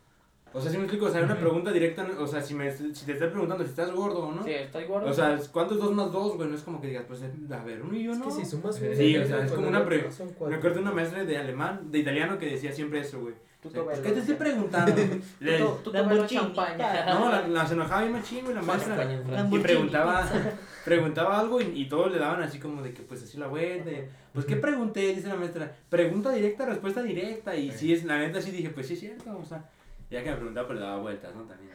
O 0.52 0.60
sea, 0.60 0.70
si 0.70 0.78
me 0.78 0.84
explico, 0.84 1.06
o 1.06 1.10
sea, 1.10 1.22
una 1.22 1.38
pregunta 1.38 1.70
directa, 1.70 2.08
o 2.18 2.26
sea, 2.26 2.40
si, 2.40 2.54
me, 2.54 2.72
si 2.72 3.04
te 3.04 3.12
estás 3.12 3.30
preguntando 3.30 3.62
si 3.62 3.70
estás 3.70 3.92
gordo 3.92 4.20
o 4.28 4.32
no. 4.32 4.42
sí, 4.42 4.50
estoy 4.52 4.84
gordo. 4.86 5.08
O 5.10 5.12
sea, 5.12 5.38
¿cuánto 5.52 5.74
es 5.74 5.80
2 5.80 5.92
más 5.92 6.10
2, 6.10 6.36
güey? 6.36 6.48
No 6.48 6.56
es 6.56 6.62
como 6.62 6.80
que 6.80 6.86
digas, 6.88 7.04
pues, 7.06 7.22
a 7.22 7.64
ver, 7.64 7.82
uno 7.82 7.94
y 7.94 8.02
yo 8.04 8.12
Es 8.12 8.18
no. 8.18 8.24
que 8.24 8.30
si 8.32 8.44
sumas 8.46 8.74
Sí, 8.76 9.16
o 9.18 9.26
sea, 9.26 9.44
es 9.44 9.52
como 9.52 9.68
una 9.68 9.80
otro, 9.80 9.90
pre- 9.90 10.10
son 10.10 10.28
Me 10.48 10.56
acuerdo 10.56 10.76
de 10.76 10.82
una 10.82 10.92
maestra 10.92 11.22
de 11.24 11.36
alemán, 11.38 11.90
de 11.92 11.98
italiano, 11.98 12.38
que 12.38 12.46
decía 12.46 12.72
siempre 12.72 13.00
eso, 13.00 13.20
güey. 13.20 13.34
Tú 13.62 13.68
O 13.68 13.70
sea, 13.70 13.82
¿Por 13.84 14.02
qué 14.02 14.12
te 14.12 14.20
estoy 14.20 14.34
preguntando? 14.36 14.94
Tú, 15.59 15.80
tú 15.84 15.92
La 15.92 16.26
champaña. 16.26 17.14
no, 17.14 17.30
la, 17.30 17.48
la 17.48 17.66
se 17.66 17.74
enojaba 17.74 18.02
bien 18.02 18.12
machín, 18.12 18.54
la 18.54 18.62
maestra. 18.62 19.22
Y 19.50 19.59
preguntaba, 19.59 20.28
preguntaba 20.84 21.40
algo 21.40 21.61
y, 21.61 21.64
y 21.74 21.88
todos 21.88 22.12
le 22.12 22.18
daban 22.18 22.42
así 22.42 22.59
como 22.59 22.82
de 22.82 22.92
que 22.92 23.02
pues 23.02 23.22
así 23.22 23.36
la 23.36 23.48
vuelta. 23.48 23.90
y, 23.90 24.09
Pues 24.32 24.46
¿qué 24.46 24.56
pregunté? 24.56 25.14
Dice 25.14 25.28
la 25.28 25.36
maestra. 25.36 25.74
Pregunta 25.88 26.30
directa, 26.30 26.66
respuesta 26.66 27.02
directa. 27.02 27.56
Y 27.56 27.72
sí, 27.72 27.92
es, 27.92 28.04
la 28.04 28.18
neta 28.18 28.40
sí 28.40 28.50
dije, 28.50 28.70
pues 28.70 28.86
sí 28.86 28.94
es 28.94 29.00
cierto. 29.00 29.36
O 29.36 29.44
sea, 29.44 29.64
ya 30.11 30.22
que 30.22 30.30
me 30.30 30.36
preguntaba, 30.36 30.66
pues 30.68 30.78
le 30.78 30.84
daba 30.86 30.98
vueltas, 31.00 31.34
¿no? 31.34 31.42
También. 31.42 31.72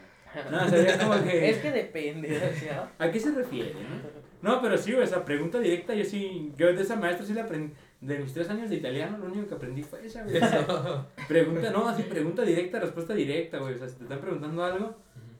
No, 0.49 0.65
o 0.65 0.67
sea, 0.67 0.97
como 0.97 1.23
que... 1.23 1.49
Es 1.51 1.57
que 1.57 1.71
depende, 1.71 2.27
decía. 2.27 2.89
¿A 2.97 3.11
qué 3.11 3.19
se 3.19 3.31
refiere, 3.31 3.73
no? 3.73 4.23
No, 4.49 4.61
pero 4.61 4.77
sí, 4.77 4.91
güey, 4.91 5.03
esa 5.03 5.23
pregunta 5.23 5.59
directa, 5.59 5.93
yo 5.93 6.03
sí, 6.03 6.51
yo 6.57 6.73
de 6.73 6.81
esa 6.81 6.95
maestra 6.95 7.25
sí 7.25 7.33
la 7.33 7.43
aprendí. 7.43 7.73
De 8.03 8.19
mis 8.19 8.33
tres 8.33 8.49
años 8.49 8.69
de 8.69 8.75
italiano, 8.75 9.17
lo 9.17 9.25
único 9.27 9.47
que 9.47 9.55
aprendí 9.55 9.81
fue 9.81 10.05
esa, 10.05 10.23
güey. 10.23 10.35
Pregunta, 11.27 11.71
no, 11.71 11.87
así 11.87 12.03
pregunta 12.03 12.41
directa, 12.41 12.79
respuesta 12.79 13.13
directa, 13.13 13.59
güey. 13.59 13.75
O 13.75 13.77
sea, 13.77 13.87
si 13.87 13.95
te 13.95 14.03
están 14.03 14.19
preguntando 14.19 14.61
algo, 14.61 14.95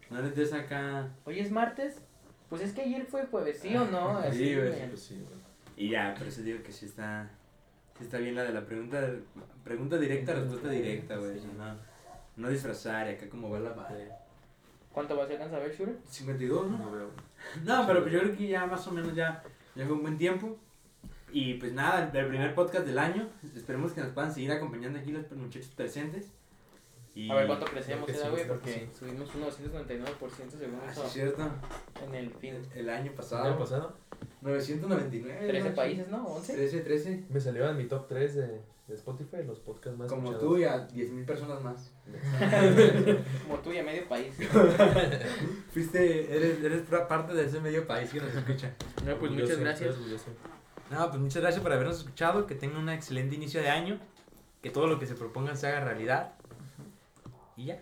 no 0.09 0.21
les 0.21 0.33
des 0.33 0.53
acá. 0.53 1.09
Hoy 1.25 1.39
es 1.39 1.51
martes. 1.51 1.97
Pues 2.49 2.61
es 2.61 2.71
que 2.71 2.83
ayer 2.83 3.05
fue 3.05 3.25
jueves, 3.25 3.59
¿sí 3.59 3.75
o 3.75 3.83
no? 3.85 4.21
Sí, 4.21 4.27
Así, 4.29 4.55
güey, 4.55 4.67
güey. 4.69 4.87
Pues 4.87 5.01
sí, 5.01 5.15
güey. 5.15 5.43
Y 5.75 5.89
ya, 5.89 6.13
por 6.17 6.27
eso 6.27 6.41
digo 6.41 6.63
que 6.63 6.71
sí 6.71 6.85
está, 6.85 7.29
sí 7.97 8.05
está 8.05 8.17
bien 8.19 8.35
la 8.35 8.43
de 8.43 8.53
la 8.53 8.65
pregunta, 8.65 9.09
pregunta 9.63 9.97
directa, 9.97 10.33
respuesta 10.33 10.69
directa, 10.69 11.17
güey. 11.17 11.37
o 11.37 11.41
sea, 11.41 11.51
no, 11.57 11.75
no 12.37 12.49
disfrazar, 12.49 13.07
y 13.07 13.15
acá 13.15 13.27
como 13.27 13.49
va 13.49 13.59
la 13.59 13.73
madre. 13.73 14.07
¿Cuánto 14.93 15.17
vas 15.17 15.27
a 15.29 15.33
alcanzar 15.33 15.59
a 15.59 15.63
ver, 15.63 15.75
Shure? 15.75 15.95
52, 16.07 16.69
¿no? 16.69 16.77
No 16.77 16.91
veo. 16.91 17.09
No, 17.65 17.87
pero 17.87 18.01
pues 18.01 18.13
yo 18.13 18.19
creo 18.19 18.37
que 18.37 18.47
ya 18.47 18.65
más 18.67 18.87
o 18.87 18.91
menos 18.91 19.13
ya, 19.15 19.43
ya 19.75 19.85
fue 19.85 19.95
un 19.95 20.03
buen 20.03 20.17
tiempo. 20.17 20.57
Y 21.33 21.55
pues 21.55 21.73
nada, 21.73 22.11
el 22.13 22.27
primer 22.27 22.53
podcast 22.53 22.85
del 22.85 22.99
año. 22.99 23.27
Esperemos 23.55 23.91
que 23.93 24.01
nos 24.01 24.11
puedan 24.11 24.31
seguir 24.33 24.51
acompañando 24.51 24.99
aquí 24.99 25.11
los 25.11 25.29
muchachos 25.31 25.71
presentes. 25.75 26.31
Y... 27.15 27.29
A 27.29 27.35
ver 27.35 27.47
cuánto 27.47 27.65
crecemos, 27.65 28.05
creo 28.05 28.17
que 28.17 28.21
¿eh, 28.21 28.25
sí, 28.25 28.29
güey? 28.31 28.47
Porque 28.47 28.89
subimos 28.97 29.35
un 29.35 29.41
999% 29.43 30.57
según 30.57 30.79
Ah, 30.83 30.91
eso 30.91 31.05
es 31.05 31.11
cierto. 31.11 31.43
en 32.07 32.15
el 32.15 32.31
fin. 32.31 32.55
El 32.55 32.61
año 32.61 32.71
¿El 32.75 32.89
año 32.89 33.11
pasado. 33.15 33.57
pasado? 33.59 33.97
999. 34.41 35.47
13 35.47 35.69
¿no? 35.69 35.75
países, 35.75 36.07
¿no? 36.07 36.27
¿11? 36.37 36.53
13, 36.53 36.79
13. 36.81 37.25
Me 37.29 37.39
salió 37.39 37.69
en 37.69 37.77
mi 37.77 37.85
top 37.85 38.07
3 38.07 38.35
de, 38.35 38.47
de 38.87 38.93
Spotify 38.95 39.37
los 39.45 39.59
podcasts 39.59 39.97
más 39.97 40.09
Como 40.09 40.31
escuchados. 40.31 40.53
tú 40.53 40.57
y 40.59 40.63
a 40.63 40.87
10.000 40.87 41.25
personas 41.25 41.63
más. 41.63 41.91
Como 43.47 43.59
tú 43.59 43.71
y 43.71 43.77
a 43.77 43.83
medio 43.83 44.07
país. 44.07 44.33
Fuiste, 45.71 46.35
eres, 46.35 46.63
eres 46.63 46.81
parte 47.07 47.33
de 47.33 47.45
ese 47.45 47.59
medio 47.59 47.85
país 47.87 48.11
que 48.11 48.21
nos 48.21 48.33
escucha. 48.35 48.73
No, 49.05 49.17
pues 49.17 49.31
muchas 49.31 49.51
Orgulloso, 49.51 49.61
gracias. 49.61 49.95
No, 50.93 51.09
pues 51.09 51.21
muchas 51.21 51.41
gracias 51.41 51.61
por 51.63 51.71
habernos 51.73 51.97
escuchado. 51.99 52.45
Que 52.47 52.55
tengan 52.55 52.77
un 52.77 52.89
excelente 52.89 53.35
inicio 53.35 53.61
de 53.61 53.69
año. 53.69 53.99
Que 54.61 54.69
todo 54.69 54.87
lo 54.87 54.99
que 54.99 55.05
se 55.07 55.15
propongan 55.15 55.57
se 55.57 55.67
haga 55.67 55.81
realidad. 55.81 56.33
Y 57.57 57.65
ya. 57.65 57.81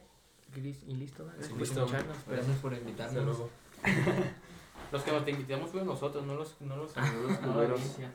Y 0.55 0.59
listo, 0.95 1.25
¿vale? 1.25 1.41
Sí, 1.43 1.49
Pues 1.49 1.69
listo. 1.69 1.81
escucharnos, 1.85 2.17
pero- 2.25 2.37
Gracias 2.37 2.57
por 2.59 2.73
Hasta 2.73 2.83
invitarnos. 2.85 3.23
luego. 3.25 3.49
Los 4.91 5.03
que 5.03 5.11
nos 5.11 5.23
te 5.23 5.31
invitamos 5.31 5.69
fueron 5.69 5.87
nosotros, 5.87 6.25
no 6.25 6.35
los, 6.35 6.59
no 6.59 6.75
los, 6.75 6.91
Ah, 6.97 7.09
no 7.41 7.47
la 7.47 7.53
bueno. 7.53 7.73
audiencia. 7.75 8.11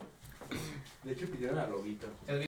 De 1.02 1.12
hecho, 1.12 1.26
pidieron 1.30 1.58
a 1.58 1.66
Lobito. 1.66 2.06